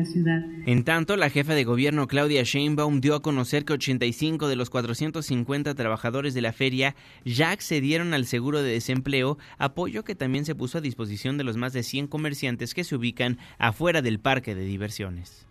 En 0.67 0.85
tanto, 0.85 1.17
la 1.17 1.31
jefa 1.31 1.55
de 1.55 1.65
gobierno 1.65 2.07
Claudia 2.07 2.43
Sheinbaum 2.43 3.01
dio 3.01 3.15
a 3.15 3.23
conocer 3.23 3.65
que 3.65 3.75
85 3.75 4.49
de 4.49 4.57
los 4.57 4.71
450 4.71 5.75
trabajadores 5.75 6.35
de 6.35 6.43
la 6.43 6.53
feria 6.53 6.95
ya 7.25 7.51
accedieron 7.51 8.15
al 8.15 8.27
seguro 8.27 8.63
de 8.63 8.73
desempleo, 8.73 9.39
apoyo 9.59 10.05
que 10.05 10.15
también 10.15 10.45
se 10.45 10.55
puso 10.55 10.79
a 10.79 10.81
disposición 10.81 11.39
de 11.39 11.45
los 11.45 11.57
más 11.57 11.73
de 11.73 11.83
100 11.83 12.09
comerciantes 12.09 12.75
que 12.75 12.85
se 12.85 12.97
ubican 12.97 13.39
afuera 13.59 14.03
del 14.03 14.21
parque 14.21 14.55
de 14.55 14.65
diversiones. 14.65 15.46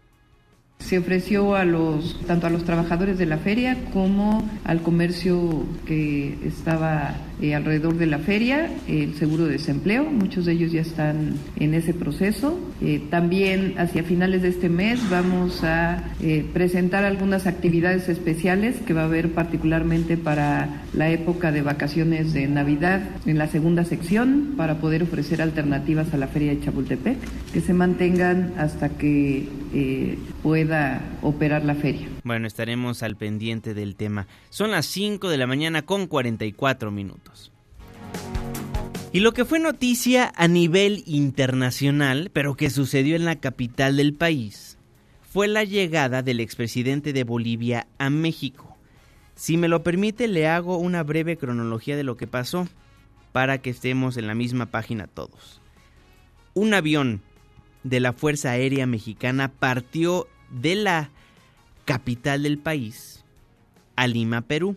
Se 0.79 0.99
ofreció 0.99 1.55
a 1.55 1.65
los, 1.65 2.19
tanto 2.27 2.45
a 2.45 2.49
los 2.49 2.63
trabajadores 2.63 3.17
de 3.17 3.25
la 3.25 3.37
feria 3.37 3.75
como 3.91 4.47
al 4.65 4.81
comercio 4.81 5.65
que 5.85 6.37
estaba 6.45 7.15
eh, 7.41 7.55
alrededor 7.55 7.97
de 7.97 8.05
la 8.05 8.19
feria 8.19 8.69
el 8.87 9.15
seguro 9.15 9.45
de 9.45 9.53
desempleo. 9.53 10.05
Muchos 10.05 10.45
de 10.45 10.53
ellos 10.53 10.71
ya 10.71 10.81
están 10.81 11.33
en 11.55 11.73
ese 11.73 11.93
proceso. 11.93 12.59
Eh, 12.81 13.01
también 13.09 13.73
hacia 13.77 14.03
finales 14.03 14.41
de 14.41 14.49
este 14.49 14.69
mes 14.69 15.09
vamos 15.09 15.63
a 15.63 16.03
eh, 16.21 16.45
presentar 16.53 17.03
algunas 17.03 17.47
actividades 17.47 18.07
especiales 18.07 18.77
que 18.85 18.93
va 18.93 19.01
a 19.01 19.05
haber 19.05 19.31
particularmente 19.33 20.17
para 20.17 20.83
la 20.93 21.09
época 21.09 21.51
de 21.51 21.61
vacaciones 21.61 22.31
de 22.33 22.47
Navidad 22.47 23.01
en 23.25 23.37
la 23.37 23.47
segunda 23.47 23.85
sección 23.85 24.53
para 24.55 24.75
poder 24.75 25.03
ofrecer 25.03 25.41
alternativas 25.41 26.13
a 26.13 26.17
la 26.17 26.27
feria 26.27 26.51
de 26.51 26.61
Chapultepec 26.61 27.17
que 27.51 27.61
se 27.61 27.73
mantengan 27.73 28.53
hasta 28.57 28.89
que 28.89 29.49
pueda 30.41 31.01
operar 31.21 31.65
la 31.65 31.75
feria. 31.75 32.07
Bueno, 32.23 32.47
estaremos 32.47 33.03
al 33.03 33.15
pendiente 33.15 33.73
del 33.73 33.95
tema. 33.95 34.27
Son 34.49 34.71
las 34.71 34.85
5 34.85 35.29
de 35.29 35.37
la 35.37 35.47
mañana 35.47 35.81
con 35.83 36.07
44 36.07 36.91
minutos. 36.91 37.51
Y 39.11 39.21
lo 39.21 39.33
que 39.33 39.45
fue 39.45 39.59
noticia 39.59 40.33
a 40.35 40.47
nivel 40.47 41.03
internacional, 41.05 42.31
pero 42.33 42.55
que 42.55 42.69
sucedió 42.69 43.15
en 43.15 43.23
la 43.23 43.37
capital 43.37 43.95
del 43.95 44.13
país, 44.13 44.77
fue 45.21 45.47
la 45.47 45.63
llegada 45.63 46.21
del 46.21 46.39
expresidente 46.39 47.13
de 47.13 47.23
Bolivia 47.23 47.87
a 47.97 48.09
México. 48.09 48.77
Si 49.35 49.57
me 49.57 49.67
lo 49.67 49.83
permite, 49.83 50.27
le 50.27 50.47
hago 50.47 50.77
una 50.77 51.03
breve 51.03 51.37
cronología 51.37 51.95
de 51.95 52.03
lo 52.03 52.17
que 52.17 52.27
pasó, 52.27 52.67
para 53.31 53.57
que 53.57 53.69
estemos 53.69 54.15
en 54.15 54.27
la 54.27 54.35
misma 54.35 54.67
página 54.67 55.07
todos. 55.07 55.61
Un 56.53 56.73
avión 56.73 57.21
de 57.85 58.01
la 58.01 58.11
Fuerza 58.11 58.51
Aérea 58.51 58.85
Mexicana 58.85 59.47
partió 59.47 60.27
de 60.49 60.75
la 60.75 61.11
capital 61.85 62.43
del 62.43 62.57
país 62.57 63.23
a 63.95 64.07
Lima, 64.07 64.41
Perú 64.41 64.75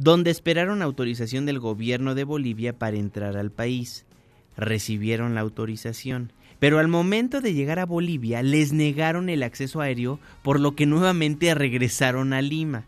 donde 0.00 0.30
esperaron 0.30 0.80
autorización 0.80 1.44
del 1.44 1.58
gobierno 1.58 2.14
de 2.14 2.24
Bolivia 2.24 2.78
para 2.78 2.96
entrar 2.96 3.36
al 3.36 3.50
país. 3.50 4.06
Recibieron 4.56 5.34
la 5.34 5.42
autorización, 5.42 6.32
pero 6.58 6.78
al 6.78 6.88
momento 6.88 7.42
de 7.42 7.52
llegar 7.52 7.78
a 7.78 7.84
Bolivia 7.84 8.42
les 8.42 8.72
negaron 8.72 9.28
el 9.28 9.42
acceso 9.42 9.82
aéreo, 9.82 10.18
por 10.42 10.58
lo 10.58 10.74
que 10.74 10.86
nuevamente 10.86 11.54
regresaron 11.54 12.32
a 12.32 12.40
Lima. 12.40 12.86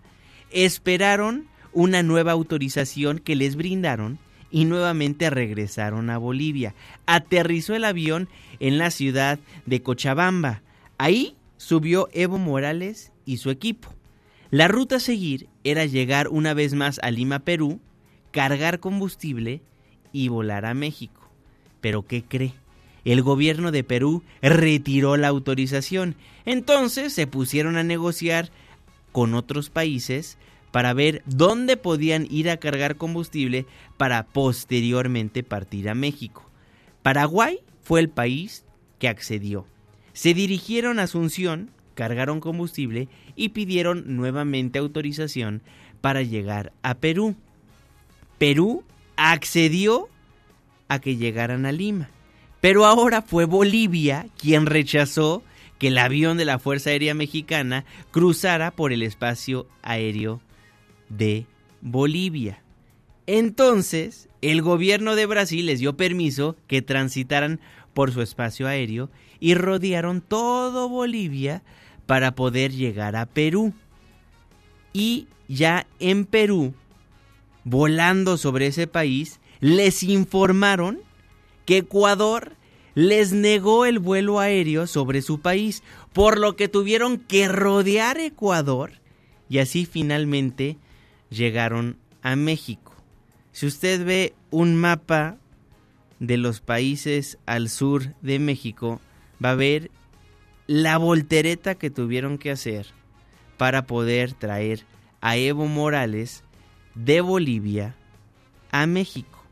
Esperaron 0.51 1.49
una 1.75 2.03
nueva 2.03 2.33
autorización 2.33 3.19
que 3.19 3.37
les 3.37 3.57
brindaron 3.57 4.19
y 4.53 4.67
nuevamente 4.67 5.31
regresaron 5.31 6.11
a 6.11 6.19
Bolivia. 6.19 6.75
Aterrizó 7.07 7.75
el 7.75 7.85
avión 7.85 8.29
en 8.61 8.79
la 8.79 8.91
ciudad 8.91 9.41
de 9.67 9.83
Cochabamba. 9.83 10.63
Ahí 10.99 11.35
subió 11.57 12.09
Evo 12.13 12.39
Morales 12.39 13.11
y 13.25 13.39
su 13.39 13.51
equipo. 13.51 13.89
La 14.51 14.69
ruta 14.69 14.97
a 14.97 15.01
seguir 15.01 15.49
era 15.65 15.87
llegar 15.87 16.29
una 16.29 16.53
vez 16.53 16.75
más 16.75 17.01
a 17.03 17.11
Lima, 17.11 17.41
Perú, 17.41 17.81
cargar 18.31 18.79
combustible 18.79 19.63
y 20.13 20.29
volar 20.29 20.67
a 20.67 20.75
México. 20.75 21.31
Pero 21.81 22.07
¿qué 22.07 22.23
cree? 22.23 22.55
El 23.05 23.23
gobierno 23.23 23.73
de 23.73 23.83
Perú 23.83 24.23
retiró 24.43 25.17
la 25.17 25.29
autorización. 25.29 26.15
Entonces 26.45 27.15
se 27.15 27.27
pusieron 27.27 27.77
a 27.77 27.83
negociar 27.83 28.51
con 29.11 29.35
otros 29.35 29.71
países 29.71 30.37
para 30.73 30.95
ver 30.95 31.23
dónde 31.27 31.77
podían 31.77 32.27
ir 32.29 32.51
a 32.51 32.57
cargar 32.57 32.97
combustible 32.97 33.67
para 33.99 34.25
posteriormente 34.25 35.45
partir 35.45 35.89
a 35.89 35.95
México. 35.95 36.51
Paraguay 37.03 37.61
fue 37.83 38.01
el 38.01 38.09
país 38.09 38.65
que 38.99 39.07
accedió. 39.07 39.67
Se 40.15 40.35
dirigieron 40.35 40.99
a 40.99 41.05
Asunción, 41.05 41.71
cargaron 41.95 42.41
combustible 42.41 43.09
y 43.37 43.51
pidieron 43.51 44.17
nuevamente 44.17 44.79
autorización 44.79 45.63
para 46.01 46.23
llegar 46.23 46.73
a 46.83 46.95
Perú. 46.95 47.37
Perú 48.39 48.83
accedió 49.17 50.09
a 50.89 51.01
que 51.01 51.17
llegaran 51.17 51.67
a 51.67 51.73
Lima, 51.73 52.09
pero 52.61 52.87
ahora 52.87 53.23
fue 53.23 53.45
Bolivia 53.45 54.27
quien 54.39 54.67
rechazó 54.67 55.43
que 55.79 55.89
el 55.89 55.99
avión 55.99 56.39
de 56.39 56.45
la 56.45 56.59
Fuerza 56.59 56.91
Aérea 56.91 57.15
Mexicana 57.15 57.85
cruzara 58.11 58.71
por 58.71 58.93
el 58.93 59.03
espacio 59.03 59.67
aéreo 59.83 60.41
de 61.17 61.47
Bolivia. 61.81 62.63
Entonces, 63.27 64.29
el 64.41 64.63
gobierno 64.63 65.15
de 65.15 65.27
Brasil 65.27 65.67
les 65.67 65.79
dio 65.79 65.97
permiso 65.97 66.57
que 66.67 66.83
transitaran 66.83 67.61
por 67.95 68.13
su 68.13 68.23
espacio 68.23 68.67
aéreo 68.67 69.11
y 69.39 69.55
rodearon 69.55 70.21
todo 70.21 70.89
Bolivia 70.89 71.63
para 72.07 72.35
poder 72.35 72.73
llegar 72.73 73.17
a 73.17 73.27
Perú. 73.27 73.73
Y 74.93 75.29
ya 75.49 75.87
en 75.99 76.25
Perú, 76.25 76.75
volando 77.65 78.37
sobre 78.37 78.67
ese 78.67 78.87
país, 78.87 79.41
les 79.61 80.03
informaron 80.03 81.01
que 81.65 81.79
Ecuador 81.79 82.57
les 82.95 83.33
negó 83.33 83.87
el 83.87 83.99
vuelo 83.99 84.41
aéreo 84.41 84.87
sobre 84.87 85.23
su 85.23 85.41
país, 85.41 85.83
por 86.13 86.39
lo 86.39 86.57
que 86.57 86.69
tuvieron 86.69 87.19
que 87.19 87.49
rodear 87.49 88.19
Ecuador 88.19 88.93
y 89.49 89.59
así 89.59 89.87
finalmente 89.87 90.79
llegaron 91.33 91.99
a 92.23 92.37
México. 92.37 92.95
Si 93.53 93.67
usted 93.67 94.05
ve 94.05 94.35
un 94.51 94.77
mapa 94.77 95.39
de 96.21 96.37
los 96.37 96.61
países 96.61 97.39
al 97.47 97.69
sur 97.69 98.15
de 98.23 98.39
México, 98.39 99.01
va 99.45 99.51
a 99.51 99.57
ver 99.57 99.91
la 100.67 100.97
voltereta 100.99 101.75
que 101.75 101.91
tuvieron 101.91 102.39
que 102.39 102.51
hacer 102.51 102.87
para 103.57 103.87
poder 103.87 104.33
traer 104.33 104.85
a 105.21 105.37
Evo 105.37 105.67
Morales 105.67 106.45
de 106.95 107.21
Bolivia 107.21 107.97
a 108.71 108.87
México. 108.87 109.43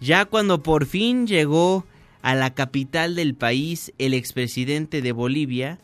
Ya 0.00 0.26
cuando 0.26 0.62
por 0.62 0.86
fin 0.86 1.26
llegó 1.26 1.84
a 2.22 2.34
la 2.34 2.54
capital 2.54 3.14
del 3.14 3.34
país, 3.34 3.92
el 3.98 4.14
expresidente 4.14 5.02
de 5.02 5.12
Bolivia 5.12 5.78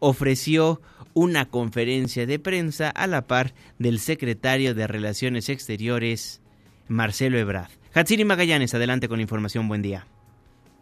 ofreció 0.00 0.82
una 1.14 1.46
conferencia 1.46 2.26
de 2.26 2.38
prensa 2.38 2.90
a 2.90 3.06
la 3.06 3.26
par 3.26 3.54
del 3.78 3.98
secretario 3.98 4.74
de 4.74 4.86
Relaciones 4.86 5.48
Exteriores, 5.48 6.42
Marcelo 6.88 7.38
Ebrard. 7.38 7.70
Hatsiri 7.94 8.24
Magallanes, 8.24 8.74
adelante 8.74 9.08
con 9.08 9.20
información. 9.20 9.68
Buen 9.68 9.82
día. 9.82 10.06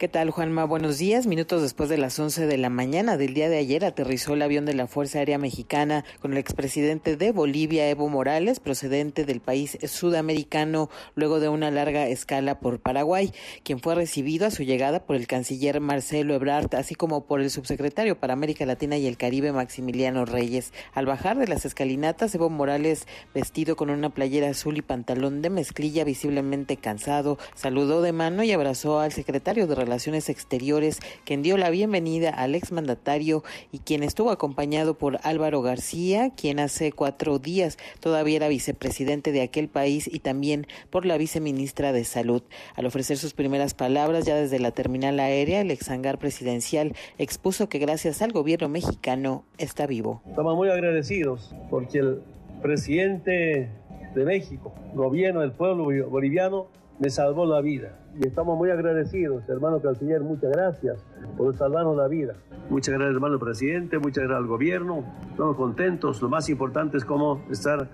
¿Qué 0.03 0.09
tal, 0.09 0.31
Juanma? 0.31 0.65
Buenos 0.65 0.99
días. 0.99 1.29
Minutos 1.29 1.63
después 1.63 1.89
de 1.89 1.97
las 1.97 2.19
11 2.19 2.49
de 2.49 2.59
la 2.59 2.71
mañana 2.71 3.17
del 3.17 3.35
día 3.35 3.49
de 3.49 3.59
ayer 3.59 3.85
aterrizó 3.85 4.35
el 4.35 4.43
avión 4.43 4.65
de 4.65 4.75
la 4.75 4.89
Fuerza 4.89 5.21
Aérea 5.21 5.39
Mexicana 5.39 6.05
con 6.19 6.33
el 6.33 6.39
expresidente 6.39 7.17
de 7.17 7.31
Bolivia, 7.31 7.89
Evo 7.89 8.09
Morales, 8.09 8.59
procedente 8.59 9.25
del 9.25 9.41
país 9.41 9.79
sudamericano, 9.87 10.91
luego 11.15 11.39
de 11.39 11.49
una 11.49 11.71
larga 11.71 12.09
escala 12.09 12.59
por 12.59 12.81
Paraguay, 12.81 13.33
quien 13.63 13.79
fue 13.79 13.95
recibido 13.95 14.45
a 14.45 14.51
su 14.51 14.65
llegada 14.65 15.07
por 15.07 15.15
el 15.15 15.29
canciller 15.29 15.81
Marcelo 15.81 16.35
Ebrard, 16.35 16.75
así 16.75 16.97
como 16.97 17.25
por 17.25 17.41
el 17.41 17.49
subsecretario 17.49 18.19
para 18.19 18.33
América 18.33 18.67
Latina 18.67 18.97
y 18.97 19.07
el 19.07 19.17
Caribe, 19.17 19.53
Maximiliano 19.53 20.25
Reyes. 20.25 20.73
Al 20.95 21.07
bajar 21.07 21.39
de 21.39 21.47
las 21.47 21.65
escalinatas, 21.65 22.35
Evo 22.35 22.51
Morales, 22.51 23.07
vestido 23.35 23.77
con 23.77 23.89
una 23.89 24.11
playera 24.11 24.49
azul 24.49 24.77
y 24.79 24.83
pantalón 24.83 25.43
de 25.43 25.51
mezclilla, 25.51 26.03
visiblemente 26.03 26.77
cansado, 26.77 27.39
saludó 27.55 28.03
de 28.03 28.11
mano 28.11 28.43
y 28.43 28.51
abrazó 28.51 28.99
al 28.99 29.13
secretario 29.13 29.69
de 29.69 29.77
Relaciones 29.77 29.92
Relaciones 29.93 30.31
Exteriores, 30.31 31.01
quien 31.27 31.43
dio 31.43 31.59
la 31.59 31.69
bienvenida 31.69 32.31
al 32.31 32.55
exmandatario 32.55 33.45
y 33.73 33.81
quien 33.81 34.03
estuvo 34.03 34.31
acompañado 34.31 34.97
por 34.97 35.19
Álvaro 35.23 35.61
García, 35.61 36.31
quien 36.35 36.61
hace 36.61 36.93
cuatro 36.93 37.39
días 37.39 37.77
todavía 38.01 38.37
era 38.37 38.49
vicepresidente 38.49 39.33
de 39.33 39.43
aquel 39.43 39.69
país, 39.69 40.09
y 40.11 40.21
también 40.21 40.67
por 40.89 41.05
la 41.05 41.19
viceministra 41.19 41.93
de 41.93 42.05
Salud. 42.05 42.43
Al 42.75 42.87
ofrecer 42.87 43.19
sus 43.19 43.35
primeras 43.35 43.75
palabras 43.75 44.25
ya 44.25 44.35
desde 44.35 44.59
la 44.61 44.71
terminal 44.71 45.21
aérea, 45.21 45.61
el 45.61 45.71
exhangar 45.71 46.17
presidencial 46.17 46.97
expuso 47.19 47.69
que 47.69 47.79
gracias 47.79 48.23
al 48.23 48.33
gobierno 48.33 48.71
mexicano 48.71 49.45
está 49.59 49.87
vivo. 49.87 50.23
Estamos 50.27 50.57
muy 50.57 50.71
agradecidos 50.71 51.55
porque 51.69 51.99
el 51.99 52.23
presidente 52.63 53.69
de 54.15 54.25
México, 54.25 54.73
gobierno 54.95 55.43
del 55.43 55.53
pueblo 55.53 55.85
boliviano, 56.09 56.69
me 57.03 57.11
salvó 57.11 57.45
la 57.45 57.61
vida. 57.61 57.99
Y 58.17 58.29
estamos 58.29 58.57
muy 58.57 58.71
agradecidos, 58.71 59.49
hermano 59.49 59.83
canciller, 59.83 60.21
muchas 60.21 60.53
gracias 60.53 61.05
por 61.37 61.57
salvarnos 61.57 61.97
la 61.97 62.07
vida. 62.07 62.35
Muchas 62.71 62.95
gracias, 62.95 63.15
hermano 63.15 63.41
presidente, 63.41 63.99
muchas 63.99 64.25
gracias 64.25 64.39
al 64.39 64.47
gobierno, 64.47 65.05
estamos 65.29 65.57
contentos, 65.57 66.23
lo 66.23 66.29
más 66.29 66.49
importante 66.49 66.99
es 66.99 67.05
cómo 67.05 67.43
estar 67.51 67.89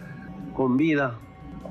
con 0.54 0.76
vida 0.76 1.18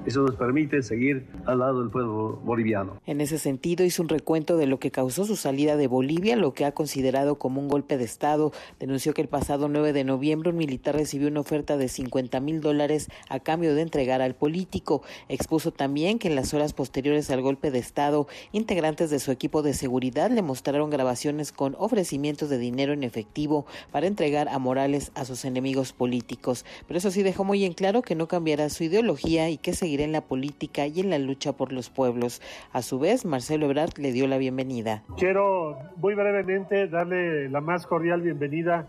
Eso 0.05 0.21
nos 0.21 0.35
permite 0.35 0.81
seguir 0.83 1.27
al 1.45 1.59
lado 1.59 1.81
del 1.81 1.89
pueblo 1.89 2.39
boliviano. 2.43 3.01
En 3.05 3.19
ese 3.19 3.37
sentido, 3.37 3.83
hizo 3.83 4.01
un 4.01 4.09
recuento 4.09 4.55
de 4.55 4.65
lo 4.65 4.79
que 4.79 4.91
causó 4.91 5.25
su 5.25 5.35
salida 5.35 5.75
de 5.75 5.87
Bolivia, 5.87 6.35
lo 6.35 6.53
que 6.53 6.65
ha 6.65 6.71
considerado 6.71 7.37
como 7.37 7.59
un 7.59 7.67
golpe 7.67 7.97
de 7.97 8.05
Estado. 8.05 8.51
Denunció 8.79 9.13
que 9.13 9.21
el 9.21 9.27
pasado 9.27 9.67
9 9.67 9.93
de 9.93 10.03
noviembre 10.03 10.51
un 10.51 10.57
militar 10.57 10.95
recibió 10.95 11.27
una 11.27 11.41
oferta 11.41 11.75
de 11.75 11.89
50 11.89 12.39
mil 12.39 12.61
dólares 12.61 13.09
a 13.29 13.39
cambio 13.39 13.75
de 13.75 13.81
entregar 13.81 14.21
al 14.21 14.35
político. 14.35 15.01
Expuso 15.27 15.71
también 15.71 16.19
que 16.19 16.29
en 16.29 16.35
las 16.35 16.53
horas 16.53 16.73
posteriores 16.73 17.29
al 17.29 17.41
golpe 17.41 17.71
de 17.71 17.79
Estado, 17.79 18.27
integrantes 18.51 19.09
de 19.09 19.19
su 19.19 19.31
equipo 19.31 19.61
de 19.61 19.73
seguridad 19.73 20.31
le 20.31 20.41
mostraron 20.41 20.89
grabaciones 20.89 21.51
con 21.51 21.75
ofrecimientos 21.77 22.49
de 22.49 22.57
dinero 22.57 22.93
en 22.93 23.03
efectivo 23.03 23.65
para 23.91 24.07
entregar 24.07 24.49
a 24.49 24.59
Morales 24.59 25.11
a 25.15 25.25
sus 25.25 25.45
enemigos 25.45 25.93
políticos. 25.93 26.65
Pero 26.87 26.97
eso 26.97 27.11
sí 27.11 27.23
dejó 27.23 27.43
muy 27.43 27.65
en 27.65 27.73
claro 27.73 28.01
que 28.01 28.15
no 28.15 28.27
cambiará 28.27 28.69
su 28.69 28.83
ideología 28.83 29.49
y 29.49 29.57
que 29.57 29.73
seguirá 29.77 30.03
en 30.03 30.11
la 30.11 30.21
política 30.21 30.87
y 30.87 30.99
en 30.99 31.09
la 31.09 31.19
lucha 31.19 31.53
por 31.53 31.71
los 31.71 31.89
pueblos. 31.89 32.41
A 32.73 32.81
su 32.81 32.99
vez, 32.99 33.25
Marcelo 33.25 33.65
Ebrard 33.65 33.97
le 33.97 34.11
dio 34.11 34.27
la 34.27 34.37
bienvenida. 34.37 35.03
Quiero 35.17 35.77
muy 35.97 36.15
brevemente 36.15 36.87
darle 36.87 37.49
la 37.49 37.61
más 37.61 37.87
cordial 37.87 38.21
bienvenida 38.21 38.87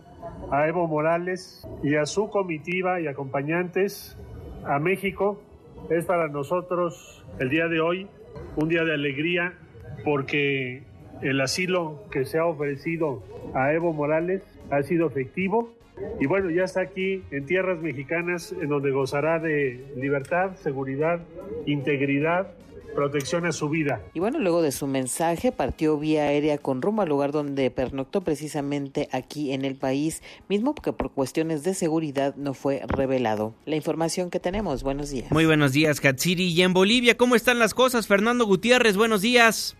a 0.51 0.67
Evo 0.67 0.87
Morales 0.87 1.67
y 1.83 1.95
a 1.95 2.07
su 2.07 2.31
comitiva 2.31 3.01
y 3.01 3.07
acompañantes 3.07 4.17
a 4.65 4.79
México. 4.79 5.41
Es 5.91 6.05
para 6.05 6.29
nosotros 6.29 7.25
el 7.39 7.51
día 7.51 7.69
de 7.69 7.81
hoy 7.81 8.09
un 8.57 8.69
día 8.69 8.85
de 8.85 8.95
alegría 8.95 9.55
porque 10.05 10.83
el 11.23 11.41
asilo 11.41 12.05
que 12.11 12.25
se 12.25 12.39
ha 12.39 12.47
ofrecido 12.47 13.23
a 13.55 13.73
Evo 13.73 13.93
Morales 13.93 14.43
ha 14.71 14.83
sido 14.83 15.09
efectivo 15.09 15.73
y 16.21 16.27
bueno, 16.27 16.51
ya 16.51 16.65
está 16.65 16.81
aquí 16.83 17.23
en 17.31 17.47
tierras 17.47 17.81
mexicanas 17.81 18.53
en 18.53 18.69
donde 18.69 18.91
gozará 18.91 19.39
de 19.39 19.85
libertad, 19.97 20.57
seguridad, 20.63 21.21
integridad, 21.67 22.49
protección 22.95 23.47
a 23.47 23.53
su 23.53 23.69
vida. 23.69 24.01
Y 24.15 24.21
bueno, 24.21 24.39
luego 24.41 24.63
de 24.63 24.73
su 24.73 24.87
mensaje 24.87 25.53
partió 25.53 25.97
vía 25.99 26.25
aérea 26.25 26.59
con 26.59 26.83
rumbo 26.83 27.03
al 27.03 27.09
lugar 27.09 27.31
donde 27.31 27.71
pernoctó 27.71 28.23
precisamente 28.23 29.09
aquí 29.13 29.53
en 29.53 29.65
el 29.65 29.77
país, 29.77 30.23
mismo 30.49 30.75
que 30.75 30.93
por 30.93 31.13
cuestiones 31.13 31.63
de 31.63 31.75
seguridad 31.75 32.35
no 32.37 32.55
fue 32.55 32.83
revelado. 32.89 33.55
La 33.67 33.77
información 33.77 34.31
que 34.31 34.41
tenemos, 34.41 34.83
buenos 34.83 35.11
días. 35.11 35.31
Muy 35.31 35.47
buenos 35.47 35.73
días, 35.73 36.01
Katsiri. 36.01 36.49
Y 36.49 36.63
en 36.63 36.73
Bolivia, 36.73 37.17
¿cómo 37.17 37.37
están 37.37 37.59
las 37.59 37.75
cosas? 37.75 38.09
Fernando 38.09 38.47
Gutiérrez, 38.47 38.97
buenos 38.97 39.23
días. 39.23 39.77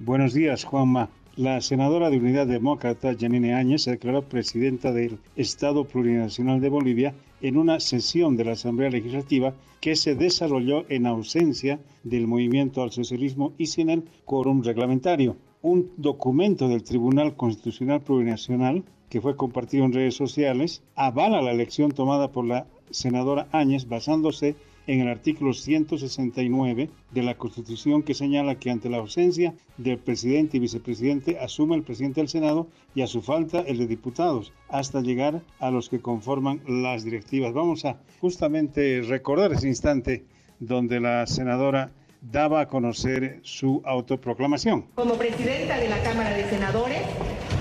Buenos 0.00 0.34
días, 0.34 0.64
Juanma. 0.64 1.10
La 1.36 1.62
senadora 1.62 2.10
de 2.10 2.18
Unidad 2.18 2.46
Demócrata, 2.46 3.16
Janine 3.18 3.54
Áñez, 3.54 3.84
se 3.84 3.92
declaró 3.92 4.20
presidenta 4.20 4.92
del 4.92 5.18
Estado 5.34 5.84
Plurinacional 5.84 6.60
de 6.60 6.68
Bolivia 6.68 7.14
en 7.40 7.56
una 7.56 7.80
sesión 7.80 8.36
de 8.36 8.44
la 8.44 8.52
Asamblea 8.52 8.90
Legislativa 8.90 9.54
que 9.80 9.96
se 9.96 10.14
desarrolló 10.14 10.84
en 10.90 11.06
ausencia 11.06 11.80
del 12.04 12.26
movimiento 12.26 12.82
al 12.82 12.92
socialismo 12.92 13.54
y 13.56 13.64
sin 13.64 13.88
el 13.88 14.04
quórum 14.26 14.62
reglamentario. 14.62 15.38
Un 15.62 15.90
documento 15.96 16.68
del 16.68 16.82
Tribunal 16.82 17.34
Constitucional 17.34 18.02
Plurinacional 18.02 18.84
que 19.08 19.22
fue 19.22 19.34
compartido 19.34 19.86
en 19.86 19.94
redes 19.94 20.14
sociales 20.14 20.82
avala 20.96 21.40
la 21.40 21.52
elección 21.52 21.92
tomada 21.92 22.30
por 22.30 22.44
la 22.44 22.66
senadora 22.90 23.48
Áñez 23.52 23.88
basándose 23.88 24.48
en 24.48 24.56
el 24.86 25.08
artículo 25.08 25.52
169 25.52 26.90
de 27.10 27.22
la 27.22 27.36
Constitución 27.36 28.02
que 28.02 28.14
señala 28.14 28.56
que 28.56 28.70
ante 28.70 28.88
la 28.88 28.98
ausencia 28.98 29.54
del 29.76 29.98
presidente 29.98 30.56
y 30.56 30.60
vicepresidente 30.60 31.38
asume 31.38 31.76
el 31.76 31.82
presidente 31.82 32.20
del 32.20 32.28
Senado 32.28 32.68
y 32.94 33.02
a 33.02 33.06
su 33.06 33.22
falta 33.22 33.60
el 33.60 33.78
de 33.78 33.86
diputados 33.86 34.52
hasta 34.68 35.00
llegar 35.00 35.42
a 35.60 35.70
los 35.70 35.88
que 35.88 36.00
conforman 36.00 36.60
las 36.66 37.04
directivas. 37.04 37.52
Vamos 37.52 37.84
a 37.84 37.98
justamente 38.20 39.02
recordar 39.02 39.52
ese 39.52 39.68
instante 39.68 40.24
donde 40.58 41.00
la 41.00 41.26
senadora 41.26 41.92
daba 42.20 42.60
a 42.60 42.68
conocer 42.68 43.40
su 43.42 43.82
autoproclamación. 43.84 44.86
Como 44.94 45.14
presidenta 45.14 45.78
de 45.78 45.88
la 45.88 46.00
Cámara 46.02 46.30
de 46.30 46.44
Senadores, 46.48 47.02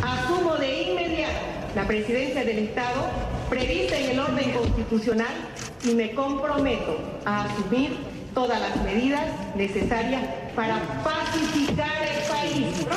asumo 0.03 0.55
de 0.57 0.84
inmediato 0.84 1.34
la 1.76 1.88
presidencia 1.88 2.43
del 2.43 2.59
Estado 2.59 3.05
prevista 3.49 3.97
en 3.97 4.11
el 4.11 4.19
orden 4.19 4.51
constitucional 4.51 5.34
y 5.84 5.93
me 5.93 6.13
comprometo 6.13 6.97
a 7.25 7.45
asumir 7.45 7.97
todas 8.34 8.59
las 8.59 8.84
medidas 8.84 9.25
necesarias 9.55 10.23
para 10.55 10.79
pacificar 11.03 12.03
el 12.03 12.29
país. 12.29 12.88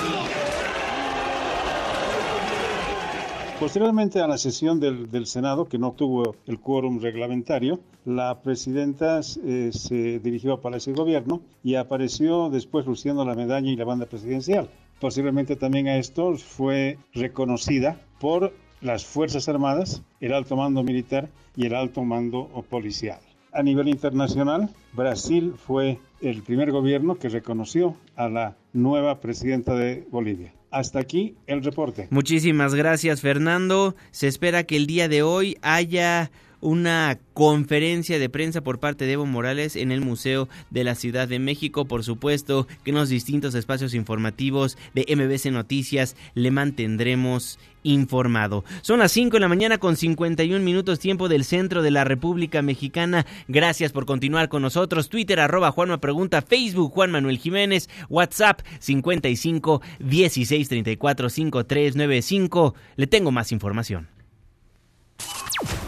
Posteriormente 3.58 4.20
a 4.20 4.26
la 4.26 4.36
sesión 4.36 4.80
del, 4.80 5.10
del, 5.10 5.26
Senado, 5.26 5.66
que 5.66 5.78
no 5.78 5.92
tuvo 5.92 6.34
el 6.46 6.58
quórum 6.58 7.00
reglamentario, 7.00 7.80
la 8.04 8.42
presidenta 8.42 9.20
eh, 9.20 9.70
se 9.72 10.18
dirigió 10.18 10.54
a 10.54 10.60
Palacio 10.60 10.92
de 10.92 10.98
Gobierno 10.98 11.40
y 11.62 11.76
apareció 11.76 12.50
después 12.50 12.84
luciendo 12.84 13.24
la 13.24 13.34
medalla 13.34 13.70
y 13.70 13.76
la 13.76 13.84
banda 13.84 14.06
presidencial. 14.06 14.68
Posiblemente 15.00 15.56
también 15.56 15.88
a 15.88 15.96
esto 15.96 16.36
fue 16.36 16.98
reconocida 17.14 18.00
por 18.18 18.52
las 18.80 19.04
Fuerzas 19.04 19.48
Armadas, 19.48 20.02
el 20.20 20.32
alto 20.32 20.56
mando 20.56 20.82
militar 20.82 21.28
y 21.56 21.66
el 21.66 21.74
alto 21.74 22.04
mando 22.04 22.48
policial. 22.68 23.20
A 23.52 23.62
nivel 23.62 23.88
internacional, 23.88 24.68
Brasil 24.92 25.54
fue 25.56 26.00
el 26.20 26.42
primer 26.42 26.72
gobierno 26.72 27.16
que 27.16 27.28
reconoció 27.28 27.96
a 28.16 28.28
la 28.28 28.56
nueva 28.72 29.20
presidenta 29.20 29.74
de 29.74 30.04
Bolivia. 30.10 30.52
Hasta 30.72 30.98
aquí 30.98 31.36
el 31.46 31.62
reporte. 31.62 32.08
Muchísimas 32.10 32.74
gracias, 32.74 33.20
Fernando. 33.20 33.94
Se 34.10 34.26
espera 34.26 34.64
que 34.64 34.76
el 34.76 34.88
día 34.88 35.08
de 35.08 35.22
hoy 35.22 35.56
haya 35.62 36.32
una 36.64 37.18
conferencia 37.34 38.18
de 38.18 38.30
prensa 38.30 38.62
por 38.62 38.80
parte 38.80 39.04
de 39.04 39.12
Evo 39.12 39.26
Morales 39.26 39.76
en 39.76 39.92
el 39.92 40.00
Museo 40.00 40.48
de 40.70 40.82
la 40.82 40.94
Ciudad 40.94 41.28
de 41.28 41.38
México. 41.38 41.84
Por 41.84 42.02
supuesto 42.04 42.66
que 42.82 42.90
en 42.90 42.96
los 42.96 43.10
distintos 43.10 43.54
espacios 43.54 43.92
informativos 43.92 44.78
de 44.94 45.04
MBC 45.14 45.52
Noticias 45.52 46.16
le 46.34 46.50
mantendremos 46.50 47.58
informado. 47.82 48.64
Son 48.80 48.98
las 48.98 49.12
5 49.12 49.36
de 49.36 49.40
la 49.40 49.48
mañana 49.48 49.76
con 49.76 49.96
51 49.96 50.64
minutos 50.64 51.00
tiempo 51.00 51.28
del 51.28 51.44
centro 51.44 51.82
de 51.82 51.90
la 51.90 52.04
República 52.04 52.62
Mexicana. 52.62 53.26
Gracias 53.46 53.92
por 53.92 54.06
continuar 54.06 54.48
con 54.48 54.62
nosotros. 54.62 55.10
Twitter 55.10 55.40
arroba 55.40 55.70
Juanma 55.70 56.00
Pregunta, 56.00 56.40
Facebook 56.40 56.92
Juan 56.92 57.10
Manuel 57.10 57.36
Jiménez, 57.36 57.90
WhatsApp 58.08 58.62
55 58.78 59.82
16 59.98 60.68
34 60.68 61.28
5395. 61.28 62.74
Le 62.96 63.06
tengo 63.06 63.30
más 63.30 63.52
información. 63.52 64.13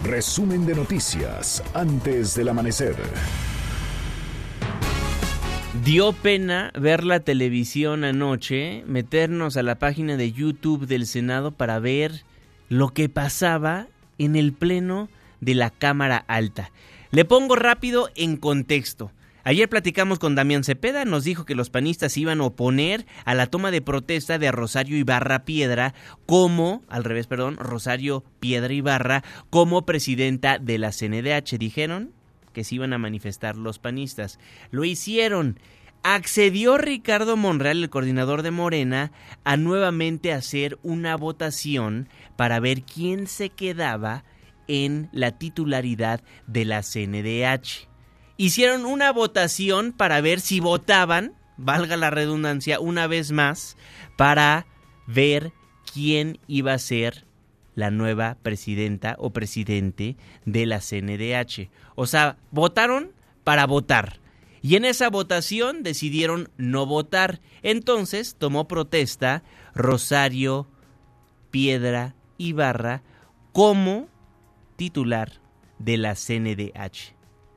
Resumen 0.07 0.65
de 0.67 0.77
noticias 0.77 1.65
antes 1.75 2.37
del 2.37 2.51
amanecer. 2.51 2.95
Dio 5.83 6.13
pena 6.13 6.71
ver 6.79 7.03
la 7.03 7.19
televisión 7.19 8.05
anoche, 8.05 8.85
meternos 8.87 9.57
a 9.57 9.65
la 9.65 9.81
página 9.81 10.17
de 10.17 10.31
YouTube 10.31 10.87
del 10.87 11.07
Senado 11.07 11.51
para 11.51 11.81
ver 11.81 12.23
lo 12.69 12.91
que 12.91 13.09
pasaba 13.09 13.89
en 14.19 14.37
el 14.37 14.53
pleno 14.53 15.09
de 15.41 15.57
la 15.57 15.71
Cámara 15.71 16.25
Alta. 16.29 16.71
Le 17.11 17.25
pongo 17.25 17.57
rápido 17.57 18.09
en 18.15 18.37
contexto. 18.37 19.11
Ayer 19.49 19.69
platicamos 19.69 20.19
con 20.19 20.35
Damián 20.35 20.65
Cepeda, 20.65 21.05
nos 21.05 21.23
dijo 21.23 21.45
que 21.45 21.55
los 21.55 21.71
panistas 21.71 22.17
iban 22.17 22.41
a 22.41 22.47
oponer 22.47 23.07
a 23.25 23.33
la 23.37 23.47
toma 23.47 23.71
de 23.71 23.81
protesta 23.81 24.41
de 24.41 24.51
Rosario 24.51 24.97
Ibarra 24.97 25.45
Piedra 25.45 25.95
como, 26.27 26.83
al 26.89 27.05
revés, 27.05 27.29
perdón, 27.29 27.57
Rosario 27.57 28.25
Piedra 28.41 28.73
Ibarra 28.73 29.23
como 29.49 29.87
presidenta 29.87 30.59
de 30.59 30.79
la 30.79 30.91
CNDH. 30.91 31.59
Dijeron 31.59 32.11
que 32.53 32.65
se 32.65 32.75
iban 32.75 32.93
a 32.93 32.99
manifestar 32.99 33.55
los 33.55 33.79
panistas. 33.79 34.41
Lo 34.73 34.85
hicieron. 34.85 35.61
Accedió 36.03 36.77
Ricardo 36.77 37.37
Monreal, 37.37 37.85
el 37.85 37.89
coordinador 37.89 38.43
de 38.43 38.51
Morena, 38.51 39.13
a 39.45 39.57
nuevamente 39.57 40.33
hacer 40.33 40.77
una 40.83 41.17
votación 41.17 42.09
para 42.35 42.59
ver 42.59 42.83
quién 42.83 43.29
se 43.29 43.51
quedaba 43.51 44.25
en 44.67 45.09
la 45.13 45.39
titularidad 45.39 46.25
de 46.49 46.65
la 46.65 46.83
CNDH 46.83 47.87
hicieron 48.37 48.85
una 48.85 49.13
votación 49.13 49.93
para 49.93 50.21
ver 50.21 50.41
si 50.41 50.61
votaban, 50.61 51.35
valga 51.57 51.97
la 51.97 52.11
redundancia, 52.11 52.81
una 52.81 53.07
vez 53.07 53.33
más, 53.33 53.77
para 54.17 54.67
ver 55.07 55.53
quién 55.93 56.39
iba 56.47 56.73
a 56.73 56.79
ser 56.79 57.25
la 57.75 57.91
nueva 57.91 58.37
presidenta 58.43 59.17
o 59.19 59.31
presidente 59.31 60.17
de 60.45 60.67
la 60.67 60.81
CNDH. 60.81 61.71
O 61.95 62.07
sea, 62.07 62.39
votaron 62.51 63.13
para 63.45 63.67
votar. 63.67 64.19
Y 64.63 64.77
en 64.77 64.85
esa 64.85 65.11
votación 65.11 65.83
decidieron 65.83 66.49
no 66.57 66.87
votar. 66.87 67.41
Entonces 67.63 68.35
tomó 68.37 68.67
protesta 68.67 69.45
Rosario 69.75 70.67
Piedra 71.51 72.15
Ibarra 72.39 73.03
como 73.53 74.09
titular 74.77 75.41
de 75.79 75.97
la 75.99 76.15
CNDH. 76.15 77.16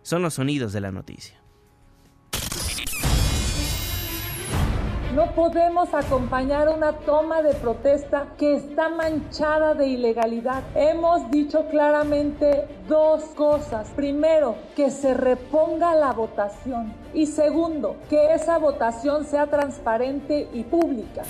Son 0.09 0.23
los 0.23 0.33
sonidos 0.33 0.73
de 0.73 0.81
la 0.81 0.91
noticia. 0.91 1.37
No 5.13 5.35
podemos 5.35 5.93
acompañar 5.93 6.67
una 6.67 6.93
toma 6.93 7.43
de 7.43 7.53
protesta 7.53 8.33
que 8.35 8.55
está 8.55 8.89
manchada 8.89 9.75
de 9.75 9.85
ilegalidad. 9.87 10.63
Hemos 10.73 11.29
dicho 11.29 11.67
claramente 11.69 12.67
dos 12.87 13.23
cosas. 13.35 13.87
Primero, 13.95 14.55
que 14.75 14.89
se 14.89 15.13
reponga 15.13 15.93
la 15.93 16.11
votación. 16.11 16.91
Y 17.13 17.27
segundo, 17.27 17.97
que 18.09 18.33
esa 18.33 18.57
votación 18.57 19.25
sea 19.25 19.45
transparente 19.45 20.49
y 20.51 20.63
pública. 20.63 21.21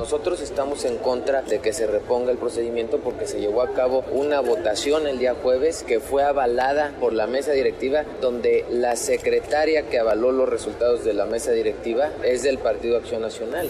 Nosotros 0.00 0.40
estamos 0.40 0.86
en 0.86 0.96
contra 0.96 1.42
de 1.42 1.60
que 1.60 1.74
se 1.74 1.86
reponga 1.86 2.32
el 2.32 2.38
procedimiento 2.38 3.00
porque 3.00 3.26
se 3.26 3.38
llevó 3.38 3.60
a 3.60 3.74
cabo 3.74 4.02
una 4.10 4.40
votación 4.40 5.06
el 5.06 5.18
día 5.18 5.34
jueves 5.42 5.84
que 5.86 6.00
fue 6.00 6.24
avalada 6.24 6.94
por 6.98 7.12
la 7.12 7.26
mesa 7.26 7.52
directiva 7.52 8.04
donde 8.18 8.64
la 8.70 8.96
secretaria 8.96 9.90
que 9.90 9.98
avaló 9.98 10.32
los 10.32 10.48
resultados 10.48 11.04
de 11.04 11.12
la 11.12 11.26
mesa 11.26 11.52
directiva 11.52 12.08
es 12.24 12.42
del 12.42 12.56
Partido 12.56 12.96
Acción 12.96 13.20
Nacional. 13.20 13.68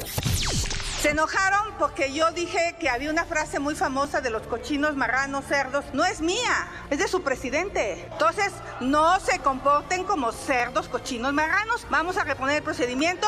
Se 1.01 1.09
enojaron 1.11 1.75
porque 1.81 2.13
yo 2.13 2.31
dije 2.31 2.77
que 2.79 2.89
había 2.89 3.11
una 3.11 3.25
frase 3.25 3.59
muy 3.59 3.75
famosa 3.75 4.21
de 4.21 4.31
los 4.31 4.43
cochinos, 4.43 4.95
marranos, 4.95 5.47
cerdos. 5.47 5.85
No 5.95 6.05
es 6.05 6.21
mía, 6.21 6.69
es 6.91 7.01
de 7.01 7.09
su 7.09 7.23
presidente. 7.23 8.07
Entonces, 8.13 8.53
no 8.79 9.19
se 9.19 9.41
comporten 9.41 10.05
como 10.05 10.31
cerdos, 10.31 10.89
cochinos, 10.89 11.33
marranos. 11.33 11.89
Vamos 11.91 12.19
a 12.19 12.23
reponer 12.23 12.59
el 12.59 12.63
procedimiento. 12.63 13.27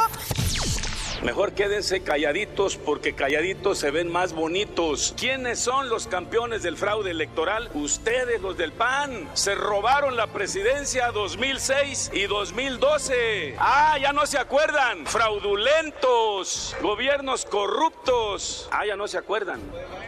Mejor 1.22 1.52
quédense 1.52 2.02
calladitos 2.02 2.76
porque 2.76 3.14
calladitos 3.14 3.78
se 3.78 3.92
ven 3.92 4.10
más 4.10 4.32
bonitos. 4.32 5.14
¿Quiénes 5.16 5.60
son 5.60 5.88
los 5.88 6.08
campeones 6.08 6.64
del 6.64 6.76
fraude 6.76 7.12
electoral? 7.12 7.70
Ustedes, 7.74 8.40
los 8.40 8.56
del 8.56 8.72
PAN. 8.72 9.28
Se 9.34 9.54
robaron 9.54 10.16
la 10.16 10.26
presidencia 10.26 11.12
2006 11.12 12.10
y 12.12 12.26
2012. 12.26 13.54
Ah, 13.58 13.96
ya 14.02 14.12
no 14.12 14.26
se 14.26 14.36
acuerdan. 14.36 15.06
Fraudulentos. 15.06 16.74
Gobiernos 16.82 17.44
corruptos. 17.44 18.68
Ah, 18.72 18.84
ya 18.84 18.96
no 18.96 19.06
se 19.06 19.16
acuerdan. 19.16 19.60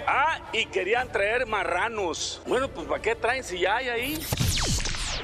Ah, 0.09 0.41
y 0.53 0.67
querían 0.67 1.13
traer 1.13 1.47
marranos. 1.47 2.43
Bueno, 2.45 2.69
pues 2.69 2.89
¿para 2.89 3.01
qué 3.01 3.15
traen 3.15 3.45
si 3.45 3.61
ya 3.61 3.77
hay 3.77 3.89
ahí? 3.89 4.27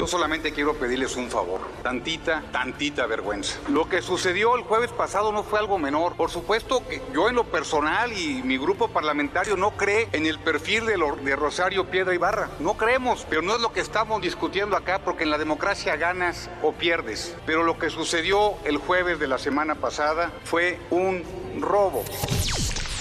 Yo 0.01 0.07
solamente 0.07 0.53
quiero 0.53 0.73
pedirles 0.73 1.15
un 1.17 1.29
favor, 1.29 1.61
tantita, 1.83 2.43
tantita 2.53 3.05
vergüenza. 3.05 3.59
Lo 3.69 3.87
que 3.87 4.01
sucedió 4.01 4.57
el 4.57 4.63
jueves 4.63 4.91
pasado 4.93 5.31
no 5.31 5.43
fue 5.43 5.59
algo 5.59 5.79
menor. 5.79 6.17
Por 6.17 6.31
supuesto 6.31 6.83
que 6.89 7.03
yo 7.13 7.29
en 7.29 7.35
lo 7.35 7.45
personal 7.45 8.11
y 8.11 8.43
mi 8.43 8.57
grupo 8.57 8.89
parlamentario 8.89 9.59
no 9.59 9.73
cree 9.73 10.09
en 10.13 10.25
el 10.25 10.39
perfil 10.39 10.87
de, 10.87 11.37
Rosario 11.37 11.91
Piedra 11.91 12.15
Ibarra. 12.15 12.49
No 12.61 12.79
creemos, 12.79 13.27
pero 13.29 13.43
no 13.43 13.55
es 13.55 13.61
lo 13.61 13.75
que 13.75 13.81
estamos 13.81 14.23
discutiendo 14.23 14.75
acá 14.75 15.01
porque 15.01 15.25
en 15.25 15.31
la 15.31 15.37
democracia 15.37 15.97
ganas 15.97 16.49
o 16.63 16.73
pierdes. 16.73 17.37
Pero 17.45 17.63
lo 17.63 17.79
que 17.79 17.91
sucedió 17.91 18.55
el 18.65 18.79
jueves 18.79 19.19
de 19.19 19.29
la 19.29 19.37
semana 19.37 19.75
pasada 19.75 20.33
fue 20.45 20.79
un 20.89 21.23
robo. 21.61 22.05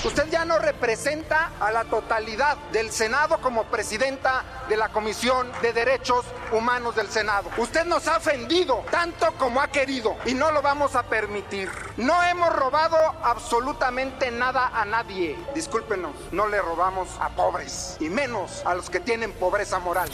Usted 0.02 0.30
ya 0.30 0.45
no 0.45 0.58
representa 0.60 1.52
a 1.60 1.72
la 1.72 1.84
totalidad 1.84 2.56
del 2.72 2.89
Senado 2.89 3.41
como 3.41 3.66
presidenta 3.66 4.45
de 4.70 4.78
la 4.78 4.89
Comisión 4.89 5.52
de 5.62 5.74
Derechos 5.74 6.26
Humanos 6.54 6.95
del 6.95 7.10
Senado. 7.10 7.50
Usted 7.58 7.84
nos 7.84 8.08
ha 8.08 8.16
ofendido 8.16 8.86
tanto 8.89 9.34
como 9.38 9.60
ha 9.60 9.68
querido 9.68 10.16
y 10.26 10.36
no 10.36 10.52
lo 10.52 10.62
vamos 10.62 10.95
a 10.95 11.04
permitir. 11.04 11.70
No 11.97 12.24
hemos 12.24 12.56
robado 12.56 12.95
absolutamente 13.24 14.32
nada 14.32 14.72
a 14.74 14.86
nadie. 14.86 15.38
Discúlpenos, 15.54 16.14
no 16.32 16.47
le 16.47 16.62
robamos 16.62 17.10
a 17.20 17.36
pobres 17.36 17.97
y 18.00 18.08
menos 18.08 18.66
a 18.66 18.76
los 18.76 18.89
que 18.89 19.02
tienen 19.02 19.34
pobreza 19.34 19.80
moral. 19.80 20.10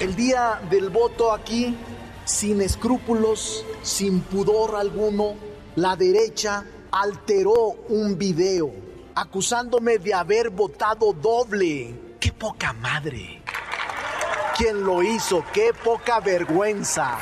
El 0.00 0.16
día 0.16 0.60
del 0.68 0.90
voto 0.90 1.32
aquí, 1.32 1.78
sin 2.24 2.60
escrúpulos, 2.60 3.64
sin 3.82 4.20
pudor 4.20 4.74
alguno, 4.74 5.36
la 5.76 5.94
derecha 5.94 6.64
alteró 6.92 7.76
un 7.88 8.18
video 8.18 8.72
acusándome 9.14 9.98
de 9.98 10.14
haber 10.14 10.50
votado 10.50 11.12
doble. 11.12 11.94
¡Qué 12.18 12.32
poca 12.32 12.72
madre! 12.72 13.42
¿Quién 14.56 14.84
lo 14.84 15.02
hizo? 15.02 15.44
¡Qué 15.52 15.72
poca 15.84 16.20
vergüenza! 16.20 17.18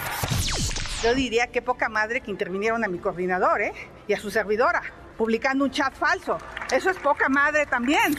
Yo 1.03 1.15
diría 1.15 1.47
que 1.47 1.63
poca 1.63 1.89
madre 1.89 2.21
que 2.21 2.31
intervinieron 2.31 2.85
a 2.85 2.89
mi 2.89 2.99
coordinador 2.99 3.63
¿eh? 3.63 3.73
y 4.09 4.13
a 4.13 4.19
su 4.19 4.31
servidora, 4.31 4.83
publicando 5.17 5.65
un 5.65 5.71
chat 5.71 5.95
falso. 5.95 6.39
Eso 6.73 6.91
es 6.91 6.97
poca 6.99 7.29
madre 7.29 7.67
también. 7.67 8.17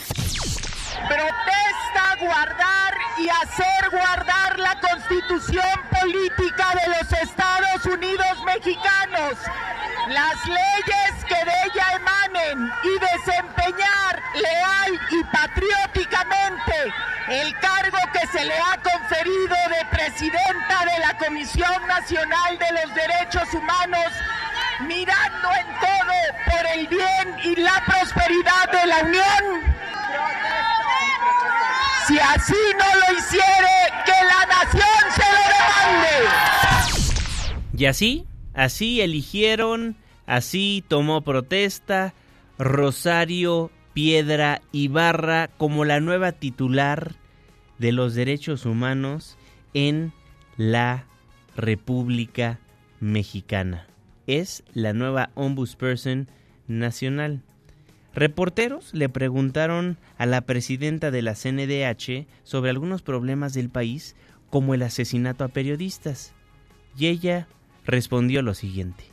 Protesta 1.07 2.15
guardar 2.19 2.93
y 3.17 3.29
hacer 3.29 3.89
guardar 3.91 4.59
la 4.59 4.79
constitución 4.79 5.81
política 5.99 6.67
de 6.83 6.89
los 6.89 7.13
Estados 7.13 7.85
Unidos 7.85 8.43
mexicanos, 8.45 9.33
las 10.07 10.45
leyes 10.45 11.25
que 11.27 11.45
de 11.45 11.53
ella 11.65 11.85
emanen 11.95 12.71
y 12.83 12.99
desempeñar 12.99 14.21
leal 14.35 14.99
y 15.11 15.23
patrióticamente 15.25 16.93
el 17.29 17.59
cargo 17.59 17.97
que 18.13 18.27
se 18.27 18.45
le 18.45 18.57
ha 18.59 18.77
conferido 18.81 19.55
de 19.69 19.85
presidenta 19.91 20.85
de 20.85 20.99
la 20.99 21.17
Comisión 21.17 21.87
Nacional 21.87 22.57
de 22.57 22.71
los 22.81 22.95
Derechos 22.95 23.53
Humanos 23.53 24.07
mirando 24.81 25.49
en 25.59 25.79
todo 25.79 25.99
por 26.45 26.65
el 26.73 26.87
bien 26.87 27.39
y 27.43 27.55
la 27.57 27.83
prosperidad 27.85 28.71
de 28.71 28.85
la 28.87 28.99
Unión. 28.99 29.69
Si 32.07 32.17
así 32.17 32.55
no 32.77 32.85
lo 32.99 33.19
que 34.05 34.11
la 34.11 34.45
nación 34.47 35.03
se 35.15 35.21
lo. 35.21 35.39
Y 37.79 37.85
así, 37.85 38.25
así 38.53 39.01
eligieron, 39.01 39.95
así 40.25 40.83
tomó 40.87 41.21
protesta 41.21 42.13
Rosario 42.57 43.71
Piedra 43.93 44.61
Ibarra 44.71 45.49
como 45.57 45.85
la 45.85 45.99
nueva 45.99 46.31
titular 46.33 47.15
de 47.77 47.91
los 47.91 48.15
derechos 48.15 48.65
humanos 48.65 49.37
en 49.73 50.11
la 50.57 51.05
República 51.55 52.59
Mexicana. 52.99 53.87
Es 54.27 54.63
la 54.73 54.93
nueva 54.93 55.31
ombudsperson 55.35 56.27
nacional. 56.67 57.41
Reporteros 58.19 58.93
le 58.93 59.07
preguntaron 59.07 59.97
a 60.17 60.25
la 60.25 60.41
presidenta 60.41 61.09
de 61.09 61.21
la 61.21 61.35
CNDH 61.35 62.27
sobre 62.43 62.69
algunos 62.69 63.01
problemas 63.01 63.53
del 63.53 63.69
país, 63.69 64.17
como 64.49 64.73
el 64.73 64.81
asesinato 64.81 65.45
a 65.45 65.47
periodistas, 65.47 66.33
y 66.97 67.07
ella 67.07 67.47
respondió 67.85 68.41
lo 68.41 68.55
siguiente. 68.55 69.05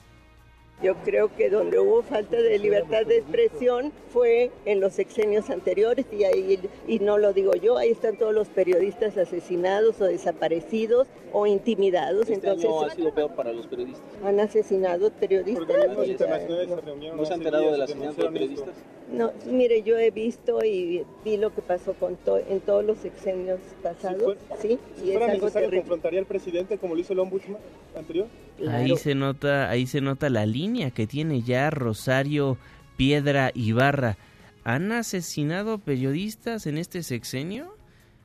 Yo 0.83 0.95
creo 1.05 1.35
que 1.35 1.49
donde 1.49 1.79
hubo 1.79 2.03
falta 2.03 2.37
de 2.37 2.59
libertad 2.59 3.07
de 3.07 3.17
expresión 3.19 3.93
fue 4.13 4.51
en 4.67 4.81
los 4.81 4.93
sexenios 4.93 5.49
anteriores 5.49 6.05
y 6.13 6.25
ahí 6.25 6.59
y 6.87 6.99
no 6.99 7.17
lo 7.17 7.33
digo 7.33 7.55
yo, 7.55 7.79
ahí 7.79 7.91
están 7.91 8.17
todos 8.19 8.35
los 8.35 8.49
periodistas 8.49 9.17
asesinados 9.17 9.99
o 10.03 10.05
desaparecidos 10.05 11.09
o 11.33 11.47
intimidados. 11.47 12.23
Este 12.29 12.35
Entonces, 12.35 12.67
año 12.67 12.83
ha 12.83 12.91
sido 12.91 13.15
peor 13.15 13.35
para 13.35 13.55
los 13.55 13.67
periodistas. 13.67 14.03
¿Han 14.23 14.39
asesinado 14.39 15.11
periodistas? 15.13 15.67
Los 15.97 16.09
internacionales 16.09 16.69
se 16.69 16.81
reunieron 16.83 17.17
¿No 17.17 17.25
se 17.25 17.33
ha 17.33 17.37
enterado 17.37 17.71
del 17.73 17.81
y 17.81 17.83
asesinato 17.83 18.23
de 18.23 18.29
periodistas? 18.31 18.75
No, 19.11 19.33
mire, 19.47 19.83
yo 19.83 19.97
he 19.99 20.11
visto 20.11 20.63
y 20.63 21.05
vi 21.25 21.39
lo 21.39 21.55
que 21.55 21.63
pasó 21.63 21.95
con 21.95 22.17
to- 22.17 22.37
en 22.39 22.61
todos 22.61 22.85
los 22.85 22.99
sexenios 22.99 23.61
pasados, 23.83 24.37
¿sí? 24.61 24.79
Si 24.97 25.07
Y 25.07 25.11
es 25.13 25.17
algo 25.17 25.27
necesario, 25.29 25.53
terrible. 25.53 25.81
¿confrontaría 25.81 26.21
al 26.21 26.27
presidente 26.27 26.77
como 26.77 26.95
lo 26.95 27.01
hizo 27.01 27.15
el 27.15 27.21
ombudsman 27.21 27.59
anterior? 27.97 28.27
Ahí 28.71 28.97
se 28.97 29.15
nota, 29.15 29.71
ahí 29.71 29.87
se 29.87 30.01
nota 30.01 30.31
la 30.31 30.47
línea 30.47 30.91
que 30.91 31.07
tiene 31.07 31.43
ya 31.43 31.71
Rosario 31.71 32.59
Piedra 32.97 33.51
Ibarra. 33.55 34.17
¿Han 34.65 34.93
asesinado 34.93 35.79
periodistas 35.79 36.67
en 36.67 36.79
este 36.79 37.03
sexenio? 37.03 37.77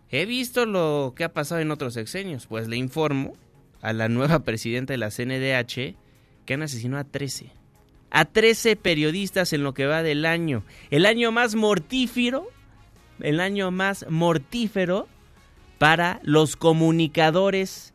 He 0.09 0.25
visto 0.25 0.65
lo 0.65 1.13
que 1.15 1.23
ha 1.23 1.33
pasado 1.33 1.61
en 1.61 1.71
otros 1.71 1.93
sexenios, 1.93 2.47
pues 2.47 2.67
le 2.67 2.77
informo 2.77 3.33
a 3.81 3.93
la 3.93 4.09
nueva 4.09 4.39
presidenta 4.43 4.93
de 4.93 4.97
la 4.97 5.09
CNDH 5.09 5.95
que 6.45 6.53
han 6.53 6.61
asesinado 6.63 7.01
a 7.01 7.05
13. 7.05 7.51
A 8.09 8.25
13 8.25 8.75
periodistas 8.75 9.53
en 9.53 9.63
lo 9.63 9.73
que 9.73 9.85
va 9.85 10.03
del 10.03 10.25
año. 10.25 10.63
El 10.89 11.05
año 11.05 11.31
más 11.31 11.55
mortífero, 11.55 12.49
el 13.21 13.39
año 13.39 13.71
más 13.71 14.05
mortífero 14.09 15.07
para 15.77 16.19
los 16.23 16.55
comunicadores 16.55 17.93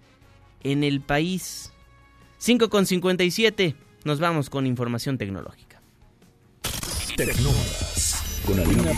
en 0.63 0.85
el 0.85 1.01
país. 1.01 1.73
5 2.47 2.71
con 2.71 2.87
57. 2.87 3.75
Nos 4.05 4.21
vamos 4.21 4.51
con 4.51 4.67
información 4.67 5.19
tecnológica. 5.19 5.83
Con 8.47 8.61
Alina. 8.61 8.93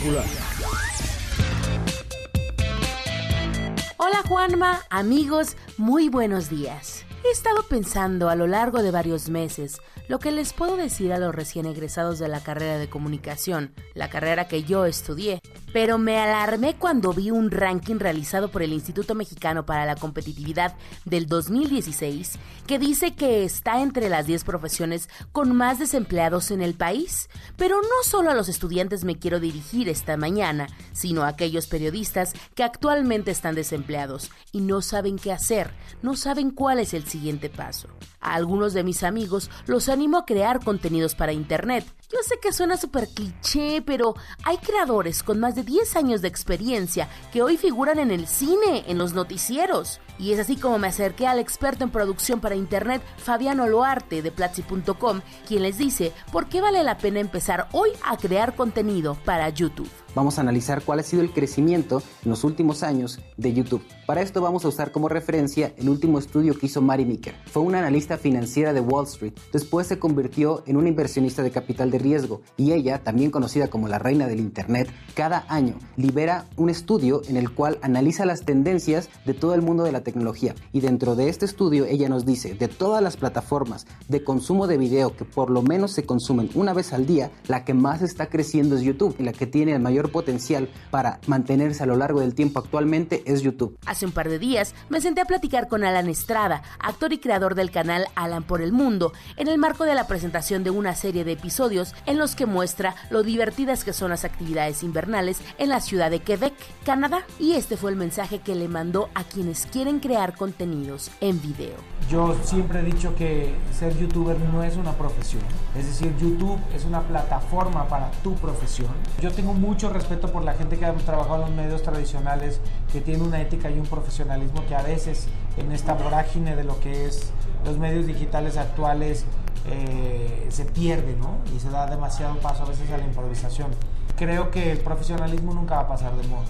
Hola 3.96 4.22
Juanma, 4.28 4.82
amigos, 4.90 5.56
muy 5.78 6.10
buenos 6.10 6.50
días. 6.50 7.06
He 7.24 7.30
estado 7.30 7.62
pensando 7.62 8.28
a 8.28 8.34
lo 8.34 8.46
largo 8.46 8.82
de 8.82 8.90
varios 8.90 9.30
meses 9.30 9.80
lo 10.08 10.18
que 10.18 10.32
les 10.32 10.52
puedo 10.52 10.76
decir 10.76 11.12
a 11.12 11.18
los 11.18 11.34
recién 11.34 11.66
egresados 11.66 12.18
de 12.18 12.28
la 12.28 12.40
carrera 12.40 12.78
de 12.78 12.88
comunicación, 12.88 13.72
la 13.94 14.08
carrera 14.08 14.48
que 14.48 14.64
yo 14.64 14.86
estudié, 14.86 15.40
pero 15.72 15.98
me 15.98 16.18
alarmé 16.18 16.76
cuando 16.76 17.12
vi 17.12 17.30
un 17.30 17.50
ranking 17.50 17.98
realizado 17.98 18.50
por 18.50 18.62
el 18.62 18.72
Instituto 18.72 19.14
Mexicano 19.14 19.66
para 19.66 19.84
la 19.84 19.96
Competitividad 19.96 20.74
del 21.04 21.26
2016 21.26 22.38
que 22.66 22.78
dice 22.78 23.14
que 23.14 23.44
está 23.44 23.82
entre 23.82 24.08
las 24.08 24.26
10 24.26 24.44
profesiones 24.44 25.08
con 25.32 25.54
más 25.54 25.78
desempleados 25.78 26.50
en 26.50 26.62
el 26.62 26.74
país. 26.74 27.28
Pero 27.56 27.80
no 27.80 28.02
solo 28.04 28.30
a 28.30 28.34
los 28.34 28.48
estudiantes 28.48 29.04
me 29.04 29.18
quiero 29.18 29.40
dirigir 29.40 29.88
esta 29.88 30.16
mañana, 30.16 30.68
sino 30.92 31.22
a 31.22 31.28
aquellos 31.28 31.66
periodistas 31.66 32.32
que 32.54 32.64
actualmente 32.64 33.30
están 33.30 33.54
desempleados 33.54 34.30
y 34.52 34.60
no 34.60 34.80
saben 34.82 35.18
qué 35.18 35.32
hacer, 35.32 35.70
no 36.02 36.16
saben 36.16 36.50
cuál 36.50 36.78
es 36.78 36.94
el 36.94 37.04
siguiente 37.06 37.50
paso. 37.50 37.88
A 38.20 38.34
algunos 38.34 38.72
de 38.72 38.84
mis 38.84 39.02
amigos 39.02 39.50
los 39.66 39.88
animo 39.98 40.16
a 40.16 40.24
crear 40.24 40.62
contenidos 40.62 41.16
para 41.16 41.32
Internet. 41.32 41.84
Yo 42.10 42.20
sé 42.22 42.38
que 42.40 42.54
suena 42.54 42.78
súper 42.78 43.06
cliché, 43.06 43.82
pero 43.82 44.14
hay 44.42 44.56
creadores 44.56 45.22
con 45.22 45.38
más 45.40 45.54
de 45.54 45.62
10 45.62 45.94
años 45.96 46.22
de 46.22 46.28
experiencia 46.28 47.06
que 47.34 47.42
hoy 47.42 47.58
figuran 47.58 47.98
en 47.98 48.10
el 48.10 48.26
cine, 48.26 48.84
en 48.88 48.96
los 48.96 49.12
noticieros. 49.12 50.00
Y 50.18 50.32
es 50.32 50.38
así 50.40 50.56
como 50.56 50.78
me 50.78 50.88
acerqué 50.88 51.26
al 51.26 51.38
experto 51.38 51.84
en 51.84 51.90
producción 51.90 52.40
para 52.40 52.56
Internet, 52.56 53.02
Fabiano 53.18 53.66
Loarte, 53.66 54.22
de 54.22 54.32
Platzi.com, 54.32 55.20
quien 55.46 55.62
les 55.62 55.76
dice 55.76 56.12
por 56.32 56.48
qué 56.48 56.62
vale 56.62 56.82
la 56.82 56.96
pena 56.96 57.20
empezar 57.20 57.68
hoy 57.72 57.90
a 58.02 58.16
crear 58.16 58.56
contenido 58.56 59.18
para 59.26 59.50
YouTube. 59.50 59.90
Vamos 60.14 60.38
a 60.38 60.40
analizar 60.40 60.82
cuál 60.82 60.98
ha 60.98 61.02
sido 61.04 61.22
el 61.22 61.30
crecimiento 61.30 62.02
en 62.24 62.30
los 62.30 62.42
últimos 62.42 62.82
años 62.82 63.20
de 63.36 63.52
YouTube. 63.52 63.84
Para 64.06 64.22
esto 64.22 64.40
vamos 64.40 64.64
a 64.64 64.68
usar 64.68 64.90
como 64.90 65.08
referencia 65.08 65.72
el 65.76 65.88
último 65.88 66.18
estudio 66.18 66.58
que 66.58 66.66
hizo 66.66 66.80
Mari 66.80 67.04
Meeker. 67.04 67.36
Fue 67.46 67.62
una 67.62 67.78
analista 67.78 68.16
financiera 68.16 68.72
de 68.72 68.80
Wall 68.80 69.06
Street. 69.06 69.34
Después 69.52 69.86
se 69.86 69.98
convirtió 70.00 70.64
en 70.66 70.76
una 70.76 70.88
inversionista 70.88 71.42
de 71.42 71.52
capital 71.52 71.90
de 71.90 71.97
riesgo 71.98 72.40
y 72.56 72.72
ella, 72.72 73.02
también 73.02 73.30
conocida 73.30 73.68
como 73.68 73.88
la 73.88 73.98
reina 73.98 74.26
del 74.26 74.40
Internet, 74.40 74.90
cada 75.14 75.44
año 75.48 75.74
libera 75.96 76.46
un 76.56 76.70
estudio 76.70 77.22
en 77.28 77.36
el 77.36 77.50
cual 77.50 77.78
analiza 77.82 78.24
las 78.24 78.44
tendencias 78.44 79.08
de 79.24 79.34
todo 79.34 79.54
el 79.54 79.62
mundo 79.62 79.84
de 79.84 79.92
la 79.92 80.02
tecnología. 80.02 80.54
Y 80.72 80.80
dentro 80.80 81.16
de 81.16 81.28
este 81.28 81.44
estudio 81.44 81.84
ella 81.84 82.08
nos 82.08 82.24
dice, 82.24 82.54
de 82.54 82.68
todas 82.68 83.02
las 83.02 83.16
plataformas 83.16 83.86
de 84.08 84.24
consumo 84.24 84.66
de 84.66 84.78
video 84.78 85.16
que 85.16 85.24
por 85.24 85.50
lo 85.50 85.62
menos 85.62 85.92
se 85.92 86.04
consumen 86.04 86.50
una 86.54 86.72
vez 86.72 86.92
al 86.92 87.06
día, 87.06 87.30
la 87.46 87.64
que 87.64 87.74
más 87.74 88.02
está 88.02 88.26
creciendo 88.26 88.76
es 88.76 88.82
YouTube 88.82 89.16
y 89.18 89.22
la 89.22 89.32
que 89.32 89.46
tiene 89.46 89.72
el 89.72 89.80
mayor 89.80 90.10
potencial 90.10 90.68
para 90.90 91.20
mantenerse 91.26 91.82
a 91.82 91.86
lo 91.86 91.96
largo 91.96 92.20
del 92.20 92.34
tiempo 92.34 92.60
actualmente 92.60 93.22
es 93.26 93.42
YouTube. 93.42 93.78
Hace 93.86 94.06
un 94.06 94.12
par 94.12 94.28
de 94.28 94.38
días 94.38 94.74
me 94.88 95.00
senté 95.00 95.20
a 95.20 95.26
platicar 95.26 95.68
con 95.68 95.84
Alan 95.84 96.08
Estrada, 96.08 96.62
actor 96.78 97.12
y 97.12 97.18
creador 97.18 97.54
del 97.54 97.70
canal 97.70 98.06
Alan 98.14 98.42
por 98.42 98.62
el 98.62 98.72
Mundo, 98.72 99.12
en 99.36 99.48
el 99.48 99.58
marco 99.58 99.84
de 99.84 99.94
la 99.94 100.06
presentación 100.06 100.64
de 100.64 100.70
una 100.70 100.94
serie 100.94 101.24
de 101.24 101.32
episodios 101.32 101.87
en 102.06 102.18
los 102.18 102.34
que 102.34 102.46
muestra 102.46 102.94
lo 103.10 103.22
divertidas 103.22 103.84
que 103.84 103.92
son 103.92 104.10
las 104.10 104.24
actividades 104.24 104.82
invernales 104.82 105.40
en 105.58 105.68
la 105.68 105.80
ciudad 105.80 106.10
de 106.10 106.20
Quebec, 106.20 106.54
Canadá, 106.84 107.24
y 107.38 107.52
este 107.52 107.76
fue 107.76 107.90
el 107.90 107.96
mensaje 107.96 108.40
que 108.40 108.54
le 108.54 108.68
mandó 108.68 109.08
a 109.14 109.24
quienes 109.24 109.66
quieren 109.66 110.00
crear 110.00 110.36
contenidos 110.36 111.10
en 111.20 111.40
video. 111.40 111.76
Yo 112.10 112.34
siempre 112.42 112.80
he 112.80 112.82
dicho 112.82 113.14
que 113.14 113.54
ser 113.72 113.96
youtuber 113.98 114.38
no 114.38 114.62
es 114.62 114.76
una 114.76 114.92
profesión, 114.92 115.42
es 115.76 115.86
decir, 115.86 116.14
YouTube 116.18 116.58
es 116.74 116.84
una 116.84 117.02
plataforma 117.02 117.86
para 117.88 118.10
tu 118.22 118.34
profesión. 118.34 118.88
Yo 119.20 119.30
tengo 119.30 119.52
mucho 119.52 119.90
respeto 119.90 120.32
por 120.32 120.44
la 120.44 120.54
gente 120.54 120.78
que 120.78 120.86
ha 120.86 120.94
trabajado 120.94 121.44
en 121.44 121.50
los 121.50 121.50
medios 121.50 121.82
tradicionales, 121.82 122.60
que 122.92 123.00
tiene 123.00 123.22
una 123.22 123.40
ética 123.40 123.70
y 123.70 123.78
un 123.78 123.86
profesionalismo 123.86 124.64
que 124.66 124.74
a 124.74 124.82
veces 124.82 125.28
en 125.56 125.72
esta 125.72 125.94
vorágine 125.94 126.56
de 126.56 126.64
lo 126.64 126.80
que 126.80 127.06
es 127.06 127.30
los 127.64 127.78
medios 127.78 128.06
digitales 128.06 128.56
actuales 128.56 129.24
eh, 129.70 130.46
se 130.50 130.64
pierde, 130.64 131.16
¿no? 131.16 131.38
Y 131.54 131.60
se 131.60 131.70
da 131.70 131.86
demasiado 131.86 132.36
paso 132.38 132.64
a 132.64 132.66
veces 132.68 132.90
a 132.90 132.98
la 132.98 133.04
improvisación. 133.04 133.70
Creo 134.16 134.50
que 134.50 134.72
el 134.72 134.78
profesionalismo 134.78 135.54
nunca 135.54 135.76
va 135.76 135.80
a 135.82 135.88
pasar 135.88 136.16
de 136.16 136.26
moda. 136.26 136.46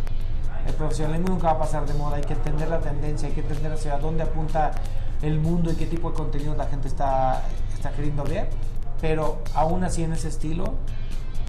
El 0.67 0.75
profesionalismo 0.75 1.29
nunca 1.29 1.47
va 1.47 1.53
a 1.53 1.59
pasar 1.59 1.87
de 1.87 1.95
moda, 1.95 2.17
hay 2.17 2.23
que 2.23 2.35
entender 2.35 2.69
la 2.69 2.81
tendencia, 2.81 3.29
hay 3.29 3.35
que 3.35 3.41
entender 3.41 3.73
hacia 3.73 3.99
dónde 3.99 4.23
apunta 4.23 4.73
el 5.23 5.39
mundo 5.39 5.73
y 5.73 5.75
qué 5.75 5.87
tipo 5.87 6.11
de 6.11 6.17
contenido 6.17 6.55
la 6.55 6.67
gente 6.67 6.89
está, 6.89 7.43
está 7.73 7.91
queriendo 7.91 8.25
ver, 8.25 8.49
pero 9.01 9.43
aún 9.55 9.85
así 9.85 10.03
en 10.03 10.13
ese 10.13 10.29
estilo, 10.29 10.75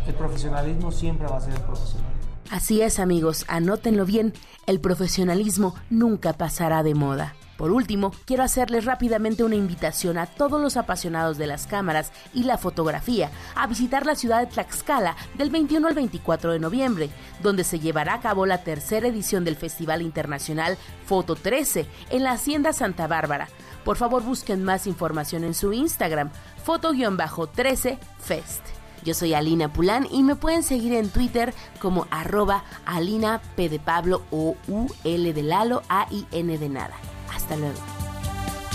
el 0.07 0.13
profesionalismo 0.13 0.91
siempre 0.91 1.27
va 1.27 1.37
a 1.37 1.41
ser 1.41 1.53
el 1.53 1.61
profesional. 1.61 2.11
Así 2.49 2.81
es 2.81 2.99
amigos, 2.99 3.45
anótenlo 3.47 4.05
bien, 4.05 4.33
el 4.65 4.79
profesionalismo 4.79 5.75
nunca 5.89 6.33
pasará 6.33 6.81
de 6.81 6.95
moda. 6.95 7.35
Por 7.59 7.71
último, 7.71 8.13
quiero 8.23 8.43
hacerles 8.43 8.85
rápidamente 8.85 9.43
una 9.43 9.55
invitación 9.55 10.17
a 10.17 10.27
todos 10.27 10.61
los 10.61 10.77
apasionados 10.77 11.37
de 11.37 11.45
las 11.45 11.67
cámaras 11.67 12.13
y 12.33 12.43
la 12.43 12.57
fotografía 12.57 13.31
a 13.53 13.67
visitar 13.67 14.05
la 14.05 14.15
ciudad 14.15 14.39
de 14.39 14.47
Tlaxcala 14.47 15.17
del 15.37 15.49
21 15.49 15.85
al 15.85 15.93
24 15.93 16.53
de 16.53 16.59
noviembre, 16.59 17.09
donde 17.43 17.65
se 17.65 17.81
llevará 17.81 18.13
a 18.13 18.21
cabo 18.21 18.45
la 18.45 18.63
tercera 18.63 19.09
edición 19.09 19.43
del 19.43 19.57
Festival 19.57 20.01
Internacional 20.01 20.77
Foto 21.05 21.35
13 21.35 21.85
en 22.11 22.23
la 22.23 22.31
Hacienda 22.31 22.71
Santa 22.71 23.07
Bárbara. 23.07 23.49
Por 23.83 23.97
favor 23.97 24.23
busquen 24.23 24.63
más 24.63 24.87
información 24.87 25.43
en 25.43 25.53
su 25.53 25.73
Instagram, 25.73 26.29
foto-13fest. 26.63 28.61
Yo 29.03 29.13
soy 29.13 29.33
Alina 29.33 29.73
Pulán 29.73 30.07
y 30.09 30.23
me 30.23 30.37
pueden 30.37 30.63
seguir 30.63 30.93
en 30.93 31.09
Twitter 31.09 31.53
como 31.81 32.07
arroba 32.09 32.63
Alina 32.85 33.41
P 33.57 33.67
de 33.67 33.79
Pablo 33.79 34.21
o 34.31 34.55
U 34.69 34.87
L 35.03 35.33
de 35.33 35.43
Lalo 35.43 35.83
A 35.89 36.07
I 36.09 36.25
N 36.31 36.57
de 36.57 36.69
nada. 36.69 36.95
Hasta 37.39 37.55
luego. 37.55 37.79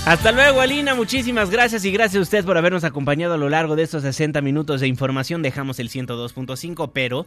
Hasta 0.06 0.32
luego, 0.32 0.60
Alina. 0.60 0.94
Muchísimas 0.94 1.50
gracias 1.50 1.84
y 1.84 1.90
gracias 1.90 2.18
a 2.18 2.22
usted 2.22 2.44
por 2.44 2.56
habernos 2.56 2.84
acompañado 2.84 3.34
a 3.34 3.36
lo 3.36 3.48
largo 3.50 3.76
de 3.76 3.82
estos 3.82 4.02
60 4.02 4.40
minutos 4.40 4.80
de 4.80 4.88
información. 4.88 5.42
Dejamos 5.42 5.78
el 5.78 5.90
102.5, 5.90 6.90
pero 6.92 7.26